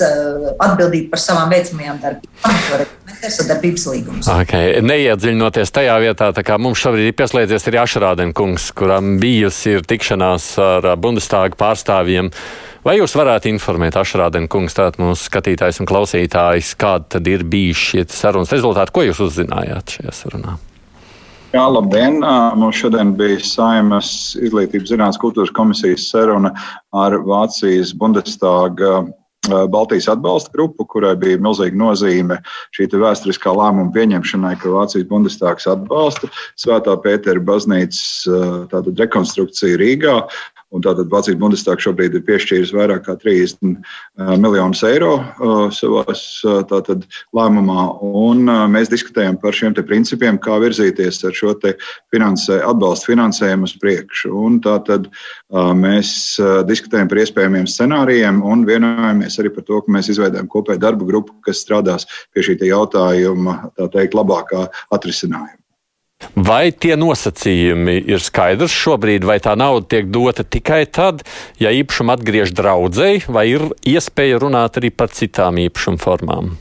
atbildība 0.56 1.12
par 1.12 1.24
savām 1.26 1.52
veicamajām 1.52 2.00
darbībām. 2.06 2.90
Sadarbības 3.24 3.86
līgums. 3.88 4.28
Okay. 4.28 4.80
Neiedziļinoties 4.84 5.72
tajā 5.72 5.94
vietā, 6.02 6.28
tā 6.36 6.42
kā 6.44 6.58
mums 6.60 6.80
šobrīd 6.80 7.08
ir 7.08 7.16
pieslēdzies 7.16 7.64
arī 7.70 7.80
Ašrādenkungs, 7.80 8.70
kuram 8.76 9.14
bijusi 9.20 9.78
tikšanās 9.84 10.50
ar 10.60 10.90
Bundestāga 11.00 11.56
pārstāvjiem. 11.60 12.32
Vai 12.84 12.98
jūs 12.98 13.14
varētu 13.16 13.48
informēt 13.48 13.96
Ašrādenu 13.96 14.44
kungs, 14.52 14.74
tātad 14.76 15.00
mūsu 15.00 15.30
skatītājs 15.30 15.80
un 15.80 15.88
klausītājs, 15.88 16.74
kāda 16.76 17.14
tad 17.16 17.30
ir 17.32 17.40
bijuši 17.48 17.86
šie 17.94 18.02
sarunas 18.12 18.52
rezultāti? 18.52 18.92
Ko 18.92 19.06
jūs 19.06 19.22
uzzinājāt 19.24 19.96
šajā 19.96 20.12
sarunā? 20.12 20.58
Jā, 21.54 21.64
labdien! 21.70 22.18
Mums 22.60 22.82
šodien 22.82 23.14
bija 23.16 23.40
Saimas 23.40 24.10
izglītības 24.36 24.92
zinātnes 24.92 25.20
kultūras 25.22 25.54
komisijas 25.56 26.10
saruna 26.12 26.52
ar 26.92 27.16
Vācijas 27.24 27.94
Bundestāga 27.96 29.04
Baltijas 29.72 30.08
atbalsta 30.08 30.52
grupu, 30.52 30.86
kurai 30.88 31.14
bija 31.20 31.40
milzīga 31.40 31.76
nozīme 31.76 32.38
šī 32.76 32.88
vēsturiskā 32.92 33.52
lēmuma 33.52 33.92
pieņemšanai, 33.96 34.54
ka 34.60 34.72
Vācijas 34.72 35.08
Bundestāgs 35.08 35.68
atbalsta 35.70 36.28
Svētā 36.60 36.96
Pētera 37.04 37.40
baznīcas 37.44 38.28
rekonstrukciju 38.72 39.80
Rīgā. 39.80 40.18
Tātad 40.82 41.10
Vācijas 41.12 41.38
Bundestāgs 41.38 41.84
šobrīd 41.86 42.16
ir 42.18 42.24
piešķīris 42.26 42.72
vairāk 42.74 43.04
kā 43.06 43.14
30 43.20 43.76
miljonus 44.42 44.82
eiro 44.88 45.12
savā 45.74 46.04
lēmumā. 47.36 47.84
Mēs 48.74 48.90
diskutējam 48.92 49.38
par 49.42 49.54
šiem 49.54 49.76
principiem, 49.86 50.38
kā 50.42 50.58
virzīties 50.62 51.22
ar 51.28 51.36
šo 51.36 51.54
finansē, 52.12 52.60
atbalstu 52.66 53.12
finansējumu 53.12 53.68
uz 53.68 53.76
priekšu. 53.82 54.44
Tātad 54.64 55.10
mēs 55.78 56.36
diskutējam 56.68 57.10
par 57.10 57.22
iespējamiem 57.22 57.68
scenārijiem 57.70 58.42
un 58.42 58.66
vienojamies 58.68 59.38
arī 59.42 59.54
par 59.54 59.68
to, 59.68 59.82
ka 59.84 59.98
mēs 59.98 60.10
izveidojam 60.14 60.50
kopēju 60.50 60.82
darbu 60.82 61.10
grupu, 61.10 61.36
kas 61.46 61.62
strādās 61.64 62.08
pie 62.34 62.46
šī 62.46 62.58
jautājuma, 62.64 63.60
tā 63.78 63.90
teikt, 63.92 64.16
labākā 64.16 64.66
atrisinājuma. 64.94 65.63
Vai 66.34 66.72
tie 66.72 66.96
nosacījumi 66.98 67.96
ir 68.10 68.22
skaidrs 68.22 68.74
šobrīd, 68.74 69.26
vai 69.26 69.38
tā 69.42 69.54
nauda 69.58 69.86
tiek 69.94 70.10
dota 70.10 70.42
tikai 70.42 70.82
tad, 70.90 71.22
ja 71.62 71.70
īpašumu 71.74 72.14
atgriež 72.16 72.54
draudzēji, 72.58 73.26
vai 73.30 73.46
ir 73.52 73.68
iespēja 73.86 74.42
runāt 74.42 74.80
arī 74.80 74.90
par 74.90 75.14
citām 75.14 75.62
īpašumu 75.68 76.02
formām? 76.02 76.54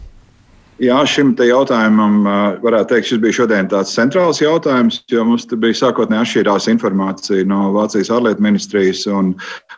Jā, 0.82 0.96
šim 1.06 1.36
jautājumam 1.38 2.24
varētu 2.64 2.96
teikt, 2.96 3.08
šis 3.12 3.20
bija 3.22 3.36
šodien 3.38 3.68
tāds 3.70 3.92
centrāls 3.94 4.40
jautājums, 4.42 5.04
jo 5.12 5.22
mums 5.28 5.46
bija 5.46 5.78
sākotnēji 5.78 6.26
atšķirās 6.26 6.66
informācija 6.72 7.46
no 7.46 7.68
Vācijas 7.76 8.10
ārlietu 8.16 8.42
ministrijas 8.42 9.04
un 9.06 9.36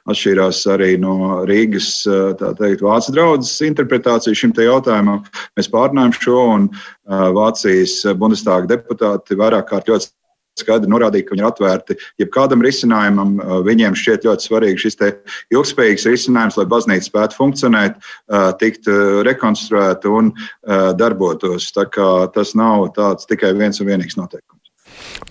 atšķirās 0.07 0.61
arī 0.71 0.93
no 1.03 1.43
Rīgas, 1.49 1.89
tā 2.39 2.53
teikt, 2.61 2.85
Vācijas 2.85 3.11
draudzes 3.17 3.59
interpretācija 3.67 4.39
šim 4.39 4.55
jautājumam. 4.55 5.25
Mēs 5.59 5.71
pārnājām 5.73 6.15
šo 6.15 6.45
un 6.53 6.69
Vācijas 7.35 7.99
Bundestāga 8.15 8.77
deputāti 8.77 9.35
vairāk 9.35 9.67
kārt 9.73 9.91
ļoti 9.91 10.13
skaidri 10.59 10.91
norādīja, 10.91 11.27
ka 11.27 11.35
viņi 11.35 11.43
ir 11.43 11.49
atvērti 11.49 11.97
jebkādam 12.23 12.63
risinājumam. 12.65 13.35
Viņiem 13.67 13.97
šķiet 13.99 14.27
ļoti 14.27 14.49
svarīgi 14.49 14.85
šis 14.85 14.99
ilgspējīgs 15.53 16.07
risinājums, 16.09 16.59
lai 16.59 16.67
baznīca 16.71 17.09
spētu 17.09 17.39
funkcionēt, 17.39 18.01
tikt 18.61 18.89
rekonstruēta 19.27 20.11
un 20.11 20.33
darbotos. 20.99 21.71
Tas 21.75 22.57
nav 22.57 22.91
tāds 22.97 23.27
tikai 23.29 23.55
viens 23.57 23.81
un 23.81 23.91
vienīgs 23.91 24.19
noteikums. 24.19 24.55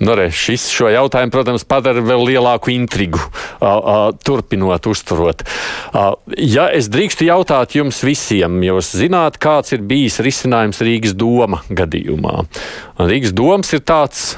Nu, 0.03 0.14
re, 0.18 0.27
šis 0.35 0.66
šo 0.75 0.89
jautājumu, 0.91 1.31
protams, 1.31 1.64
padara 1.68 2.03
vēl 2.03 2.25
lielāku 2.33 2.72
intrigu, 2.75 3.20
uh, 3.20 3.68
uh, 3.68 4.07
turpinot, 4.27 4.89
uzturot. 4.91 5.45
Uh, 5.93 6.14
ja 6.35 6.66
es 6.75 6.89
drīkstu 6.91 7.29
jautāt 7.29 7.77
jums 7.79 8.01
visiem, 8.07 8.59
jūs 8.66 8.91
zināt, 8.99 9.39
kāds 9.43 9.77
ir 9.77 9.85
bijis 9.87 10.18
risinājums 10.25 10.83
Rīgas 10.83 11.14
doma 11.18 11.62
gadījumā. 11.70 12.43
Rīgas 13.07 13.37
domas 13.37 13.70
ir 13.77 13.85
tāds 13.87 14.33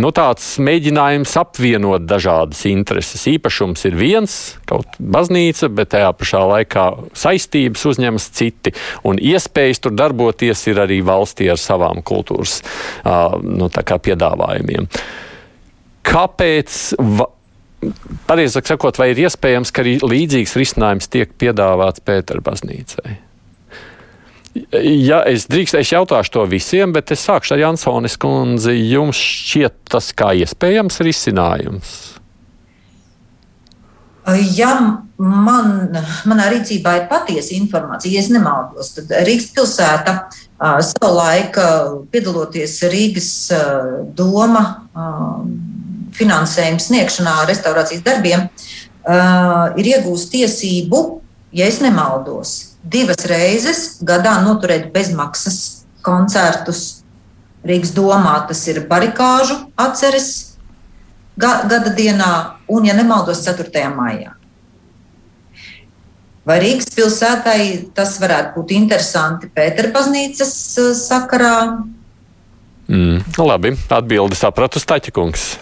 nu, 0.00 0.10
tāds 0.14 0.46
mēģinājums 0.62 1.34
apvienot 1.40 2.06
dažādas 2.08 2.64
intereses. 2.70 3.26
Īpašums 3.30 3.84
ir 3.88 3.98
viens, 3.98 4.36
kaut 4.68 4.96
baznīca, 4.98 5.70
bet 5.72 5.92
tajā 5.94 6.10
pašā 6.18 6.42
laikā 6.50 6.86
saistības 7.18 7.84
uzņemas 7.92 8.28
citi. 8.36 8.74
Un 9.06 9.20
iespējas 9.22 9.82
tur 9.84 9.96
darboties 9.96 10.66
ir 10.70 10.82
arī 10.84 11.00
valstī 11.04 11.50
ar 11.52 11.60
savām 11.60 12.02
kultūras 12.06 12.60
uh, 12.60 13.38
nu, 13.42 13.70
piedāvājumiem. 13.70 14.88
Kāpēc? 16.04 16.80
Pareizāk 18.24 18.68
sakot, 18.68 18.96
vai 18.96 19.10
ir 19.12 19.26
iespējams, 19.26 19.72
ka 19.74 19.84
arī 19.84 19.98
līdzīgs 20.00 20.56
risinājums 20.56 21.10
tiek 21.12 21.36
piedāvāts 21.40 22.04
Pēterbaznīcai? 22.04 23.23
Ja 24.54 25.24
es 25.26 25.48
drīkstu, 25.50 25.80
es 25.80 25.90
jautāšu 25.90 26.30
to 26.36 26.44
visiem, 26.46 26.92
bet 26.94 27.10
es 27.10 27.24
sākšu 27.26 27.56
ar 27.56 27.64
Jansonis 27.64 28.14
kundzi. 28.22 28.76
Jums 28.92 29.18
šķiet 29.18 29.80
tas 29.90 30.12
kā 30.14 30.30
iespējams 30.44 31.00
risinājums? 31.02 31.94
Ja 34.56 34.70
man, 35.18 35.98
manā 36.24 36.46
rīcībā 36.54 36.94
ir 36.96 37.08
patiesa 37.10 37.52
informācija, 37.58 38.14
ja 38.14 38.22
es 38.22 38.30
nemaldos, 38.32 38.94
tad 38.96 39.10
Rīgas 39.26 39.50
pilsēta 39.52 40.14
savulaik 40.86 41.58
piedaloties 42.14 42.78
Rīgas 42.88 43.32
doma 44.16 44.62
finansējuma 46.14 46.80
sniegšanā 46.86 47.34
restaurācijas 47.50 48.06
darbiem, 48.06 48.46
ir 49.76 49.90
iegūst 49.92 50.32
tiesību, 50.32 51.02
ja 51.52 51.68
es 51.68 51.82
nemaldos, 51.84 52.73
divas 52.84 53.24
reizes 53.30 53.98
gadā 54.04 54.36
noturēt 54.44 54.92
bezmaksas 54.94 55.86
koncertus. 56.04 57.02
Rīgas 57.64 57.94
domā 57.96 58.36
tas 58.48 58.60
ir 58.68 58.82
barikāžu 58.90 59.56
atceres 59.80 60.56
gada 61.40 61.80
dienā 61.96 62.60
un, 62.68 62.84
ja 62.84 62.94
nemaldos, 62.94 63.40
4. 63.46 63.88
maijā. 63.96 64.34
Vai 66.44 66.58
Rīgas 66.60 66.90
pilsētai 66.92 67.60
tas 67.96 68.18
varētu 68.20 68.58
būt 68.58 68.74
interesanti 68.76 69.48
Pēterbaznīcas 69.48 70.54
eh, 70.82 70.90
sakarā? 70.98 71.56
Mm, 72.84 73.22
labi, 73.40 73.72
atbildi 73.88 74.36
sapratu 74.36 74.82
Staķikungs. 74.82 75.54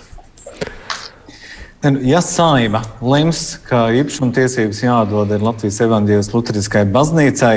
Ja 1.82 2.20
saima 2.22 2.78
lems, 3.02 3.56
ka 3.66 3.88
īpašumtiesības 3.90 4.84
jādod 4.84 5.32
Latvijas 5.42 5.80
evaņģēlijas 5.82 6.28
Lutheriskajai 6.30 6.86
baznīcai, 6.94 7.54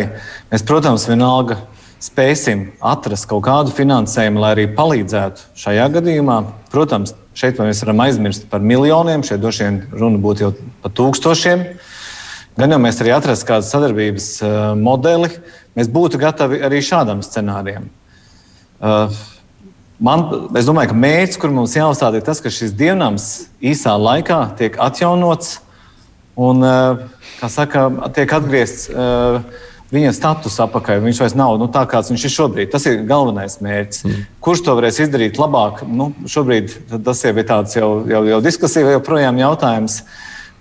mēs, 0.49 0.63
protams, 0.65 1.05
vienalga 1.05 1.59
spēsim 2.01 2.71
atrast 2.81 3.27
kaut 3.29 3.43
kādu 3.45 3.75
finansējumu, 3.77 4.41
lai 4.41 4.49
arī 4.55 4.65
palīdzētu 4.73 5.45
šajā 5.61 5.85
gadījumā. 5.99 6.39
Protams, 6.73 7.13
šeit 7.37 7.61
mēs 7.61 7.83
varam 7.85 8.01
aizmirst 8.07 8.47
par 8.49 8.65
miljoniem, 8.65 9.21
šeit 9.21 9.43
droši 9.45 9.67
vien 9.67 9.77
runa 9.93 10.17
būtu 10.25 10.47
jau 10.47 10.51
par 10.81 10.95
tūkstošiem. 10.97 11.61
Gan 12.57 12.73
jau 12.73 12.81
mēs 12.81 13.03
arī 13.05 13.13
atrastu 13.13 13.51
kādu 13.51 13.69
sadarbības 13.69 14.31
uh, 14.41 14.57
modeli, 14.79 15.29
mēs 15.77 15.93
būtu 15.93 16.17
gatavi 16.25 16.63
arī 16.65 16.81
šādam 16.81 17.21
scenārijam. 17.21 17.91
Uh, 18.81 19.13
Man, 19.95 20.25
es 20.59 20.67
domāju, 20.67 20.91
ka 20.91 20.97
mērķis, 20.99 21.37
kur 21.39 21.53
mums 21.55 21.75
jāuzstāda, 21.77 22.19
ir 22.19 22.25
tas, 22.27 22.41
ka 22.43 22.51
šis 22.51 22.73
dievnams 22.75 23.29
īsā 23.63 23.93
laikā 23.95 24.41
tiek 24.59 24.75
atjaunots 24.83 25.61
un, 26.35 26.59
eh, 26.63 27.05
kā 27.39 27.49
saka, 27.51 27.85
tiek 28.15 28.31
atgriezts 28.31 28.89
uh, 28.91 29.39
viņa 29.93 30.11
status 30.15 30.57
apakaļ. 30.63 31.01
Viņš 31.03 31.21
vairs 31.23 31.35
nav 31.37 31.57
nu, 31.61 31.67
tā, 31.71 31.83
kāds 31.89 32.11
viņš 32.11 32.25
ir 32.27 32.33
šobrīd. 32.33 32.71
Tas 32.73 32.85
ir 32.89 33.03
galvenais 33.07 33.57
mērķis. 33.63 34.05
Mm. 34.05 34.21
Kurš 34.43 34.63
to 34.65 34.75
varēs 34.77 35.01
izdarīt 35.03 35.39
labāk? 35.39 35.83
Nu, 35.87 36.11
šobrīd 36.31 36.73
tas 37.05 37.23
jau 37.25 37.33
ir 37.35 37.47
tāds 37.47 37.75
jau, 37.77 37.89
jau, 38.09 38.23
jau 38.31 38.39
diskusija, 38.43 38.95
joprojām 38.95 39.39
jautājums. 39.41 40.01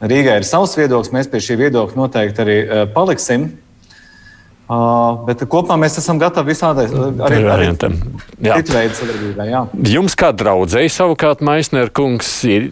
Rīgai 0.05 0.41
ir 0.41 0.49
savs 0.49 0.75
viedoklis, 0.77 1.13
mēs 1.15 1.31
pie 1.31 1.41
šī 1.41 1.57
viedokļa 1.63 2.01
noteikti 2.03 2.45
arī 2.45 2.59
uh, 2.65 2.85
paliksim. 2.95 3.53
Uh, 4.65 5.27
bet 5.27 5.43
kopā 5.53 5.77
mēs 5.77 5.99
esam 6.01 6.17
gatavi 6.17 6.55
visādai 6.55 6.87
arī. 7.27 7.43
Citu 7.85 8.73
veidu 8.73 8.97
sadarbībai. 8.97 9.49
Jā. 9.51 9.61
Jums 9.93 10.17
kā 10.17 10.31
draudzēji 10.33 10.93
savukārt, 10.95 11.43
Maisner 11.45 11.91
kungs, 11.93 12.31
ir 12.49 12.71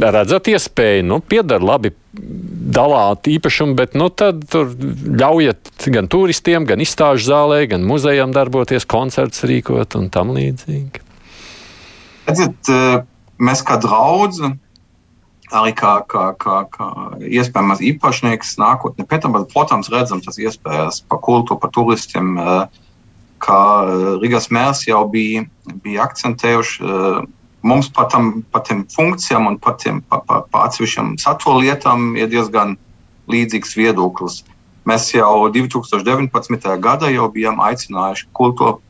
redzat 0.00 0.48
iespēju, 0.54 1.04
nu, 1.10 1.20
piedara 1.20 1.60
labi 1.74 1.92
dalāt 2.74 3.28
īpašumu, 3.28 3.76
bet 3.76 3.92
nu, 4.00 4.08
tad 4.08 4.46
tur 4.48 4.72
ļaujiet 4.72 5.90
gan 5.92 6.08
turistiem, 6.08 6.64
gan 6.68 6.80
izstāžu 6.80 7.28
zālē, 7.28 7.60
gan 7.74 7.84
muzejam 7.84 8.32
darboties, 8.32 8.88
koncerts 8.88 9.44
rīkot 9.44 9.98
un 10.00 10.08
tam 10.14 10.32
līdzīgi. 10.32 11.04
Redziet, 12.30 12.72
mēs 13.44 13.60
kā 13.68 13.76
draugi 13.82 14.54
arī 15.54 15.74
kā, 15.78 15.94
kā, 16.10 16.24
kā, 16.40 16.56
kā 16.72 16.88
iespējamais 17.24 17.82
īpašnieks 17.92 18.56
nākotnē. 18.60 19.06
Pēc 19.08 19.24
tam, 19.24 19.38
protams, 19.52 19.90
redzam 19.92 20.22
tas 20.24 20.38
iespējas 20.40 21.02
par 21.08 21.22
kultūru, 21.24 21.60
par 21.62 21.72
turistiem, 21.74 22.34
kā 23.44 23.60
Rīgas 24.22 24.50
mērs 24.54 24.84
jau 24.88 25.02
bija, 25.10 25.44
bija 25.84 26.06
akcentējuši, 26.08 26.94
mums 27.64 27.90
par, 27.96 28.10
tiem 28.12 28.84
funkcijām 28.92 29.48
un 29.52 29.58
par, 29.60 29.78
tiem, 29.80 30.02
par, 30.08 30.24
par, 30.28 30.44
par 30.52 30.68
atsevišķām 30.68 31.16
satura 31.22 31.62
lietām 31.64 32.12
ir 32.20 32.28
diezgan 32.32 32.76
līdzīgs 33.32 33.76
viedoklis. 33.78 34.42
Mēs 34.84 35.08
jau 35.14 35.46
2019. 35.48 36.74
gadā 36.84 37.08
jau 37.12 37.30
bijām 37.32 37.62
aicinājuši 37.64 38.28
kultūru 38.36 38.82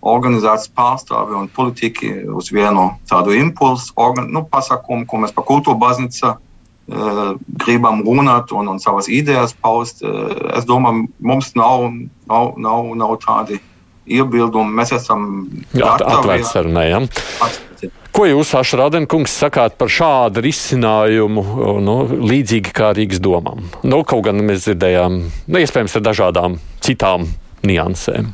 organizācijas 0.00 0.70
pārstāvi 0.76 1.36
un 1.36 1.48
politiķi 1.52 2.12
uz 2.32 2.50
vienu 2.54 2.90
tādu 3.10 3.34
impulsu, 3.36 3.92
organ, 4.00 4.30
nu, 4.32 4.44
pasākumu, 4.48 5.06
ko 5.08 5.20
mēs 5.22 5.34
par 5.36 5.46
kultūru 5.48 5.78
baznīcu 5.80 6.30
uh, 6.30 7.34
gribam 7.64 8.04
runāt 8.06 8.54
un, 8.56 8.70
un 8.72 8.80
savas 8.80 9.10
idejas 9.12 9.52
paust. 9.52 10.04
Uh, 10.04 10.54
es 10.56 10.68
domāju, 10.68 11.08
mums 11.20 11.52
nav, 11.58 11.90
nav, 12.30 12.54
nav, 12.56 12.94
nav 12.96 13.18
tādi 13.24 13.60
iebildumi. 14.10 14.72
Mēs 14.80 14.94
esam 14.96 15.26
atvērti 15.76 16.48
sarunai. 16.48 16.88
Ja? 16.90 17.02
Ko 18.10 18.24
jūs, 18.26 18.50
Ašrādenkungs, 18.58 19.36
sakāt 19.44 19.76
par 19.78 19.92
šādu 19.92 20.42
risinājumu, 20.42 21.44
nu, 21.84 21.94
līdzīgi 22.26 22.72
kā 22.74 22.90
Rīgas 22.96 23.22
domām? 23.22 23.62
Nu, 23.86 24.02
kaut 24.02 24.24
gan 24.26 24.42
mēs 24.48 24.66
dzirdējām, 24.66 25.20
nu, 25.46 25.62
iespējams, 25.62 25.94
ar 26.00 26.06
dažādām 26.08 26.58
citām 26.82 27.28
niansēm. 27.62 28.32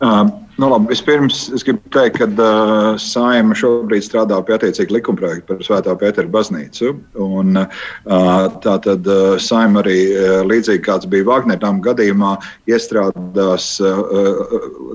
Uh, 0.00 0.30
Nu, 0.60 0.68
labi, 0.68 0.90
vispirms 0.92 1.46
es 1.56 1.62
gribu 1.64 1.80
teikt, 1.94 2.18
ka 2.20 2.26
uh, 2.28 2.98
Saima 3.00 3.54
šobrīd 3.56 4.04
strādā 4.04 4.36
pie 4.44 4.58
attiecīga 4.58 4.92
likumprojekta 4.98 5.46
par 5.48 5.62
Svētā 5.64 5.94
Pētera 5.96 6.28
baznīcu. 6.28 6.90
Un, 7.16 7.56
uh, 7.56 8.58
tā 8.60 8.74
tad 8.84 9.08
uh, 9.08 9.38
Saima 9.40 9.80
arī 9.80 9.94
uh, 10.10 10.42
līdzīgi 10.44 10.82
kāds 10.84 11.08
bija 11.08 11.24
Vāgnernam 11.30 11.78
gadījumā 11.86 12.34
iestrādās 12.68 13.70
uh, 13.80 14.02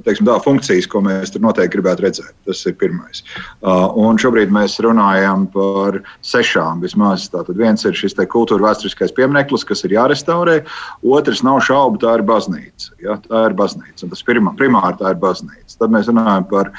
teiksim, 0.06 0.28
tā, 0.30 0.36
funkcijas, 0.46 0.90
ko 0.92 1.02
mēs 1.08 1.34
tur 1.34 1.42
noteikti 1.48 1.80
gribētu 1.80 2.06
redzēt. 2.06 2.30
Tas 2.46 2.62
ir 2.70 2.78
pirmais. 2.84 3.24
Uh, 3.66 3.90
un 4.06 4.22
šobrīd 4.22 4.54
mēs 4.54 4.78
runājam 4.86 5.50
par 5.56 5.98
sešām 6.22 6.86
vismaz. 6.86 7.26
Tātad 7.34 7.58
viens 7.58 7.90
ir 7.90 7.98
šis 7.98 8.14
kultūra 8.30 8.70
vēsturiskais 8.70 9.18
piemineklis, 9.18 9.66
kas 9.66 9.82
ir 9.88 9.98
jārestaurē. 9.98 10.60
Otrs 11.18 11.42
nav 11.48 11.64
šaubu, 11.66 12.04
tā 12.06 12.20
ir 12.20 12.28
baznīca. 12.30 12.94
Ja? 13.02 13.18
Tā 13.26 13.48
ir 13.50 13.58
baznīca. 13.58 14.06
Un 14.06 14.14
tas 14.14 14.26
pirmā, 14.30 14.54
primāri 14.62 15.02
tā 15.02 15.16
ir 15.16 15.22
baznīca 15.26 15.55
baznīca. 15.56 15.78
Tad 15.80 15.92
mēs 15.92 16.08
runājam 16.10 16.46
par 16.50 16.72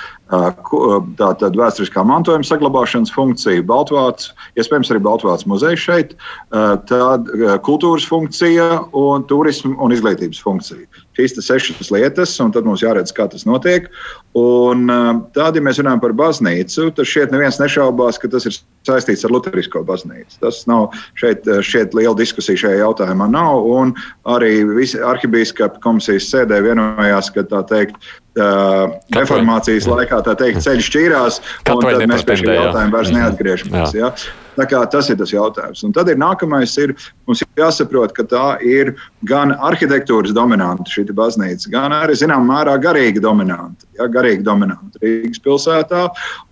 tātad 1.16 1.54
vēsturiskā 1.56 2.02
mantojuma 2.04 2.44
saglabāšanas 2.44 3.12
funkciju, 3.14 3.64
Baltvāts, 3.66 4.32
iespējams 4.58 4.90
arī 4.90 5.00
Baltvāts 5.00 5.46
muzeja 5.46 5.76
šeit, 5.76 6.16
tad 6.50 7.28
kultūras 7.62 8.06
funkcija 8.06 8.88
un 8.92 9.24
turismu 9.28 9.76
un 9.78 9.92
izglītības 9.92 10.42
funkcija. 10.42 10.86
Šīs 11.16 11.38
sešas 11.40 11.90
lietas, 11.90 12.34
un 12.40 12.50
tad 12.52 12.66
mums 12.66 12.82
jāredz, 12.82 13.12
kā 13.14 13.28
tas 13.30 13.46
notiek. 13.46 13.88
Un 14.36 14.90
tad, 15.32 15.56
ja 15.56 15.62
mēs 15.62 15.78
runājam 15.80 16.02
par 16.02 16.12
baznīcu, 16.12 16.90
tad 16.92 17.06
šeit 17.08 17.32
neviens 17.32 17.60
nešaubās, 17.62 18.18
ka 18.20 18.28
tas 18.28 18.44
ir 18.50 18.58
saistīts 18.86 19.24
ar 19.24 19.32
Lutherisko 19.32 19.84
baznīcu. 19.86 20.42
Tas 20.42 20.66
nav 20.68 20.90
šeit, 21.16 21.46
šeit 21.64 21.96
liela 21.96 22.16
diskusija 22.18 22.66
šajā 22.66 22.82
jautājumā 22.82 23.30
nav, 23.32 23.64
un 23.64 23.94
arī 24.28 24.60
visi 24.76 25.00
arhibīskapi 25.00 25.80
komisijas 25.86 26.28
sēdē 26.34 26.60
vienojās, 26.66 27.32
ka 27.32 27.46
tā 27.48 27.64
teikt, 27.70 27.96
reformācijas 28.36 29.86
laikā 29.88 30.18
tā 30.26 30.34
teikt, 30.36 30.64
ceļš 30.64 30.90
šķīrās, 30.90 31.38
un 31.72 31.80
tad 31.84 32.02
mēs 32.10 32.26
pie 32.26 32.36
šī 32.42 32.50
jautājuma 32.50 32.92
vairs 32.92 33.12
mhm. 33.12 33.22
neatgriežamies. 33.22 33.96
Ja? 33.96 34.10
Tas 34.56 35.10
ir 35.12 35.18
tas 35.20 35.32
jautājums. 35.34 35.82
Un 35.84 35.92
tad 35.92 36.08
ir 36.08 36.16
nākamais, 36.20 36.72
ir, 36.80 36.94
mums 37.28 37.42
jāsaprot, 37.60 38.14
ka 38.16 38.24
tā 38.28 38.44
ir 38.64 38.94
gan 39.28 39.52
arhitektūras 39.68 40.32
dominanta 40.36 40.88
šī 40.88 41.04
baznīca, 41.16 41.68
gan 41.72 41.92
arī 41.92 42.16
zināmā 42.16 42.48
mērā 42.54 42.78
garīga 42.80 43.20
dominanta. 43.24 43.84
Ja, 44.00 44.08
garīgi 44.12 44.44
dominanta 44.44 45.00
Rīgas 45.04 45.42
pilsētā. 45.44 46.06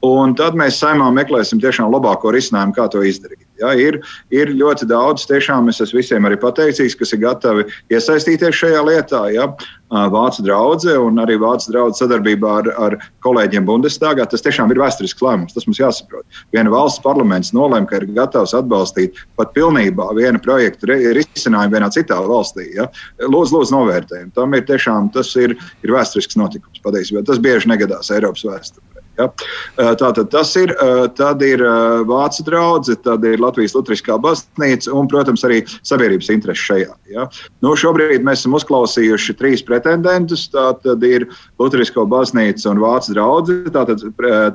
Un 0.05 0.37
tad 0.37 0.57
mēs 0.57 0.81
saimā 0.81 1.09
meklēsim 1.17 1.61
tiešām 1.65 1.93
labāko 1.93 2.33
risinājumu, 2.33 2.77
kā 2.77 2.89
to 2.93 3.05
izdarīt. 3.05 3.44
Ja, 3.61 3.71
ir, 3.79 4.01
ir 4.35 4.51
ļoti 4.51 4.89
daudz, 4.91 5.29
tiešām 5.31 5.69
es 5.71 5.79
esmu 5.83 6.01
visiem 6.01 6.27
arī 6.27 6.39
pateicīgs, 6.43 6.97
kas 6.99 7.15
ir 7.15 7.21
gatavi 7.23 7.65
iesaistīties 7.95 8.57
šajā 8.59 8.83
lietā. 8.89 9.21
Ja. 9.35 9.49
Vācu 10.11 10.43
draudzē 10.43 10.97
un 10.99 11.21
arī 11.23 11.37
Vācu 11.39 11.71
draudzē 11.71 12.01
sadarbībā 12.03 12.55
ar, 12.65 12.71
ar 12.83 12.97
kolēģiem 13.23 13.67
Bundestagā. 13.69 14.27
Tas 14.27 14.43
tiešām 14.43 14.73
ir 14.75 14.81
vēsturisks 14.83 15.23
lēmums. 15.23 15.55
Tas 15.55 15.69
mums 15.69 15.79
jāsaprot. 15.79 16.25
Viena 16.57 16.73
valsts 16.73 17.03
parlaments 17.05 17.53
nolēma, 17.55 17.87
ka 17.87 18.01
ir 18.01 18.09
gatavs 18.17 18.57
atbalstīt 18.59 19.21
pat 19.39 19.53
pilnībā 19.55 20.09
vienu 20.19 20.43
projektu 20.43 20.91
risinājumu 20.91 21.77
vienā 21.77 21.93
citā 21.95 22.19
valstī. 22.27 22.67
Ja. 22.75 22.89
Lūdzu, 23.23 23.61
lūdzu 23.61 23.77
novērtējumu. 23.77 24.35
Tam 24.35 24.59
ir 24.59 24.67
tiešām 24.67 25.13
tas 25.15 25.31
ir, 25.39 25.55
ir 25.87 25.95
vēsturisks 25.95 26.41
notikums 26.41 26.83
patiesībā. 26.83 27.23
Tas 27.29 27.39
bieži 27.45 27.71
negadās 27.71 28.11
Eiropas 28.11 28.49
vēsturē. 28.49 28.94
Ja? 29.19 29.29
Tātad 30.01 30.31
tas 30.33 30.53
ir, 30.59 30.73
tad 31.19 31.43
ir 31.47 31.63
Vācu 32.09 32.45
draugs, 32.47 32.91
tad 33.05 33.25
ir 33.29 33.43
Latvijas 33.43 33.77
Lutriskā 33.77 34.19
baznīca 34.23 34.93
un, 34.95 35.09
protams, 35.11 35.45
arī 35.47 35.63
sabiedrības 35.87 36.31
interesi 36.35 36.69
šajā. 36.69 36.95
Ja? 37.15 37.29
Nu, 37.65 37.75
šobrīd 37.79 38.27
mēs 38.27 38.43
esam 38.43 38.57
uzklausījuši 38.59 39.37
trīs 39.41 39.65
pretendentus. 39.67 40.49
Tātad 40.55 41.05
ir 41.07 41.29
Lutrisko 41.63 42.07
baznīca 42.11 42.73
un 42.73 42.83
Vācu 42.83 43.15
draugs. 43.15 43.55
Tātad, 43.75 44.03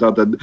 tātad 0.01 0.35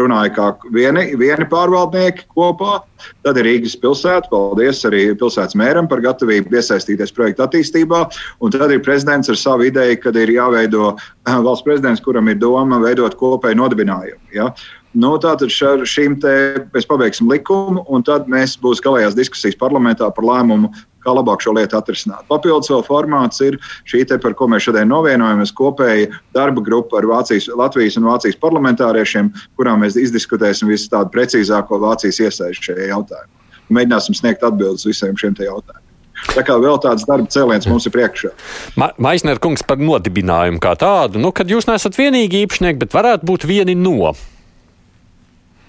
runāja 0.00 0.32
kā 0.36 0.46
vieni, 0.74 1.10
vieni 1.18 1.46
pārvaldnieki 1.50 2.26
kopā. 2.34 2.80
Tad 3.24 3.38
ir 3.40 3.48
Rīgas 3.48 3.76
pilsēta. 3.80 4.30
Paldies 4.32 4.82
arī 4.88 5.06
pilsētas 5.18 5.56
mēram 5.58 5.88
par 5.90 6.02
gatavību 6.04 6.52
iesaistīties 6.56 7.14
projekta 7.16 7.46
attīstībā. 7.48 8.02
Un 8.40 8.54
tad 8.54 8.74
ir 8.74 8.82
prezidents 8.84 9.32
ar 9.32 9.38
savu 9.40 9.68
ideju, 9.70 10.00
kad 10.02 10.18
ir 10.20 10.34
jāveido 10.34 10.94
valsts 11.26 11.66
prezidents, 11.66 12.04
kuram 12.04 12.28
ir 12.28 12.40
doma 12.40 12.80
veidot 12.82 13.16
kopēju 13.20 13.60
nodibinājumu. 13.62 14.20
Ja? 14.36 14.50
Nu, 14.90 15.14
tātad 15.22 15.46
ar 15.46 15.84
šīm 15.86 16.16
te 16.22 16.32
mēs 16.74 16.88
pabeigsim 16.90 17.28
likumu, 17.30 17.84
un 17.86 18.02
tad 18.02 18.26
mēs 18.30 18.56
būs 18.58 18.82
galējās 18.82 19.14
diskusijas 19.14 19.58
parlamentā 19.60 20.08
par 20.10 20.26
lēmumu 20.26 20.72
kā 21.04 21.14
labāk 21.16 21.42
šo 21.44 21.54
lietu 21.56 21.78
atrisināt. 21.78 22.26
Papildus 22.30 22.70
vēl 22.72 22.84
formāts 22.86 23.42
ir 23.44 23.58
šī 23.88 24.04
te, 24.08 24.18
par 24.22 24.36
ko 24.38 24.48
mēs 24.50 24.66
šodien 24.68 24.90
novienojamies, 24.90 25.54
kopēja 25.56 26.08
darba 26.36 26.64
grupa 26.64 27.00
ar 27.00 27.08
Vācijas, 27.10 27.50
Latvijas 27.56 27.98
un 28.00 28.08
Vācijas 28.10 28.40
parlamentāriešiem, 28.42 29.32
kurā 29.60 29.76
mēs 29.80 29.98
izdiskutēsim 30.00 30.70
visu 30.72 30.90
tādu 30.92 31.12
precīzāko 31.14 31.80
Vācijas 31.82 32.22
iesaistu 32.26 32.70
šajā 32.70 32.90
jautājumā. 32.94 33.30
Mēģināsim 33.70 34.18
sniegt 34.18 34.42
atbildes 34.46 34.88
visiem 34.88 35.16
šiem 35.18 35.36
jautājumiem. 35.38 35.86
Tā 36.34 36.42
kā 36.44 36.56
vēl 36.60 36.76
tāds 36.82 37.06
darba 37.08 37.30
cēliens 37.32 37.66
mums 37.70 37.86
ir 37.88 37.94
priekšā. 37.94 38.32
Ma 38.80 38.90
Maisner 39.00 39.40
kungs 39.42 39.64
par 39.66 39.80
nodibinājumu 39.80 40.60
kā 40.62 40.74
tādu, 40.78 41.20
nu, 41.22 41.32
kad 41.32 41.48
jūs 41.50 41.68
neesat 41.70 41.96
vienīgi 41.96 42.44
īpašnieki, 42.44 42.80
bet 42.82 42.96
varētu 42.96 43.28
būt 43.30 43.46
vieni 43.48 43.76
no. 43.78 44.12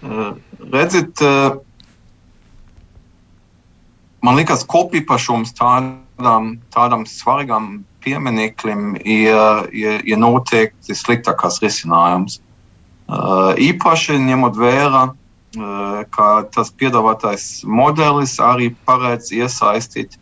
Redziet, 0.01 1.21
uh, 1.23 1.61
man 4.25 4.37
liekas, 4.37 4.65
kopīpašums 4.69 5.53
tādam, 5.57 6.55
tādam 6.73 7.05
svarīgam 7.09 7.81
piemineklim 8.01 8.95
ir, 9.01 9.67
ir, 9.75 10.01
ir 10.05 10.21
noteikti 10.21 10.97
sliktākais 10.97 11.61
risinājums. 11.63 12.39
Uh, 13.11 13.51
īpaši 13.59 14.15
ņemot 14.23 14.57
vērā, 14.57 15.03
uh, 15.11 16.01
ka 16.15 16.27
tas 16.55 16.71
piedāvātais 16.79 17.65
modelis 17.67 18.37
arī 18.39 18.71
paredz 18.87 19.33
iesaistīt 19.35 20.15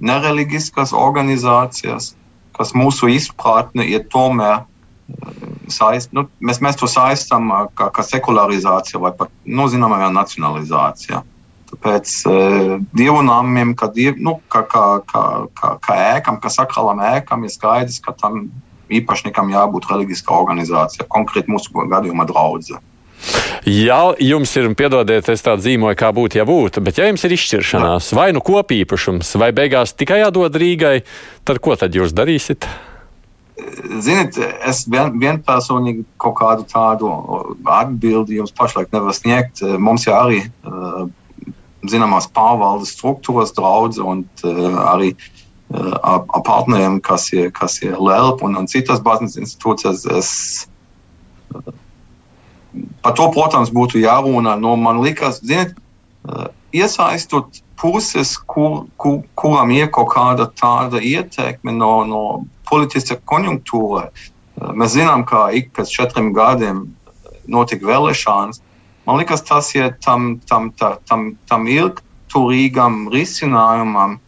nereliģiskas 0.00 0.94
organizācijas, 0.96 2.14
kas 2.56 2.72
mūsu 2.72 3.10
izpratne 3.12 3.84
ir 3.84 4.06
tomēr 4.14 4.62
uh, 4.62 4.70
saist, 5.68 6.12
nu, 6.16 6.24
mēs, 6.40 6.62
mēs 6.64 6.80
to 6.80 6.88
saistām 6.90 7.52
kā 7.76 8.04
sekularizācija 8.06 9.00
vai 9.02 9.12
pat 9.18 9.32
nu, 9.44 9.68
zināmā 9.68 10.08
nacionalizācija. 10.12 11.20
Pēc 11.82 12.14
uh, 12.28 12.76
dievu 12.94 13.24
namiem, 13.26 13.74
kā, 13.78 13.88
diev, 13.94 14.20
nu, 14.22 14.36
kā, 14.52 14.64
kā, 14.70 14.84
kā, 15.10 15.24
kā, 15.58 15.74
kā 15.84 15.98
ēkam, 16.14 16.38
kā 16.42 16.52
sakrālam 16.52 17.02
ēkam, 17.14 17.46
ir 17.46 17.52
skaidrs, 17.54 18.00
ka 18.04 18.14
tam 18.20 18.48
īpašniekam 18.92 19.52
jābūt 19.52 19.88
reliģiskā 19.90 20.34
organizācijā, 20.36 21.08
konkrēti 21.10 21.52
mūsu 21.52 21.86
gadījumā 21.90 22.26
draudzē. 22.28 22.80
Ja 23.64 24.12
jums 24.20 24.50
ir, 24.60 24.66
piedodiet, 24.76 25.28
es 25.32 25.44
tādu 25.44 25.64
zīmoju, 25.64 25.96
kā 25.96 26.10
būtu, 26.12 26.36
ja 26.36 26.44
būtu, 26.48 26.82
bet 26.84 26.98
ja 27.00 27.06
jums 27.08 27.24
ir 27.24 27.32
izšķiršanās, 27.32 28.10
vai 28.16 28.28
nu 28.36 28.42
kopīpašums, 28.44 29.30
vai 29.40 29.54
beigās 29.56 29.94
tikai 29.96 30.20
jādod 30.20 30.58
Rīgai, 30.60 30.98
tad 31.48 31.62
ko 31.64 31.76
tad 31.80 31.96
jūs 31.96 32.12
darīsiet? 32.16 32.68
Ziniet, 34.02 34.36
es 34.66 34.82
vien, 34.90 35.14
vienpersonīgi 35.22 36.02
kaut 36.20 36.34
kādu 36.40 36.66
tādu 36.68 37.10
atbildi 37.70 38.40
jums 38.40 38.52
pašlaik 38.52 38.90
nevaru 38.92 39.14
sniegt. 39.14 39.62
Mums 39.78 40.08
jau 40.08 40.16
arī 40.18 40.40
uh, 40.42 41.06
zināmās 41.90 42.28
pārvaldes 42.34 42.94
struktūras, 42.96 43.54
draudz 43.56 44.00
un 44.02 44.24
uh, 44.46 44.76
arī 44.92 45.14
uh, 45.14 45.94
ar 46.02 46.44
partneriem, 46.46 47.00
kas 47.04 47.30
ir, 47.32 47.50
kas 47.56 47.80
ir 47.82 47.98
LELP 48.00 48.44
un, 48.46 48.58
un 48.60 48.70
citas 48.70 49.02
baznīcas 49.04 49.40
institūcijas. 49.44 50.06
Es, 50.18 50.30
uh, 51.54 51.74
par 53.02 53.14
to, 53.18 53.28
protams, 53.34 53.72
būtu 53.74 54.02
jārunā. 54.02 54.56
No, 54.60 54.74
man 54.80 55.02
liekas, 55.04 55.40
ziniet, 55.44 55.76
iesaistot 56.74 57.60
puses, 57.80 58.36
kur, 58.50 58.86
kur, 58.96 59.22
kurām 59.38 59.72
ir 59.74 59.90
kaut 59.94 60.12
kāda 60.14 60.48
tāda 60.58 61.02
ietekme 61.02 61.74
no, 61.74 61.92
no 62.08 62.22
politiska 62.70 63.18
konjunktūra. 63.28 64.08
Mēs 64.74 64.94
zinām, 64.94 65.24
ka 65.28 65.48
ik 65.52 65.72
pēc 65.76 65.90
četriem 65.92 66.32
gadiem 66.36 66.86
notika 67.50 67.90
vēlēšanas. 67.90 68.62
Man 69.04 69.20
liekas, 69.20 69.44
tas 69.44 69.68
ir 69.76 69.92
tam, 70.04 70.38
tam, 70.48 70.70
tam, 70.80 70.96
tam, 71.08 71.26
tam 71.50 71.66
ilgturīgam 71.68 73.04
risinājumam, 73.12 74.18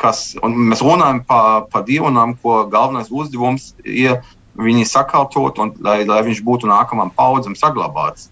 kas, 0.00 0.34
un 0.42 0.56
mēs 0.72 0.82
runājam 0.82 1.22
par 1.28 1.68
pa 1.70 1.84
dievnām, 1.86 2.34
ko 2.42 2.64
galvenais 2.72 3.12
uzdevums 3.14 3.72
ir 3.84 4.18
viņi 4.60 4.88
sakārtot, 4.90 5.60
un 5.62 5.74
lai, 5.84 6.02
lai 6.08 6.20
viņš 6.26 6.42
būtu 6.44 6.68
nākamajam 6.70 7.14
paudzēm 7.16 7.56
saglabāts. 7.58 8.28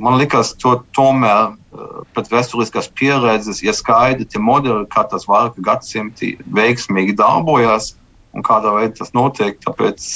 Man 0.00 0.16
liekas, 0.20 0.54
to 0.62 0.76
tomēr 0.96 1.52
pēc 2.14 2.30
vēsturiskās 2.32 2.88
pieredzes 2.96 3.62
ir 3.64 3.74
skaidri 3.76 4.26
tie 4.28 4.40
modeļi, 4.40 4.86
kā 4.92 5.04
tas 5.10 5.26
vairāk 5.28 5.58
gadsimti 5.64 6.36
veiksmīgi 6.54 7.16
darbojas 7.18 7.92
un 8.32 8.46
kādā 8.46 8.72
veidā 8.76 9.02
tas 9.02 9.12
notiek. 9.16 9.58
Tāpēc 9.64 10.06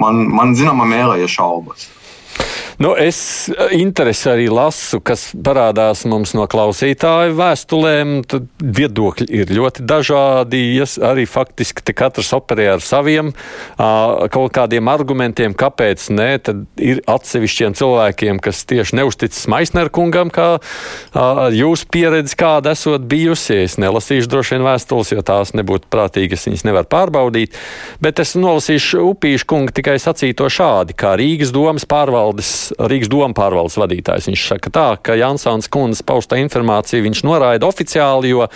man, 0.00 0.22
man 0.30 0.54
zināmā 0.58 0.86
mērā 0.88 1.18
ir 1.20 1.32
šaubas. 1.32 1.88
Nu, 2.78 2.94
es 2.96 3.48
eh, 3.48 3.74
interesi 3.76 4.30
arī 4.32 4.46
lasu, 4.52 5.00
kas 5.04 5.30
parādās 5.36 6.04
mums 6.08 6.32
no 6.36 6.46
klausītāju 6.50 7.34
vēstulēm. 7.36 8.14
Tad 8.28 8.48
viedokļi 8.62 9.28
ir 9.42 9.52
ļoti 9.52 9.84
dažādi. 9.88 10.62
Es 10.82 10.96
arī 11.02 11.26
faktiski 11.28 11.94
katrs 11.96 12.32
operē 12.36 12.72
ar 12.76 12.84
saviem 12.84 13.32
kaut 13.76 14.52
kādiem 14.54 14.88
argumentiem, 14.90 15.54
kāpēc 15.58 16.04
nē. 16.14 16.28
Tad 16.46 16.62
ir 16.80 17.02
atsevišķiem 17.10 17.74
cilvēkiem, 17.78 18.40
kas 18.42 18.62
tieši 18.68 18.98
neusticas 18.98 19.44
Maisner 19.50 19.90
kungam, 19.92 20.30
kā 20.32 20.56
jūsu 21.54 21.88
pieredze 21.92 22.36
kāda 22.38 22.74
esot 22.76 23.04
bijusi. 23.10 23.62
Es 23.66 23.78
nelasīšu 23.82 24.30
droši 24.32 24.56
vien 24.56 24.66
vēstules, 24.66 25.12
jo 25.14 25.24
tās 25.26 25.54
nebūtu 25.58 25.90
prātīgas, 25.92 26.46
viņas 26.48 26.66
nevar 26.68 26.88
pārbaudīt. 26.90 27.56
Bet 28.02 28.22
es 28.22 28.36
nolasīšu 28.38 29.02
Upīšu 29.12 29.48
kungu 29.50 29.74
tikai 29.76 29.98
sacīto 30.02 30.48
šādi, 30.52 30.96
kā 30.98 31.14
Rīgas 31.20 31.52
domas 31.54 31.86
pārvaldes 31.88 32.52
Rīgas 32.78 33.10
doma 33.12 33.34
pārvaldes 33.36 33.78
vadītājs. 33.80 34.28
Viņš 34.30 34.46
saka 34.52 34.72
tā, 34.72 34.86
ka 35.02 35.16
Jansons 35.18 35.70
kundzes 35.72 36.04
pausta 36.06 36.38
informāciju 36.40 37.06
viņš 37.06 37.22
noraida 37.26 37.68
oficiāli, 37.68 38.32
jo 38.32 38.46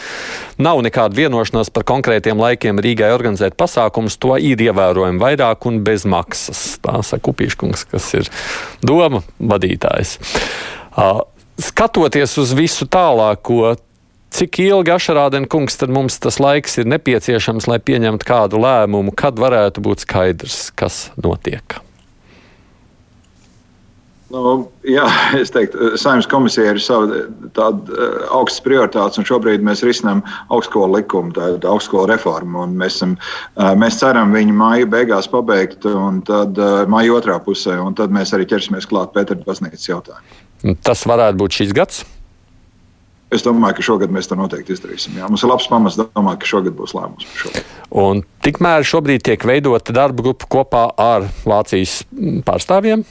nav 0.63 0.83
nekāda 0.87 1.19
vienošanās 1.19 1.73
par 1.75 1.87
konkrētiem 1.89 2.41
laikiem 2.41 2.83
Rīgai 2.83 3.13
organizēt 3.15 3.57
pasākumus. 3.59 4.19
To 4.23 4.37
ir 4.39 4.63
ievērojami 4.69 5.23
vairāk 5.23 5.69
un 5.71 5.81
bez 5.87 6.07
maksas. 6.09 6.77
Tā 6.85 7.01
saka 7.03 7.25
Kupīškungs, 7.31 7.87
kas 7.91 8.13
ir 8.19 8.31
doma 8.85 9.25
vadītājs. 9.41 10.19
Skatoties 11.57 12.37
uz 12.41 12.53
visu 12.57 12.85
tālāko, 12.93 13.77
cik 14.37 14.61
ilgi 14.67 14.93
Ašarādena 14.93 15.49
kungs 15.49 15.79
tad 15.81 15.93
mums 15.93 16.19
tas 16.21 16.37
laiks 16.43 16.77
ir 16.83 16.91
nepieciešams, 16.93 17.69
lai 17.71 17.81
pieņemtu 17.81 18.29
kādu 18.29 18.61
lēmumu, 18.61 19.17
kad 19.17 19.41
varētu 19.41 19.85
būt 19.85 20.05
skaidrs, 20.05 20.71
kas 20.77 21.07
notiek? 21.17 21.81
Nu, 24.37 24.67
jā, 24.85 25.05
es 25.41 25.53
teiktu, 25.55 25.95
saimnes 26.01 26.27
komisija 26.29 26.75
ir 26.75 26.81
sava 26.83 27.23
tāda 27.57 27.95
uh, 27.95 28.17
augstas 28.37 28.61
prioritātes, 28.65 29.21
un 29.21 29.29
šobrīd 29.29 29.65
mēs 29.65 29.85
risinām 29.87 30.21
augstskolu 30.53 30.99
likumu, 30.99 31.33
tādu 31.37 31.71
augstskolu 31.71 32.11
reformu. 32.11 32.67
Mēs, 32.69 32.99
esam, 32.99 33.15
mēs 33.81 34.01
ceram 34.03 34.35
viņu 34.37 34.57
māju 34.59 34.91
beigās 34.93 35.31
pabeigt, 35.33 35.89
un 35.89 36.21
tad 36.27 36.59
māju 36.93 37.17
otrā 37.17 37.39
pusē, 37.43 37.79
un 37.81 37.97
tad 37.97 38.13
mēs 38.15 38.35
arī 38.37 38.49
ķersimies 38.51 38.89
klāt 38.91 39.15
Pētera 39.17 39.41
baznīcas 39.47 39.89
jautājumu. 39.89 40.77
Tas 40.85 41.07
varētu 41.09 41.41
būt 41.41 41.61
šis 41.63 41.75
gads. 41.77 42.05
Es 43.35 43.43
domāju, 43.43 43.79
ka 43.79 43.85
šogad 43.89 44.13
mēs 44.15 44.29
to 44.31 44.37
noteikti 44.39 44.77
izdarīsim. 44.77 45.17
Jā. 45.19 45.27
Mums 45.31 45.43
ir 45.43 45.51
labs 45.51 45.67
pamats 45.71 45.97
domāt, 45.99 46.39
ka 46.43 46.47
šogad 46.47 46.77
būs 46.79 46.95
lēmums 46.95 47.27
par 47.27 47.43
šo. 47.43 47.69
Un 48.05 48.23
tikmēr 48.45 48.87
šobrīd 48.87 49.25
tiek 49.27 49.47
veidota 49.49 49.95
darba 49.97 50.29
grupa 50.29 50.49
kopā 50.51 50.89
ar 51.01 51.27
Vācijas 51.43 52.03
pārstāvjiem 52.47 53.03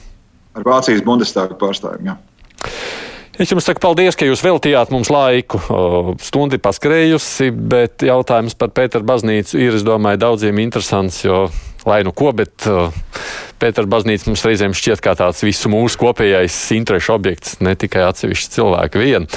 ar 0.56 0.66
Vācijas 0.66 1.04
Bundestāga 1.06 1.58
pārstāvjiem. 1.60 2.12
Jā. 2.12 2.16
Es 3.36 3.50
jums 3.52 3.66
saku 3.68 3.82
paldies, 3.84 4.16
ka 4.16 4.24
jūs 4.24 4.40
veltījāt 4.40 4.92
mums 4.94 5.10
laiku. 5.12 5.60
Stundi 6.24 6.56
paskrējusi, 6.62 7.50
bet 7.52 8.04
jautājums 8.06 8.56
par 8.56 8.72
Pēteru 8.72 9.04
baznīcu 9.04 9.60
ir, 9.60 9.76
es 9.76 9.84
domāju, 9.84 10.22
daudziem 10.22 10.62
interesants, 10.62 11.20
jo 11.26 11.44
lai 11.86 12.00
nu 12.06 12.14
ko, 12.16 12.32
bet 12.36 12.64
Pētera 13.60 13.88
baznīca 13.88 14.30
mums 14.30 14.44
reizēm 14.44 14.74
šķiet 14.76 15.04
kā 15.04 15.12
tāds 15.20 15.44
visu 15.44 15.70
mūsu 15.72 16.00
kopējais 16.00 16.56
interešu 16.76 17.12
objekts, 17.14 17.58
ne 17.60 17.76
tikai 17.78 18.06
atsevišķi 18.08 18.56
cilvēki 18.56 19.04
vien. 19.04 19.28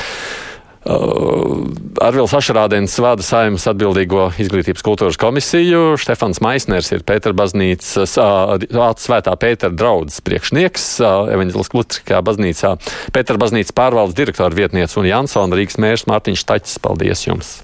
Arvils 2.00 2.34
Ašrādens 2.34 2.96
vada 3.04 3.24
saimnes 3.26 3.68
atbildīgo 3.70 4.30
izglītības 4.42 4.84
kultūras 4.86 5.20
komisiju. 5.22 5.98
Štefans 6.02 6.42
Maisners 6.44 6.90
ir 6.96 7.04
Pētera 7.08 7.36
baznīcas, 7.38 8.16
uh, 8.18 8.96
svētā 8.98 9.36
Pētera 9.40 9.76
draudzes 9.76 10.24
priekšnieks 10.26 10.88
uh, 11.04 11.32
Evaņģelis 11.36 11.74
Klutriskajā 11.74 12.22
baznīcā. 12.26 12.76
Pētera 13.16 13.42
baznīcas 13.42 13.76
pārvaldes 13.78 14.18
direktora 14.18 14.56
vietniece 14.56 15.02
un 15.02 15.10
Jansona 15.10 15.60
Rīgas 15.60 15.78
mērs 15.82 16.08
Mārtiņš 16.10 16.48
Taķis. 16.50 16.80
Paldies 16.84 17.28
jums! 17.28 17.60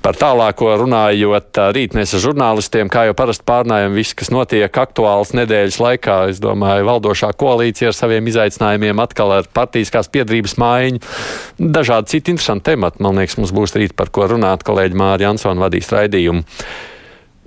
Par 0.00 0.16
tālāko 0.16 0.70
runājot, 0.80 1.58
rīt 1.76 1.92
mēs 1.92 2.14
ar 2.16 2.22
žurnālistiem, 2.24 2.88
kā 2.88 3.02
jau 3.04 3.16
parasti 3.16 3.44
pārnājam 3.44 3.92
visu, 3.92 4.14
kas 4.16 4.30
notiek 4.32 4.78
aktuāls 4.82 5.34
nedēļas 5.36 5.76
laikā. 5.76 6.14
Es 6.32 6.40
domāju, 6.40 6.86
valdošā 6.88 7.28
koalīcija 7.36 7.90
ar 7.92 7.98
saviem 7.98 8.30
izaicinājumiem, 8.32 9.02
atkal 9.04 9.34
ar 9.36 9.50
partijas 9.52 10.08
piedrības 10.08 10.56
maiņu, 10.62 11.02
dažādi 11.60 12.14
citi 12.14 12.32
interesanti 12.32 12.70
temati. 12.70 13.04
Man 13.04 13.20
liekas, 13.20 13.36
mums 13.42 13.52
būs 13.52 13.76
rīt 13.76 13.92
par 13.98 14.08
ko 14.08 14.24
runāt. 14.32 14.64
Kolēģi 14.64 14.96
Mārija 14.96 15.28
Jansona 15.28 15.66
vadīs 15.66 15.92
raidījumu. 15.92 16.46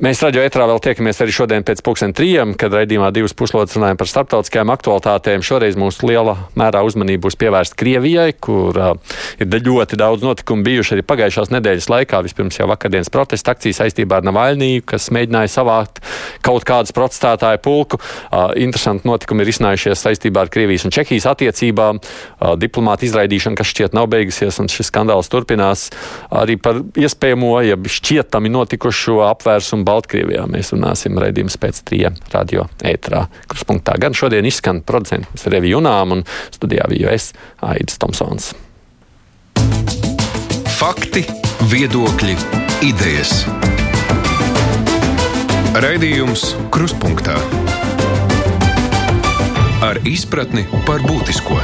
Mēs 0.01 0.23
raidījā 0.25 0.47
etrā 0.49 0.65
vēl 0.65 0.79
tiekamies 0.81 1.19
arī 1.21 1.33
šodien 1.35 1.61
pēc 1.61 1.83
pusdien 1.85 2.15
trījiem, 2.17 2.55
kad 2.57 2.73
raidījumā 2.73 3.11
divas 3.13 3.35
puslodes 3.37 3.75
runājam 3.77 3.99
par 3.99 4.09
starptautiskajām 4.09 4.71
aktualitātēm. 4.73 5.43
Šoreiz 5.45 5.75
mūsu 5.77 6.07
liela 6.09 6.33
mērā 6.57 6.79
uzmanība 6.81 7.27
būs 7.27 7.37
pievērsta 7.37 7.77
Krievijai, 7.77 8.31
kur 8.33 8.73
uh, 8.73 9.19
ir 9.37 9.53
ļoti 9.53 9.99
daudz 10.01 10.25
notikumu 10.25 10.65
bijuši 10.65 10.95
arī 10.95 11.03
pagājušās 11.05 11.53
nedēļas 11.53 11.89
laikā. 11.93 12.23
Vispirms 12.25 12.57
jau 12.57 12.65
vakardienas 12.71 13.13
protesta 13.13 13.53
akcija 13.53 13.83
saistībā 13.83 14.17
ar 14.17 14.25
Navaļniju, 14.25 14.81
kas 14.89 15.11
mēģināja 15.13 15.51
savākt 15.59 16.01
kaut 16.41 16.65
kādas 16.65 16.95
protestētāju 16.97 17.61
pulku. 17.61 18.01
Uh, 18.01 18.49
interesanti 18.65 19.05
notikumi 19.05 19.45
ir 19.45 19.53
izcinājušies 19.53 20.07
saistībā 20.07 20.47
ar 20.47 20.51
Krievijas 20.57 20.87
un 20.89 20.95
Čehijas 20.97 21.29
attiecībām. 21.35 22.01
Uh, 22.01 22.55
diplomāta 22.57 23.05
izraidīšana, 23.05 23.61
kas 23.61 23.69
šķiet 23.75 23.93
nav 23.93 24.09
beigusies, 24.17 24.57
un 24.57 24.73
šis 24.73 24.89
skandāls 24.89 25.29
turpinās 25.29 25.91
arī 26.33 26.57
par 26.57 26.81
iespējamo, 26.81 27.53
ja 27.69 27.77
šķietami 27.77 28.55
notikušo 28.57 29.21
apvērsumu 29.29 29.82
Baltkrievijā. 29.87 30.45
Mēs 30.51 30.73
runāsim 30.75 31.17
raidījums 31.21 31.57
pēc 31.61 31.83
trījiem 31.87 32.17
radio 32.33 32.67
ētrā. 32.83 33.25
Kruspunktā 33.51 33.97
gan 34.01 34.15
šodien 34.17 34.47
izskan 34.49 34.81
producents 34.85 35.47
Revi 35.51 35.73
Junām 35.73 36.17
un 36.17 36.25
studijā 36.53 36.87
biju 36.91 37.11
es 37.13 37.31
Aidis 37.63 37.99
Tomsons. 38.01 38.53
Fakti, 40.79 41.23
viedokļi, 41.71 42.35
idejas. 42.89 43.43
Raidījums 45.83 46.51
Kruspunkta 46.73 47.37
ar 49.83 49.99
izpratni 50.07 50.63
par 50.87 51.03
būtisko. 51.03 51.57